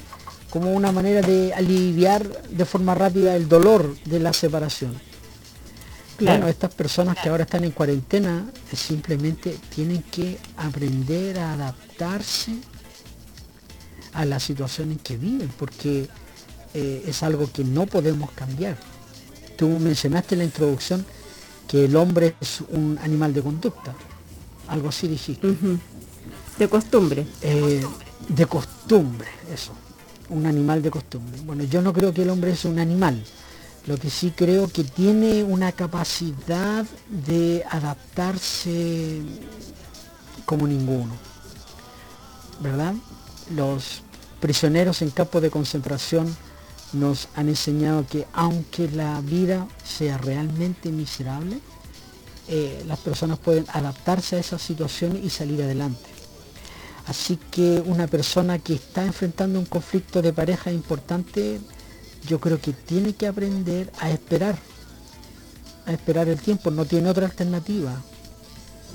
como 0.51 0.73
una 0.73 0.93
manera 0.93 1.21
de 1.21 1.53
aliviar 1.53 2.27
de 2.49 2.65
forma 2.65 2.95
rápida 2.95 3.35
el 3.37 3.49
dolor 3.49 3.97
de 4.05 4.21
la 4.21 4.33
separación. 4.33 4.95
Claro. 6.17 6.39
Bueno, 6.39 6.49
estas 6.49 6.73
personas 6.73 7.19
que 7.19 7.29
ahora 7.29 7.45
están 7.45 7.65
en 7.65 7.73
cuarentena 7.73 8.47
eh, 8.73 8.77
simplemente 8.77 9.59
tienen 9.75 10.03
que 10.03 10.39
aprender 10.57 11.39
a 11.39 11.53
adaptarse 11.53 12.53
a 14.15 14.25
la 14.25 14.41
situación 14.41 14.93
en 14.93 14.99
que 14.99 15.19
viven, 15.19 15.51
porque 15.59 16.09
eh, 16.79 17.05
es 17.07 17.23
algo 17.23 17.51
que 17.51 17.65
no 17.65 17.87
podemos 17.87 18.31
cambiar. 18.33 18.77
Tú 19.57 19.67
mencionaste 19.67 20.35
en 20.35 20.41
la 20.41 20.45
introducción 20.45 21.07
que 21.67 21.87
el 21.87 21.97
hombre 21.97 22.35
es 22.39 22.61
un 22.69 22.99
animal 23.03 23.33
de 23.33 23.41
conducta, 23.41 23.95
algo 24.69 24.91
así 24.91 25.09
dijiste. 25.09 25.57
de 26.59 26.69
costumbre. 26.69 27.27
Eh, 27.41 27.83
de 28.29 28.45
costumbre, 28.45 29.27
eso, 29.51 29.73
un 30.29 30.45
animal 30.45 30.83
de 30.83 30.91
costumbre. 30.91 31.41
Bueno, 31.47 31.65
yo 31.65 31.81
no 31.81 31.95
creo 31.95 32.13
que 32.13 32.25
el 32.25 32.29
hombre 32.29 32.51
es 32.51 32.67
un 32.67 32.79
animal, 32.79 33.25
lo 33.87 33.97
que 33.97 34.11
sí 34.11 34.35
creo 34.37 34.69
que 34.69 34.85
tiene 34.85 35.45
una 35.45 35.73
capacidad 35.73 36.85
de 37.09 37.65
adaptarse 37.71 39.23
como 40.45 40.67
ninguno, 40.67 41.15
¿verdad? 42.61 42.93
Los 43.55 44.03
prisioneros 44.41 45.01
en 45.01 45.09
campos 45.09 45.41
de 45.41 45.51
concentración 45.51 46.37
nos 46.93 47.29
han 47.35 47.49
enseñado 47.49 48.07
que 48.07 48.27
aunque 48.33 48.89
la 48.89 49.21
vida 49.21 49.67
sea 49.85 50.19
realmente 50.19 50.91
miserable, 50.91 51.59
eh, 52.49 52.85
las 52.87 53.01
personas 53.01 53.39
pueden 53.39 53.67
adaptarse 53.73 54.37
a 54.37 54.39
esa 54.39 54.59
situación 54.59 55.21
y 55.23 55.31
salir 55.31 55.63
adelante. 55.63 56.09
Así 57.07 57.39
que 57.51 57.83
una 57.87 58.07
persona 58.07 58.59
que 58.59 58.75
está 58.75 59.05
enfrentando 59.05 59.59
un 59.59 59.67
conflicto 59.67 60.23
de 60.23 60.33
pareja 60.33 60.73
importante, 60.73 61.61
yo 62.27 62.41
creo 62.41 62.61
que 62.61 62.73
tiene 62.73 63.15
que 63.15 63.27
aprender 63.27 63.93
a 64.01 64.11
esperar, 64.11 64.57
a 65.87 65.93
esperar 65.93 66.29
el 66.29 66.41
tiempo, 66.41 66.71
no 66.71 66.85
tiene 66.85 67.09
otra 67.09 67.27
alternativa. 67.27 67.93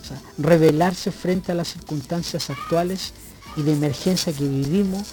O 0.01 0.05
sea, 0.05 0.21
revelarse 0.37 1.11
frente 1.11 1.51
a 1.51 1.55
las 1.55 1.69
circunstancias 1.69 2.49
actuales 2.49 3.13
y 3.55 3.63
de 3.63 3.73
emergencia 3.73 4.33
que 4.33 4.47
vivimos 4.47 5.07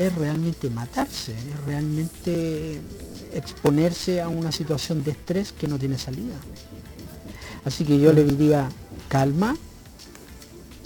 es 0.00 0.14
realmente 0.14 0.70
matarse, 0.70 1.32
es 1.32 1.64
realmente 1.66 2.80
exponerse 3.34 4.22
a 4.22 4.28
una 4.28 4.50
situación 4.50 5.04
de 5.04 5.10
estrés 5.10 5.52
que 5.52 5.68
no 5.68 5.78
tiene 5.78 5.98
salida. 5.98 6.36
Así 7.66 7.84
que 7.84 8.00
yo 8.00 8.10
le 8.14 8.24
diría 8.24 8.66
calma, 9.08 9.54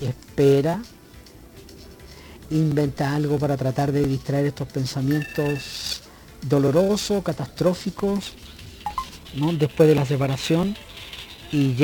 espera, 0.00 0.82
inventa 2.50 3.14
algo 3.14 3.38
para 3.38 3.56
tratar 3.56 3.92
de 3.92 4.04
distraer 4.04 4.46
estos 4.46 4.66
pensamientos 4.66 6.02
dolorosos, 6.42 7.22
catastróficos, 7.22 8.32
¿no? 9.36 9.52
después 9.52 9.88
de 9.88 9.94
la 9.94 10.04
separación 10.04 10.76
y, 11.52 11.74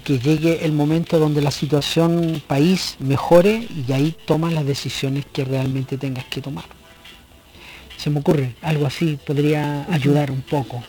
que 0.00 0.18
llegue 0.18 0.64
el 0.64 0.72
momento 0.72 1.20
donde 1.20 1.40
la 1.40 1.52
situación 1.52 2.42
país 2.48 2.96
mejore 2.98 3.68
y 3.86 3.92
ahí 3.92 4.16
tomas 4.26 4.52
las 4.52 4.66
decisiones 4.66 5.24
que 5.32 5.44
realmente 5.44 5.96
tengas 5.96 6.24
que 6.24 6.42
tomar. 6.42 6.79
Se 8.02 8.08
me 8.08 8.20
ocurre, 8.20 8.54
algo 8.62 8.86
así 8.86 9.18
podría 9.26 9.84
ayudar 9.92 10.30
un 10.30 10.40
poco. 10.40 10.82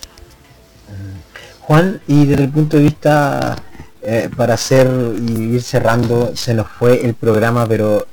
Juan, 1.61 2.01
y 2.07 2.25
desde 2.25 2.43
el 2.45 2.49
punto 2.49 2.77
de 2.77 2.83
vista, 2.83 3.55
eh, 4.01 4.29
para 4.35 4.53
hacer 4.53 4.89
y 5.19 5.55
ir 5.55 5.61
cerrando, 5.61 6.31
se 6.35 6.53
nos 6.53 6.67
fue 6.67 7.05
el 7.05 7.13
programa, 7.13 7.65
pero 7.67 8.07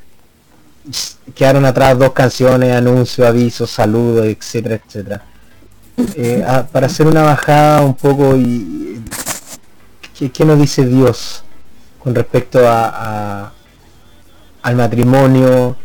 quedaron 1.34 1.64
atrás 1.64 1.98
dos 1.98 2.12
canciones, 2.12 2.74
anuncios, 2.74 3.26
avisos, 3.26 3.70
saludos, 3.70 4.26
etcétera, 4.26 4.80
etcétera. 4.84 5.22
Eh, 6.16 6.44
para 6.72 6.86
hacer 6.86 7.06
una 7.06 7.22
bajada 7.22 7.82
un 7.82 7.94
poco 7.94 8.36
y 8.36 9.00
¿qué, 10.32 10.44
nos 10.44 10.58
dice 10.58 10.84
Dios 10.86 11.42
con 11.98 12.14
respecto 12.14 12.60
a- 12.68 13.52
al 14.62 14.76
matrimonio, 14.76 15.76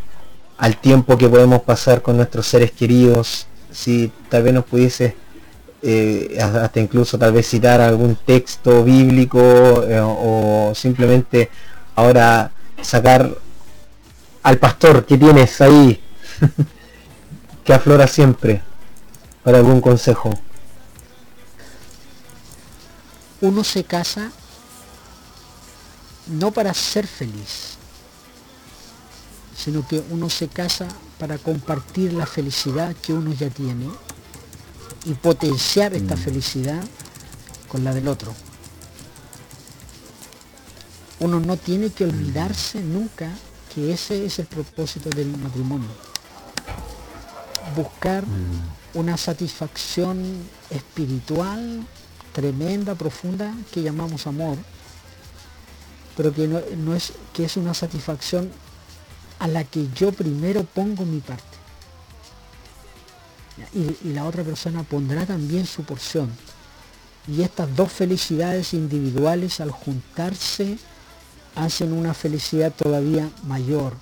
al 0.64 0.78
tiempo 0.78 1.18
que 1.18 1.28
podemos 1.28 1.60
pasar 1.60 2.00
con 2.00 2.16
nuestros 2.16 2.46
seres 2.46 2.72
queridos? 2.72 3.46
Si 3.70 4.10
tal 4.30 4.44
vez 4.44 4.54
nos 4.54 4.64
pudiese 4.64 5.14
eh, 5.82 6.38
hasta 6.40 6.80
incluso 6.80 7.18
tal 7.18 7.34
vez 7.34 7.46
citar 7.46 7.82
algún 7.82 8.16
texto 8.16 8.82
bíblico 8.82 9.38
eh, 9.86 10.00
o 10.02 10.72
simplemente 10.74 11.50
ahora 11.96 12.50
sacar 12.80 13.30
al 14.42 14.56
pastor 14.56 15.04
que 15.04 15.18
tienes 15.18 15.60
ahí 15.60 16.00
que 17.64 17.74
aflora 17.74 18.06
siempre 18.06 18.62
para 19.42 19.58
algún 19.58 19.82
consejo. 19.82 20.30
Uno 23.42 23.62
se 23.64 23.84
casa 23.84 24.32
no 26.26 26.52
para 26.52 26.72
ser 26.72 27.06
feliz, 27.06 27.73
sino 29.64 29.86
que 29.88 30.02
uno 30.10 30.28
se 30.28 30.48
casa 30.48 30.86
para 31.18 31.38
compartir 31.38 32.12
la 32.12 32.26
felicidad 32.26 32.94
que 32.96 33.14
uno 33.14 33.32
ya 33.32 33.48
tiene 33.48 33.88
y 35.06 35.14
potenciar 35.14 35.94
esta 35.94 36.18
felicidad 36.18 36.84
con 37.66 37.82
la 37.82 37.94
del 37.94 38.08
otro. 38.08 38.34
Uno 41.20 41.40
no 41.40 41.56
tiene 41.56 41.88
que 41.90 42.04
olvidarse 42.04 42.82
nunca 42.82 43.30
que 43.74 43.90
ese 43.90 44.26
es 44.26 44.38
el 44.38 44.46
propósito 44.46 45.08
del 45.08 45.34
matrimonio. 45.38 45.88
Buscar 47.74 48.22
una 48.92 49.16
satisfacción 49.16 50.22
espiritual 50.68 51.86
tremenda, 52.34 52.94
profunda, 52.94 53.54
que 53.72 53.80
llamamos 53.80 54.26
amor, 54.26 54.58
pero 56.18 56.34
que 56.34 56.46
no, 56.46 56.60
no 56.76 56.94
es 56.94 57.14
que 57.32 57.46
es 57.46 57.56
una 57.56 57.72
satisfacción 57.72 58.50
a 59.38 59.48
la 59.48 59.64
que 59.64 59.88
yo 59.94 60.12
primero 60.12 60.64
pongo 60.64 61.04
mi 61.04 61.20
parte. 61.20 61.44
Y, 63.72 64.08
la 64.12 64.24
otra 64.24 64.42
persona 64.42 64.82
pondrá 64.82 65.26
también 65.26 65.66
su 65.66 65.84
porción. 65.84 66.30
Y 67.26 67.42
estas 67.42 67.74
dos 67.74 67.92
felicidades 67.92 68.74
individuales 68.74 69.60
al 69.60 69.70
juntarse 69.70 70.78
hacen 71.54 71.92
una 71.92 72.14
felicidad 72.14 72.72
todavía 72.72 73.30
mayor. 73.44 73.94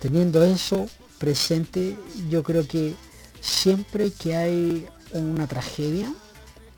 Teniendo 0.00 0.44
eso 0.44 0.88
presente, 1.18 1.96
yo 2.28 2.42
creo 2.42 2.66
que 2.66 2.94
siempre 3.40 4.10
que 4.12 4.36
hay 4.36 4.88
una 5.12 5.46
tragedia 5.46 6.12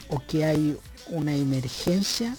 o 0.08 0.20
que 0.26 0.44
hay 0.44 0.76
una 1.08 1.34
emergencia 1.34 2.36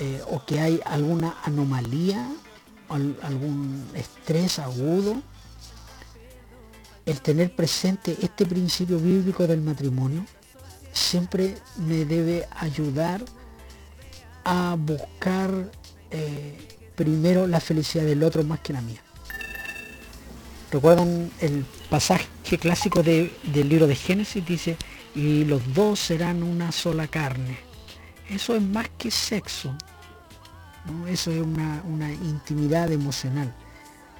eh, 0.00 0.22
o 0.28 0.44
que 0.44 0.60
hay 0.60 0.80
alguna 0.84 1.36
anomalía, 1.44 2.28
algún 2.88 3.86
estrés 3.94 4.58
agudo, 4.58 5.22
el 7.06 7.20
tener 7.20 7.54
presente 7.54 8.16
este 8.22 8.46
principio 8.46 8.98
bíblico 8.98 9.46
del 9.46 9.60
matrimonio 9.60 10.24
siempre 10.92 11.56
me 11.76 12.04
debe 12.04 12.46
ayudar 12.56 13.22
a 14.44 14.76
buscar 14.78 15.70
eh, 16.10 16.56
primero 16.94 17.46
la 17.46 17.60
felicidad 17.60 18.04
del 18.04 18.22
otro 18.22 18.44
más 18.44 18.60
que 18.60 18.72
la 18.72 18.80
mía. 18.80 19.00
¿Recuerdan 20.70 21.30
el 21.40 21.64
pasaje 21.88 22.58
clásico 22.60 23.02
del 23.02 23.30
libro 23.44 23.86
de 23.86 23.94
Génesis? 23.94 24.44
Dice, 24.44 24.76
y 25.14 25.44
los 25.44 25.72
dos 25.72 26.00
serán 26.00 26.42
una 26.42 26.72
sola 26.72 27.06
carne. 27.06 27.58
Eso 28.28 28.56
es 28.56 28.62
más 28.62 28.88
que 28.98 29.10
sexo. 29.10 29.76
Eso 31.08 31.30
es 31.30 31.40
una, 31.40 31.82
una 31.86 32.12
intimidad 32.12 32.92
emocional. 32.92 33.54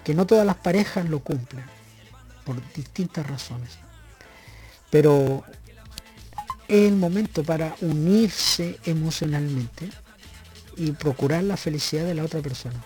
Que 0.03 0.15
no 0.15 0.27
todas 0.27 0.47
las 0.47 0.57
parejas 0.57 1.09
lo 1.09 1.21
cumplen. 1.21 1.65
Por 2.45 2.57
distintas 2.75 3.27
razones. 3.27 3.71
Pero 4.91 5.45
es 6.69 6.89
el 6.89 6.97
momento 6.97 7.43
para 7.43 7.75
unirse 7.81 8.79
emocionalmente 8.85 9.91
y 10.77 10.93
procurar 10.93 11.45
la 11.45 11.57
felicidad 11.57 12.05
de 12.05 12.15
la 12.15 12.25
otra 12.25 12.41
persona. 12.41 12.83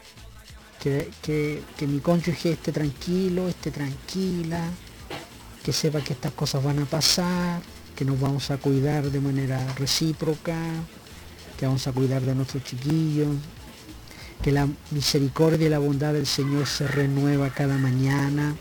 Que, 0.80 1.62
mi 1.80 2.00
cónyuge 2.00 2.52
esté 2.52 2.72
tranquilo, 2.72 3.48
esté 3.48 3.70
tranquila, 3.70 4.62
que 5.62 5.72
sepa 5.72 6.00
que 6.00 6.12
estas 6.12 6.32
cosas 6.32 6.62
van 6.62 6.78
a 6.78 6.84
pasar, 6.84 7.60
que 7.96 8.04
nos 8.04 8.18
vamos 8.20 8.50
a 8.50 8.58
cuidar 8.58 9.10
de 9.10 9.20
manera 9.20 9.60
recíproca, 9.74 10.56
que 11.58 11.66
vamos 11.66 11.86
a 11.86 11.92
cuidar 11.92 12.22
de 12.22 12.34
nuestros 12.34 12.62
chiquillos, 12.64 13.28
que 14.42 14.52
la 14.52 14.68
misericordia 14.90 15.66
y 15.66 15.70
la 15.70 15.78
bondad 15.78 16.12
del 16.12 16.26
Señor 16.26 16.66
se 16.66 16.86
renueva 16.86 17.50
cada 17.50 17.76
mañana, 17.76 18.54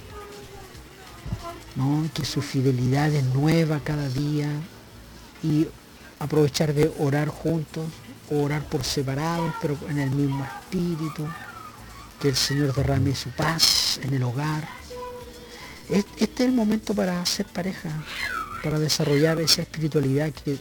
que 2.14 2.26
su 2.26 2.42
fidelidad 2.42 3.14
es 3.14 3.24
nueva 3.26 3.80
cada 3.84 4.10
día 4.10 4.50
y 5.44 5.68
aprovechar 6.20 6.74
de 6.74 6.92
orar 7.00 7.28
juntos, 7.28 7.86
orar 8.32 8.64
por 8.64 8.84
separados, 8.84 9.54
pero 9.62 9.78
en 9.90 10.00
el 10.00 10.10
mismo 10.10 10.44
espíritu, 10.44 11.28
que 12.20 12.30
el 12.30 12.36
Señor 12.36 12.74
derrame 12.74 13.14
su 13.16 13.30
paz 13.30 14.00
en 14.02 14.14
el 14.16 14.24
hogar. 14.24 14.68
Este 15.90 16.24
es 16.24 16.40
el 16.40 16.52
momento 16.52 16.96
para 16.96 17.24
ser 17.26 17.46
pareja, 17.46 17.90
para 18.64 18.80
desarrollar 18.80 19.40
esa 19.40 19.62
espiritualidad 19.62 20.32
que, 20.34 20.58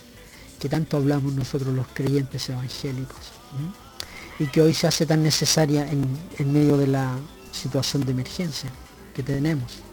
tanto 0.68 0.96
hablamos 0.96 1.32
nosotros 1.32 1.72
los 1.72 1.86
creyentes 1.94 2.48
evangélicos 2.48 3.32
y 4.38 4.46
que 4.46 4.60
hoy 4.60 4.74
se 4.74 4.86
hace 4.86 5.06
tan 5.06 5.22
necesaria 5.22 5.90
en, 5.90 6.06
en 6.38 6.52
medio 6.52 6.76
de 6.76 6.86
la 6.86 7.12
situación 7.52 8.04
de 8.04 8.12
emergencia 8.12 8.70
que 9.14 9.22
tenemos. 9.22 9.86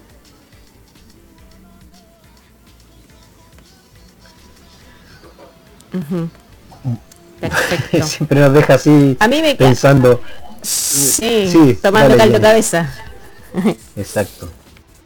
Siempre 8.03 8.39
nos 8.39 8.53
deja 8.53 8.75
así 8.75 9.17
a 9.19 9.27
mí 9.27 9.41
me 9.41 9.55
pensando. 9.55 10.21
Sí, 10.61 11.77
tomando 11.81 12.15
caldo 12.17 12.41
cabeza. 12.41 12.89
Exacto. 13.95 14.49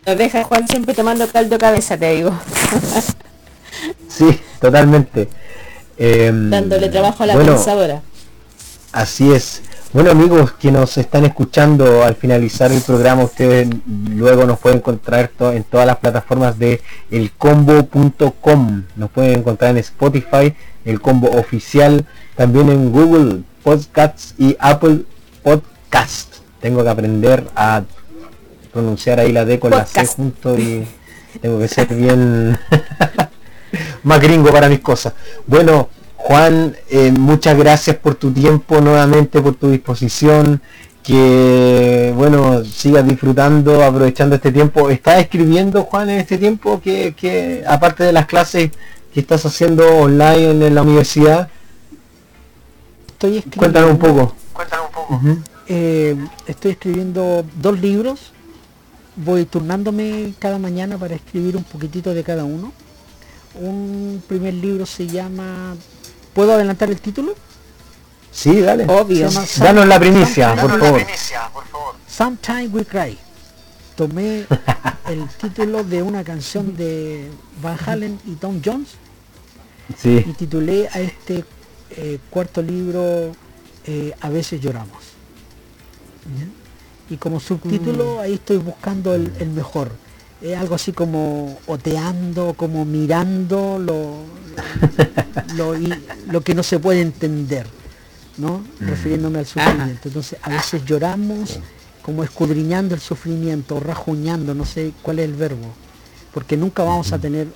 Nos 0.06 0.18
deja 0.18 0.44
Juan 0.44 0.68
siempre 0.68 0.94
tomando 0.94 1.28
caldo 1.28 1.58
cabeza, 1.58 1.98
te 1.98 2.16
digo. 2.16 2.32
sí, 4.08 4.40
totalmente. 4.60 5.30
Em, 6.00 6.52
Dándole 6.52 6.90
trabajo 6.90 7.24
a 7.24 7.26
la 7.26 7.36
pensadora. 7.36 8.04
Así 8.98 9.32
es. 9.32 9.62
Bueno 9.94 10.10
amigos 10.10 10.54
que 10.54 10.72
nos 10.72 10.98
están 10.98 11.24
escuchando 11.24 12.04
al 12.04 12.16
finalizar 12.16 12.72
el 12.72 12.82
programa, 12.82 13.26
ustedes 13.26 13.68
luego 13.86 14.48
nos 14.48 14.58
pueden 14.58 14.80
encontrar 14.80 15.30
en 15.40 15.64
todas 15.66 15.86
las 15.86 15.98
plataformas 15.98 16.58
de 16.58 16.82
elcombo.com. 17.12 18.84
Nos 18.96 19.12
pueden 19.12 19.38
encontrar 19.38 19.70
en 19.70 19.78
Spotify, 19.78 20.56
el 20.84 21.00
combo 21.00 21.30
oficial, 21.30 22.08
también 22.36 22.70
en 22.70 22.92
Google 22.92 23.44
Podcasts 23.62 24.34
y 24.40 24.58
Apple 24.60 25.04
Podcast. 25.44 26.38
Tengo 26.60 26.84
que 26.84 26.90
aprender 26.90 27.46
a 27.56 27.84
pronunciar 28.74 29.20
ahí 29.20 29.32
la 29.32 29.46
D 29.46 29.60
con 29.60 29.70
la 29.70 29.86
C 29.86 30.08
junto 30.08 30.58
y 30.58 30.88
tengo 31.40 31.60
que 31.60 31.68
ser 31.68 31.94
bien 31.94 32.58
más 34.02 34.20
gringo 34.20 34.52
para 34.52 34.68
mis 34.68 34.80
cosas. 34.80 35.14
Bueno, 35.46 35.88
Juan, 36.28 36.76
eh, 36.90 37.14
muchas 37.18 37.58
gracias 37.58 37.96
por 37.96 38.16
tu 38.16 38.32
tiempo 38.32 38.82
nuevamente, 38.82 39.42
por 39.42 39.56
tu 39.56 39.70
disposición. 39.70 40.62
Que 41.02 42.12
bueno, 42.18 42.66
sigas 42.66 43.08
disfrutando, 43.08 43.82
aprovechando 43.82 44.36
este 44.36 44.52
tiempo. 44.52 44.90
¿Estás 44.90 45.22
escribiendo, 45.22 45.84
Juan, 45.84 46.10
en 46.10 46.20
este 46.20 46.38
tiempo? 46.38 46.82
Que, 46.82 47.14
que 47.14 47.64
aparte 47.66 48.04
de 48.04 48.12
las 48.12 48.26
clases 48.26 48.72
que 49.14 49.22
estás 49.22 49.46
haciendo 49.46 49.88
online 49.88 50.68
en 50.68 50.76
la 50.76 50.82
universidad, 50.82 51.48
estoy 53.08 53.42
Cuéntanos 53.56 53.92
un 53.92 53.98
poco. 53.98 54.36
Cuéntanos 54.52 54.88
un 54.88 54.92
poco. 54.92 55.22
Eh, 55.70 56.18
estoy 56.46 56.72
escribiendo 56.72 57.46
dos 57.56 57.80
libros. 57.80 58.34
Voy 59.16 59.46
turnándome 59.46 60.34
cada 60.40 60.60
mañana 60.60 60.98
para 60.98 61.16
escribir 61.16 61.56
un 61.56 61.64
poquitito 61.64 62.14
de 62.14 62.26
cada 62.26 62.44
uno. 62.44 62.74
Un 63.62 64.22
primer 64.28 64.56
libro 64.56 64.86
se 64.86 65.08
llama... 65.08 65.78
¿Puedo 66.38 66.54
adelantar 66.54 66.92
el 66.92 67.02
título? 67.02 67.34
Sí, 68.32 68.62
dale. 68.62 68.86
Obvio. 68.86 69.28
Danos 69.58 69.88
la 69.88 70.00
primicia, 70.00 70.56
por 70.56 70.80
favor. 70.80 71.02
Sometimes 72.08 72.72
We 72.72 72.86
Cry. 72.86 73.18
Tomé 73.96 74.46
el 75.10 75.28
título 75.42 75.84
de 75.84 76.04
una 76.04 76.24
canción 76.24 76.78
de 76.78 77.28
Van 77.60 77.76
Halen 77.84 78.20
y 78.28 78.36
Tom 78.36 78.62
Jones. 78.64 78.90
Sí. 79.98 80.24
Y 80.28 80.34
titulé 80.34 80.88
a 80.90 81.00
este 81.00 81.44
eh, 81.90 82.20
cuarto 82.30 82.62
libro, 82.62 83.32
eh, 83.88 84.14
A 84.22 84.30
veces 84.30 84.62
lloramos. 84.62 85.06
Y 87.10 87.18
como 87.18 87.40
subtítulo, 87.40 88.18
mm. 88.18 88.20
ahí 88.20 88.34
estoy 88.36 88.58
buscando 88.58 89.16
el, 89.16 89.32
mejor. 89.56 89.90
Es 90.42 90.58
algo 90.58 90.76
así 90.76 90.92
como 90.92 91.60
oteando, 91.68 92.54
como 92.54 92.86
mirando 92.86 93.80
lo, 93.80 94.24
lo, 96.32 96.42
que 96.42 96.54
no 96.54 96.64
se 96.64 96.80
puede 96.80 97.02
entender, 97.02 97.66
¿no? 98.38 98.64
Mm. 98.80 98.88
Refiriéndome 98.88 99.40
al 99.40 99.46
sufrimiento. 99.46 100.08
Entonces, 100.08 100.40
a 100.42 100.50
veces 100.50 100.86
lloramos 100.86 101.60
como 102.04 102.24
escudriñando 102.24 102.96
el 102.96 103.02
sufrimiento, 103.02 103.80
rajuñando, 103.80 104.54
no 104.54 104.66
sé 104.66 104.94
cuál 105.02 105.20
es 105.20 105.26
el 105.26 105.34
verbo, 105.34 105.74
porque 106.34 106.56
nunca 106.56 106.84
vamos 106.84 107.12
a 107.14 107.20
tener 107.20 107.48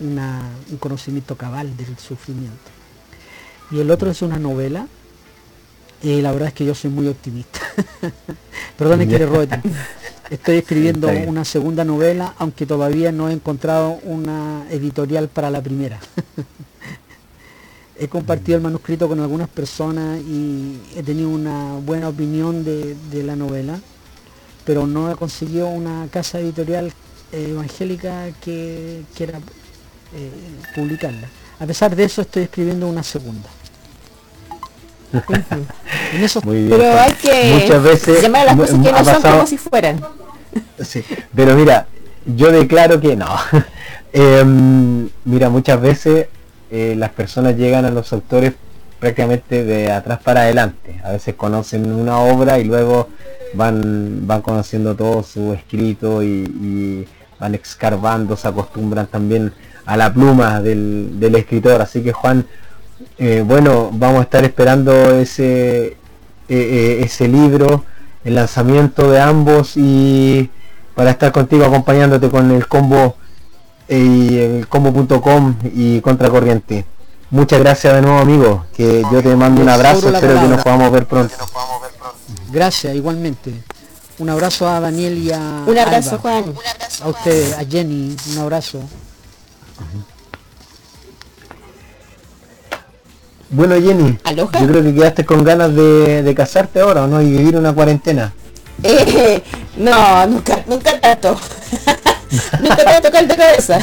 un 0.00 0.78
conocimiento 0.78 1.36
cabal 1.36 1.76
del 1.76 1.98
sufrimiento 1.98 2.80
y 3.70 3.80
el 3.80 3.90
otro 3.90 4.10
es 4.10 4.22
una 4.22 4.38
novela. 4.38 4.86
Y 6.02 6.22
la 6.22 6.32
verdad 6.32 6.48
es 6.48 6.54
que 6.54 6.64
yo 6.64 6.74
soy 6.74 6.90
muy 6.90 7.06
optimista. 7.08 7.60
Perdone 8.78 9.06
que 9.06 9.18
le 9.18 9.26
rote. 9.26 9.60
Estoy 10.30 10.58
escribiendo 10.58 11.08
una 11.26 11.44
segunda 11.44 11.84
novela, 11.84 12.36
aunque 12.38 12.64
todavía 12.64 13.10
no 13.10 13.28
he 13.28 13.32
encontrado 13.32 13.98
una 14.04 14.64
editorial 14.70 15.26
para 15.26 15.50
la 15.50 15.60
primera. 15.60 15.98
he 17.98 18.06
compartido 18.06 18.56
el 18.56 18.62
manuscrito 18.62 19.08
con 19.08 19.18
algunas 19.18 19.48
personas 19.48 20.20
y 20.20 20.80
he 20.94 21.02
tenido 21.02 21.28
una 21.30 21.74
buena 21.84 22.08
opinión 22.08 22.64
de, 22.64 22.96
la 23.24 23.34
novela, 23.34 23.80
pero 24.64 24.86
no 24.86 25.10
he 25.10 25.16
conseguido 25.16 25.66
una 25.66 26.06
casa 26.12 26.38
editorial 26.38 26.92
eh, 27.32 27.48
evangélica 27.50 28.30
que 28.40 29.02
quiera 29.16 29.38
eh, 30.14 30.30
publicarla. 30.76 31.28
A 31.58 31.66
pesar 31.66 31.96
de 31.96 32.04
eso 32.04 32.22
estoy 32.22 32.44
escribiendo 32.44 32.86
una 32.86 33.02
segunda. 33.02 33.48
Pero 35.12 37.00
hay 37.00 37.12
que 37.14 37.60
muchas 37.62 37.82
veces 37.82 38.22
llamar 38.22 38.42
a 38.42 38.44
las 38.44 38.56
cosas 38.56 38.78
que 38.80 38.92
no 38.92 39.04
son 39.04 39.22
como 39.22 39.46
si 39.46 39.58
fueran. 39.58 40.00
Sí, 40.82 41.04
pero 41.34 41.54
mira, 41.54 41.86
yo 42.24 42.50
declaro 42.52 43.00
que 43.00 43.16
no. 43.16 43.28
Em, 44.12 45.08
mira, 45.24 45.50
muchas 45.50 45.80
veces 45.80 46.26
eh, 46.68 46.94
las 46.96 47.10
personas 47.10 47.56
llegan 47.56 47.84
a 47.84 47.92
los 47.92 48.12
autores 48.12 48.54
prácticamente 48.98 49.64
de 49.64 49.90
atrás 49.92 50.20
para 50.22 50.42
adelante. 50.42 51.00
A 51.04 51.12
veces 51.12 51.36
conocen 51.36 51.92
una 51.92 52.18
obra 52.18 52.58
y 52.58 52.64
luego 52.64 53.08
van, 53.54 54.26
van 54.26 54.42
conociendo 54.42 54.96
todo 54.96 55.22
su 55.22 55.52
escrito 55.52 56.24
y, 56.24 57.06
van 57.38 57.54
escarbando, 57.54 58.36
se 58.36 58.48
acostumbran 58.48 59.06
también 59.06 59.52
a 59.86 59.96
la 59.96 60.12
pluma 60.12 60.60
del, 60.60 61.20
del 61.20 61.36
escritor. 61.36 61.80
Así 61.80 62.02
que 62.02 62.12
Juan, 62.12 62.44
eh, 63.18 63.44
bueno, 63.46 63.90
vamos 63.92 64.20
a 64.20 64.22
estar 64.22 64.44
esperando 64.44 64.92
ese, 65.14 65.86
eh, 65.88 65.96
eh, 66.48 67.00
ese 67.04 67.28
libro, 67.28 67.84
el 68.24 68.34
lanzamiento 68.34 69.10
de 69.10 69.20
ambos 69.20 69.76
y 69.76 70.50
para 70.94 71.10
estar 71.10 71.32
contigo 71.32 71.64
acompañándote 71.64 72.28
con 72.28 72.50
el 72.50 72.66
combo 72.66 73.16
y 73.88 74.38
el 74.38 74.68
combo.com 74.68 75.56
y 75.74 76.00
contracorriente. 76.00 76.86
Muchas 77.30 77.60
gracias 77.60 77.94
de 77.94 78.02
nuevo, 78.02 78.18
amigo. 78.18 78.64
Que 78.76 79.02
yo 79.12 79.22
te 79.22 79.36
mando 79.36 79.62
un 79.62 79.68
abrazo. 79.68 80.12
Espero 80.12 80.40
que 80.40 80.48
nos 80.48 80.62
podamos 80.62 80.90
ver 80.90 81.06
pronto. 81.06 81.34
Gracias, 82.50 82.94
igualmente. 82.94 83.52
Un 84.18 84.28
abrazo 84.30 84.68
a 84.68 84.80
Daniel 84.80 85.16
y 85.18 85.30
a 85.30 85.38
Un 85.66 85.78
abrazo, 85.78 86.16
Alba. 86.16 86.42
Juan. 86.42 86.54
A 87.02 87.08
usted, 87.08 87.52
a 87.52 87.64
Jenny, 87.64 88.16
un 88.32 88.38
abrazo. 88.38 88.80
Bueno, 93.50 93.74
Jenny, 93.74 94.16
yo 94.36 94.48
creo 94.48 94.82
que 94.82 94.94
quedaste 94.94 95.24
con 95.26 95.42
ganas 95.44 95.74
de, 95.74 96.22
de 96.22 96.34
casarte 96.34 96.80
ahora, 96.80 97.04
¿o 97.04 97.06
no? 97.08 97.20
Y 97.20 97.30
vivir 97.30 97.56
una 97.56 97.72
cuarentena. 97.72 98.32
Eh, 98.82 99.42
no, 99.76 100.26
nunca, 100.26 100.62
nunca 100.66 100.98
tanto. 101.00 101.36
nunca 102.60 102.76
te 102.76 102.84
voy 102.84 102.92
a 102.94 103.00
tocar 103.02 103.26
de 103.26 103.36
cabeza. 103.36 103.78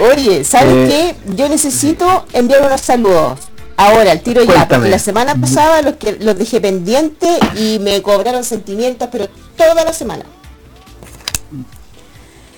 Oye, 0.00 0.44
¿sabes 0.44 0.74
Eh, 0.90 1.14
qué? 1.24 1.34
Yo 1.34 1.48
necesito 1.48 2.26
enviar 2.32 2.62
unos 2.62 2.80
saludos. 2.80 3.38
Ahora, 3.78 4.12
el 4.12 4.20
tiro 4.22 4.42
ya, 4.42 4.66
porque 4.68 4.88
la 4.88 4.98
semana 4.98 5.34
pasada 5.34 5.82
los 5.82 5.96
que 5.96 6.16
los 6.20 6.38
dejé 6.38 6.60
pendientes 6.60 7.38
y 7.58 7.78
me 7.78 8.00
cobraron 8.00 8.42
sentimientos, 8.44 9.08
pero 9.12 9.26
toda 9.56 9.84
la 9.84 9.92
semana. 9.92 10.24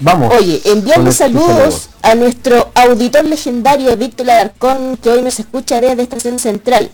Vamos. 0.00 0.32
Oye, 0.34 0.60
enviando 0.64 1.10
este 1.10 1.24
saludos 1.24 1.88
saludo. 1.90 1.98
a 2.02 2.14
nuestro 2.14 2.70
auditor 2.74 3.24
legendario 3.24 3.96
Víctor 3.96 4.30
Alarcón, 4.30 4.96
que 4.96 5.10
hoy 5.10 5.22
nos 5.22 5.38
escucha 5.40 5.80
desde 5.80 6.02
Estación 6.02 6.38
Central. 6.38 6.90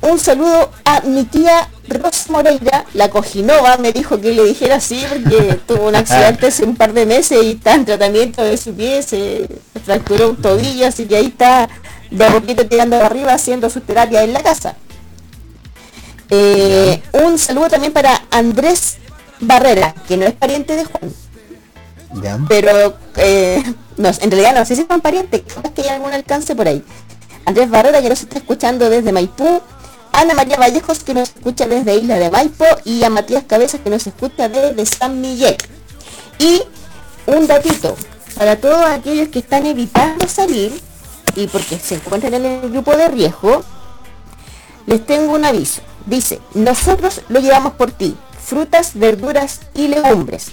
Un 0.00 0.18
saludo 0.18 0.70
a 0.84 1.00
mi 1.02 1.24
tía 1.24 1.68
Rosa 1.88 2.30
Moreira, 2.30 2.84
la 2.94 3.10
cojinova, 3.10 3.76
me 3.78 3.92
dijo 3.92 4.20
que 4.20 4.32
le 4.32 4.44
dijera 4.44 4.76
así 4.76 5.04
porque 5.08 5.60
tuvo 5.66 5.88
un 5.88 5.96
accidente 5.96 6.46
hace 6.46 6.64
un 6.64 6.76
par 6.76 6.92
de 6.92 7.06
meses 7.06 7.42
y 7.42 7.52
está 7.52 7.74
en 7.74 7.84
tratamiento 7.84 8.42
de 8.42 8.56
su 8.56 8.74
pie, 8.74 9.02
se 9.02 9.48
fracturó 9.84 10.30
un 10.30 10.36
tobillo, 10.36 10.86
así 10.86 11.06
que 11.06 11.16
ahí 11.16 11.26
está 11.26 11.68
de 12.10 12.24
a 12.24 12.30
poquito 12.30 12.66
tirando 12.66 12.96
arriba 12.96 13.34
haciendo 13.34 13.68
sus 13.68 13.84
terapias 13.84 14.24
en 14.24 14.32
la 14.32 14.42
casa. 14.42 14.76
Eh, 16.30 17.02
un 17.12 17.38
saludo 17.38 17.68
también 17.68 17.92
para 17.92 18.22
Andrés 18.30 18.96
Barrera, 19.40 19.94
que 20.08 20.16
no 20.16 20.24
es 20.24 20.32
pariente 20.32 20.76
de 20.76 20.84
Juan 20.84 21.25
Pero 22.48 22.96
eh, 23.16 23.62
no, 23.96 24.08
en 24.08 24.30
realidad 24.30 24.54
no 24.54 24.64
sé 24.64 24.76
si 24.76 24.86
son 24.88 25.00
parientes, 25.00 25.42
capaz 25.52 25.72
que 25.72 25.82
hay 25.82 25.88
algún 25.88 26.12
alcance 26.12 26.54
por 26.54 26.68
ahí. 26.68 26.84
Andrés 27.44 27.70
Barrera 27.70 28.02
que 28.02 28.08
nos 28.08 28.22
está 28.22 28.38
escuchando 28.38 28.90
desde 28.90 29.12
Maipú, 29.12 29.60
Ana 30.12 30.34
María 30.34 30.56
Vallejos 30.56 31.04
que 31.04 31.14
nos 31.14 31.30
escucha 31.30 31.66
desde 31.66 31.96
Isla 31.96 32.18
de 32.18 32.30
Maipo 32.30 32.64
y 32.84 33.04
a 33.04 33.10
Matías 33.10 33.44
Cabezas 33.46 33.80
que 33.82 33.90
nos 33.90 34.06
escucha 34.06 34.48
desde 34.48 34.86
San 34.86 35.20
Miguel. 35.20 35.56
Y 36.38 36.62
un 37.26 37.46
datito, 37.46 37.94
para 38.36 38.56
todos 38.56 38.84
aquellos 38.86 39.28
que 39.28 39.40
están 39.40 39.66
evitando 39.66 40.26
salir 40.26 40.72
y 41.34 41.46
porque 41.48 41.78
se 41.78 41.96
encuentran 41.96 42.34
en 42.34 42.46
el 42.46 42.70
grupo 42.70 42.96
de 42.96 43.08
riesgo, 43.08 43.62
les 44.86 45.04
tengo 45.04 45.34
un 45.34 45.44
aviso. 45.44 45.82
Dice, 46.06 46.40
nosotros 46.54 47.20
lo 47.28 47.40
llevamos 47.40 47.74
por 47.74 47.90
ti, 47.90 48.16
frutas, 48.38 48.92
verduras 48.94 49.60
y 49.74 49.88
legumbres 49.88 50.52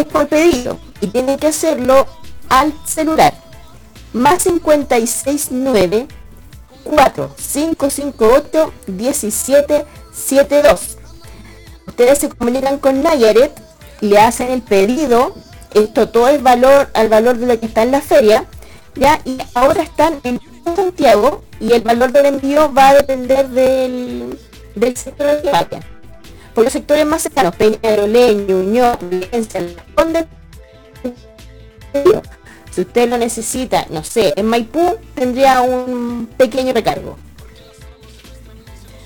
es 0.00 0.06
por 0.06 0.28
pedido 0.28 0.78
y 1.00 1.08
tiene 1.08 1.38
que 1.38 1.48
hacerlo 1.48 2.06
al 2.48 2.72
celular. 2.86 3.34
Más 4.12 4.42
569 4.42 6.08
4558 6.84 8.72
1772 8.86 10.96
ustedes 11.86 12.18
se 12.18 12.28
comunican 12.28 12.78
con 12.78 13.02
Nayaret 13.02 13.52
le 14.00 14.18
hacen 14.18 14.50
el 14.50 14.62
pedido 14.62 15.34
esto 15.74 16.08
todo 16.08 16.28
es 16.28 16.42
valor 16.42 16.88
al 16.94 17.08
valor 17.08 17.38
de 17.38 17.46
lo 17.46 17.60
que 17.60 17.66
está 17.66 17.82
en 17.82 17.92
la 17.92 18.00
feria 18.00 18.46
ya 18.94 19.20
y 19.24 19.38
ahora 19.54 19.82
están 19.82 20.20
en 20.24 20.40
Santiago 20.74 21.42
y 21.60 21.72
el 21.72 21.82
valor 21.82 22.12
del 22.12 22.26
envío 22.26 22.72
va 22.72 22.90
a 22.90 22.94
depender 22.94 23.48
del, 23.48 24.38
del 24.74 24.96
sector 24.96 25.28
al 25.28 25.42
que 25.42 25.50
vayan 25.50 25.84
los 26.64 26.72
sectores 26.72 27.06
más 27.06 27.22
cercanos, 27.22 27.54
Peñaroleño, 27.56 28.62
Ñuñoa, 28.62 28.98
Providencia, 28.98 29.60
Las 29.60 29.84
Condes, 29.94 30.26
si 32.70 32.80
usted 32.82 33.08
lo 33.08 33.18
necesita, 33.18 33.86
no 33.90 34.04
sé, 34.04 34.32
en 34.36 34.46
Maipú 34.46 34.96
tendría 35.14 35.60
un 35.60 36.28
pequeño 36.36 36.72
recargo. 36.72 37.16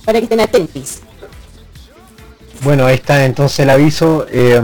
Para 0.05 0.19
que 0.19 0.25
estén 0.25 0.41
atentos. 0.41 1.01
Bueno, 2.63 2.87
ahí 2.87 2.97
está 2.97 3.25
entonces 3.25 3.61
el 3.61 3.71
aviso. 3.71 4.27
eh, 4.31 4.61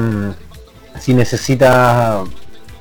si 1.01 1.15
necesita 1.15 2.23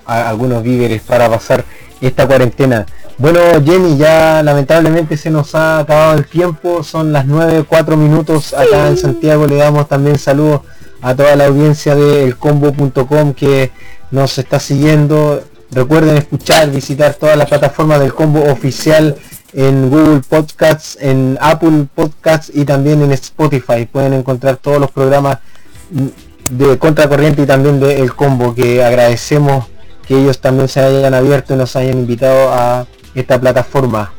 algunos 0.06 0.62
víveres 0.62 1.02
para 1.02 1.30
pasar 1.30 1.64
esta 2.08 2.28
cuarentena. 2.28 2.86
Bueno, 3.18 3.40
Jenny, 3.64 3.98
ya 3.98 4.42
lamentablemente 4.44 5.18
se 5.18 5.30
nos 5.30 5.54
ha 5.54 5.80
acabado 5.80 6.18
el 6.18 6.26
tiempo. 6.26 6.84
Son 6.84 7.12
las 7.12 7.26
9, 7.26 7.66
4 7.68 7.98
minutos 7.98 8.54
acá 8.54 8.88
en 8.88 8.98
Santiago. 8.98 9.46
Le 9.46 9.56
damos 9.56 9.88
también 9.90 10.18
saludos 10.18 10.62
a 11.02 11.14
toda 11.16 11.36
la 11.36 11.48
audiencia 11.48 11.96
de 11.96 12.24
elcombo.com 12.24 13.34
que 13.34 13.72
nos 14.12 14.38
está 14.38 14.60
siguiendo. 14.60 15.44
Recuerden 15.72 16.18
escuchar, 16.18 16.72
visitar 16.72 17.14
todas 17.14 17.38
las 17.38 17.48
plataformas 17.48 18.00
del 18.00 18.14
combo 18.14 18.44
oficial 18.50 19.16
en 19.54 19.90
Google 19.90 20.22
Podcasts, 20.28 20.98
en 21.00 21.38
Apple 21.42 21.88
Podcasts 21.94 22.52
y 22.54 22.66
también 22.66 23.02
en 23.02 23.12
Spotify. 23.12 23.86
Pueden 23.86 24.14
encontrar 24.14 24.58
todos 24.58 24.80
los 24.80 24.92
programas 24.92 25.40
de 26.50 26.78
Contracorriente 26.78 27.44
y 27.44 27.46
también 27.46 27.80
de 27.80 28.00
El 28.00 28.16
Combo 28.16 28.56
que 28.56 28.84
agradecemos 28.84 29.66
que 30.10 30.20
ellos 30.20 30.40
también 30.40 30.68
se 30.68 30.80
hayan 30.80 31.14
abierto 31.14 31.54
y 31.54 31.58
nos 31.58 31.76
hayan 31.76 32.00
invitado 32.00 32.52
a 32.52 32.88
esta 33.14 33.40
plataforma. 33.40 34.12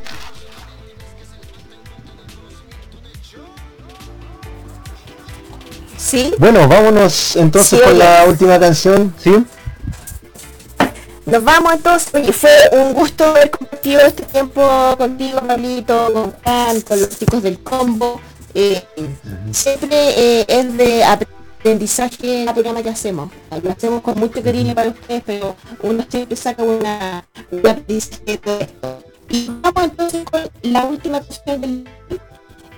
¿Sí? 5.97 6.33
Bueno, 6.37 6.65
vámonos 6.69 7.35
entonces 7.35 7.77
Sí, 7.77 7.85
con 7.85 7.99
la 7.99 8.23
última 8.25 8.57
canción, 8.57 9.13
¿sí? 9.21 9.45
Nos 11.25 11.43
vamos 11.43 11.73
entonces. 11.73 12.09
Oye, 12.13 12.31
fue 12.31 12.51
un 12.71 12.93
gusto 12.93 13.25
haber 13.25 13.51
compartido 13.51 13.99
este 13.99 14.23
tiempo 14.23 14.95
contigo, 14.97 15.41
Pablito, 15.45 16.13
con 16.13 16.31
Juan, 16.31 16.81
con 16.81 17.01
los 17.01 17.09
chicos 17.19 17.43
del 17.43 17.59
combo. 17.59 18.21
Eh, 18.53 18.81
Siempre 19.51 19.89
eh, 20.39 20.45
es 20.47 20.77
de 20.77 21.03
aprendizaje 21.61 22.43
el 22.43 22.53
programa 22.53 22.81
que 22.81 22.89
hacemos. 22.89 23.31
Lo 23.63 23.71
hacemos 23.71 24.01
con 24.01 24.19
mucho 24.19 24.41
cariño 24.41 24.73
para 24.73 24.89
ustedes, 24.89 25.23
pero 25.25 25.55
uno 25.83 26.03
siempre 26.09 26.35
saca 26.35 26.63
una, 26.63 27.23
un 27.51 27.59
aprendizaje 27.59 28.23
de 28.25 28.37
todo 28.37 28.59
esto. 28.59 29.03
Y 29.29 29.49
vamos 29.61 29.83
entonces 29.83 30.25
con 30.29 30.41
la 30.63 30.83
última 30.85 31.21
canción 31.21 31.61
del 31.61 31.89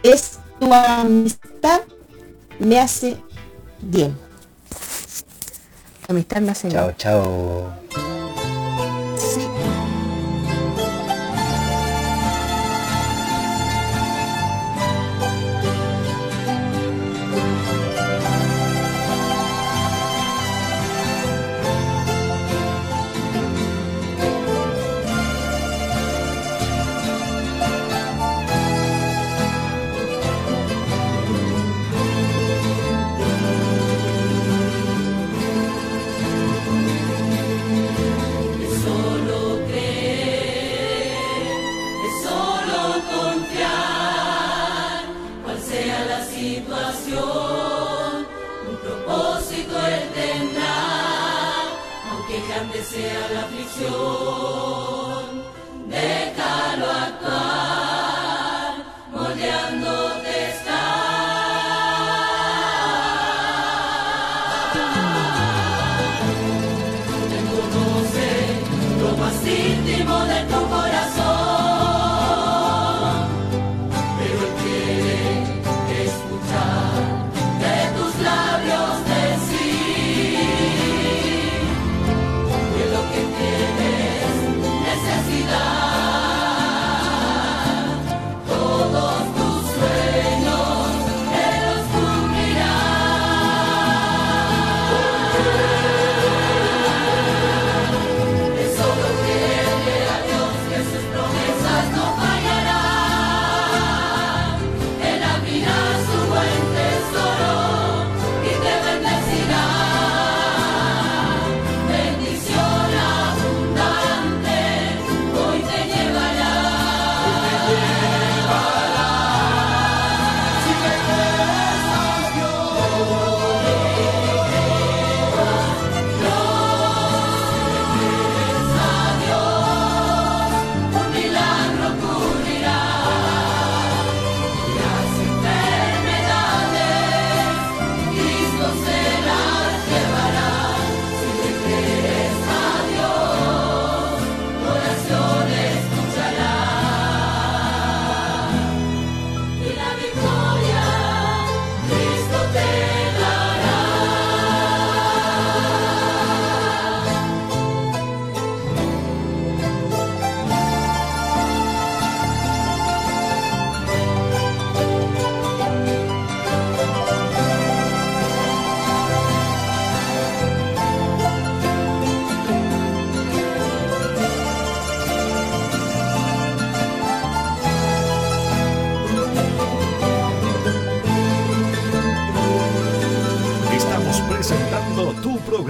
es 0.03 0.39
tu 0.59 0.71
amistad 0.73 1.81
me 2.59 2.79
hace 2.79 3.17
bien. 3.81 4.15
Tu 6.05 6.11
amistad 6.11 6.41
me 6.41 6.51
hace 6.51 6.67
bien. 6.67 6.79
Chao, 6.79 6.93
chao. 6.97 8.22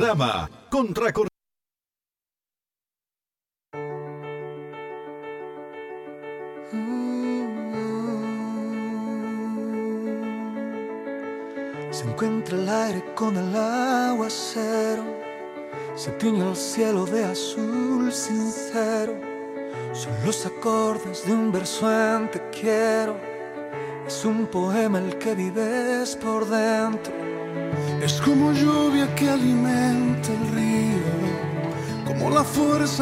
Programa 0.03 0.49
Contracorriente. 0.69 1.32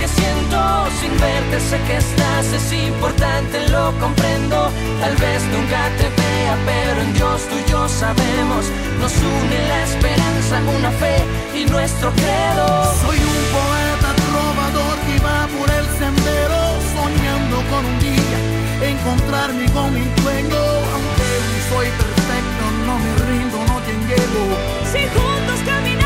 Que 0.00 0.08
siento. 0.08 0.58
Sin 0.98 1.12
verte 1.20 1.60
sé 1.60 1.78
que 1.86 1.96
estás, 1.98 2.46
es 2.58 2.72
importante, 2.72 3.68
lo 3.68 3.92
comprendo. 4.00 4.72
Tal 5.00 5.16
vez 5.16 5.40
nunca 5.54 5.80
te 5.98 6.08
vea, 6.20 6.54
pero 6.66 7.00
en 7.02 7.12
Dios 7.12 7.38
tú 7.48 7.56
y 7.62 7.70
yo 7.70 7.88
sabemos. 7.88 8.64
Nos 9.00 9.12
une 9.12 9.58
la 9.72 9.80
esperanza, 9.84 10.54
una 10.78 10.90
fe 11.02 11.16
y 11.54 11.64
nuestro 11.66 12.10
credo. 12.12 12.66
Soy 13.04 13.18
un 13.32 13.40
poeta 13.56 14.10
trovador 14.26 14.96
que 15.06 15.16
va 15.26 15.40
por 15.56 15.68
el 15.78 15.86
sendero, 16.00 16.60
soñando 16.96 17.56
con 17.70 17.82
un 17.84 17.98
día 18.00 18.38
encontrarme 18.92 19.64
con 19.76 19.88
mi 19.94 20.06
dueño. 20.22 20.62
Aunque 20.94 21.28
no 21.50 21.58
soy 21.70 21.88
perfecto, 22.02 22.64
no 22.86 22.94
me 23.04 23.12
rindo, 23.28 23.58
no 23.68 23.76
te. 23.84 23.90
Si 24.90 24.98
juntos 24.98 25.60
caminamos, 25.64 25.99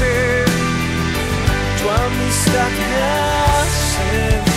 lo 0.00 0.06
que 0.06 0.14
sé. 0.14 0.44
Tu 1.80 1.88
amistad 1.88 2.70
me 2.78 3.02
hace 3.02 4.49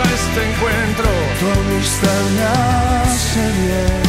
a 0.00 0.04
este 0.04 0.40
encuentro. 0.50 1.08
Tu 1.40 1.46
amistad 1.60 2.22
me 2.36 2.44
hace 2.44 3.44
bien. 3.60 4.02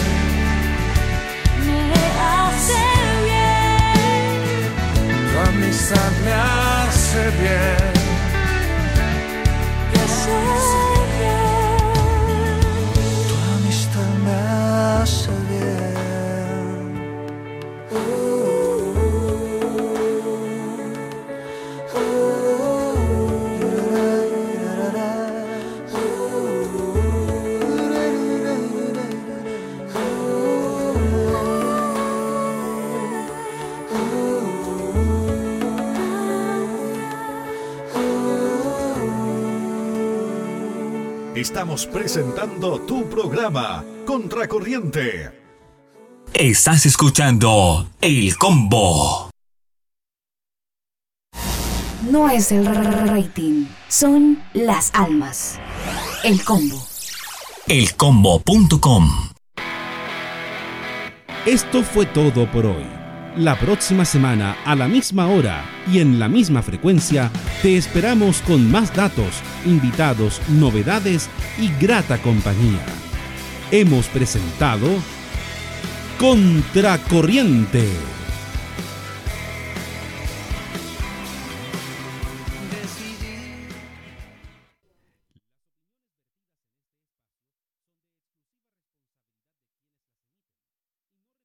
Me 1.65 1.81
hace 2.31 2.81
bien. 3.25 4.59
Tu 5.31 5.35
amistad 5.49 6.11
me 6.25 6.33
hace 6.33 7.21
bien. 7.41 7.98
Estamos 41.39 41.85
presentando 41.85 42.81
tu 42.81 43.09
programa 43.09 43.85
Contracorriente. 44.05 45.31
Estás 46.33 46.85
escuchando 46.85 47.87
El 48.01 48.35
Combo. 48.35 49.29
No 52.11 52.29
es 52.29 52.51
el 52.51 52.65
rating, 52.65 53.67
son 53.87 54.43
las 54.53 54.91
almas. 54.93 55.57
El 56.25 56.43
combo. 56.43 56.85
Elcombo.com. 57.67 59.09
Esto 61.45 61.83
fue 61.83 62.05
todo 62.05 62.51
por 62.51 62.65
hoy. 62.65 62.98
La 63.39 63.57
próxima 63.57 64.03
semana, 64.03 64.57
a 64.65 64.75
la 64.75 64.89
misma 64.89 65.27
hora 65.27 65.63
y 65.89 65.99
en 65.99 66.19
la 66.19 66.27
misma 66.27 66.61
frecuencia, 66.61 67.31
te 67.61 67.77
esperamos 67.77 68.41
con 68.41 68.69
más 68.69 68.93
datos, 68.93 69.41
invitados, 69.65 70.41
novedades 70.49 71.29
y 71.57 71.69
grata 71.81 72.17
compañía. 72.17 72.83
Hemos 73.71 74.07
presentado 74.07 74.89
Contracorriente 76.17 77.87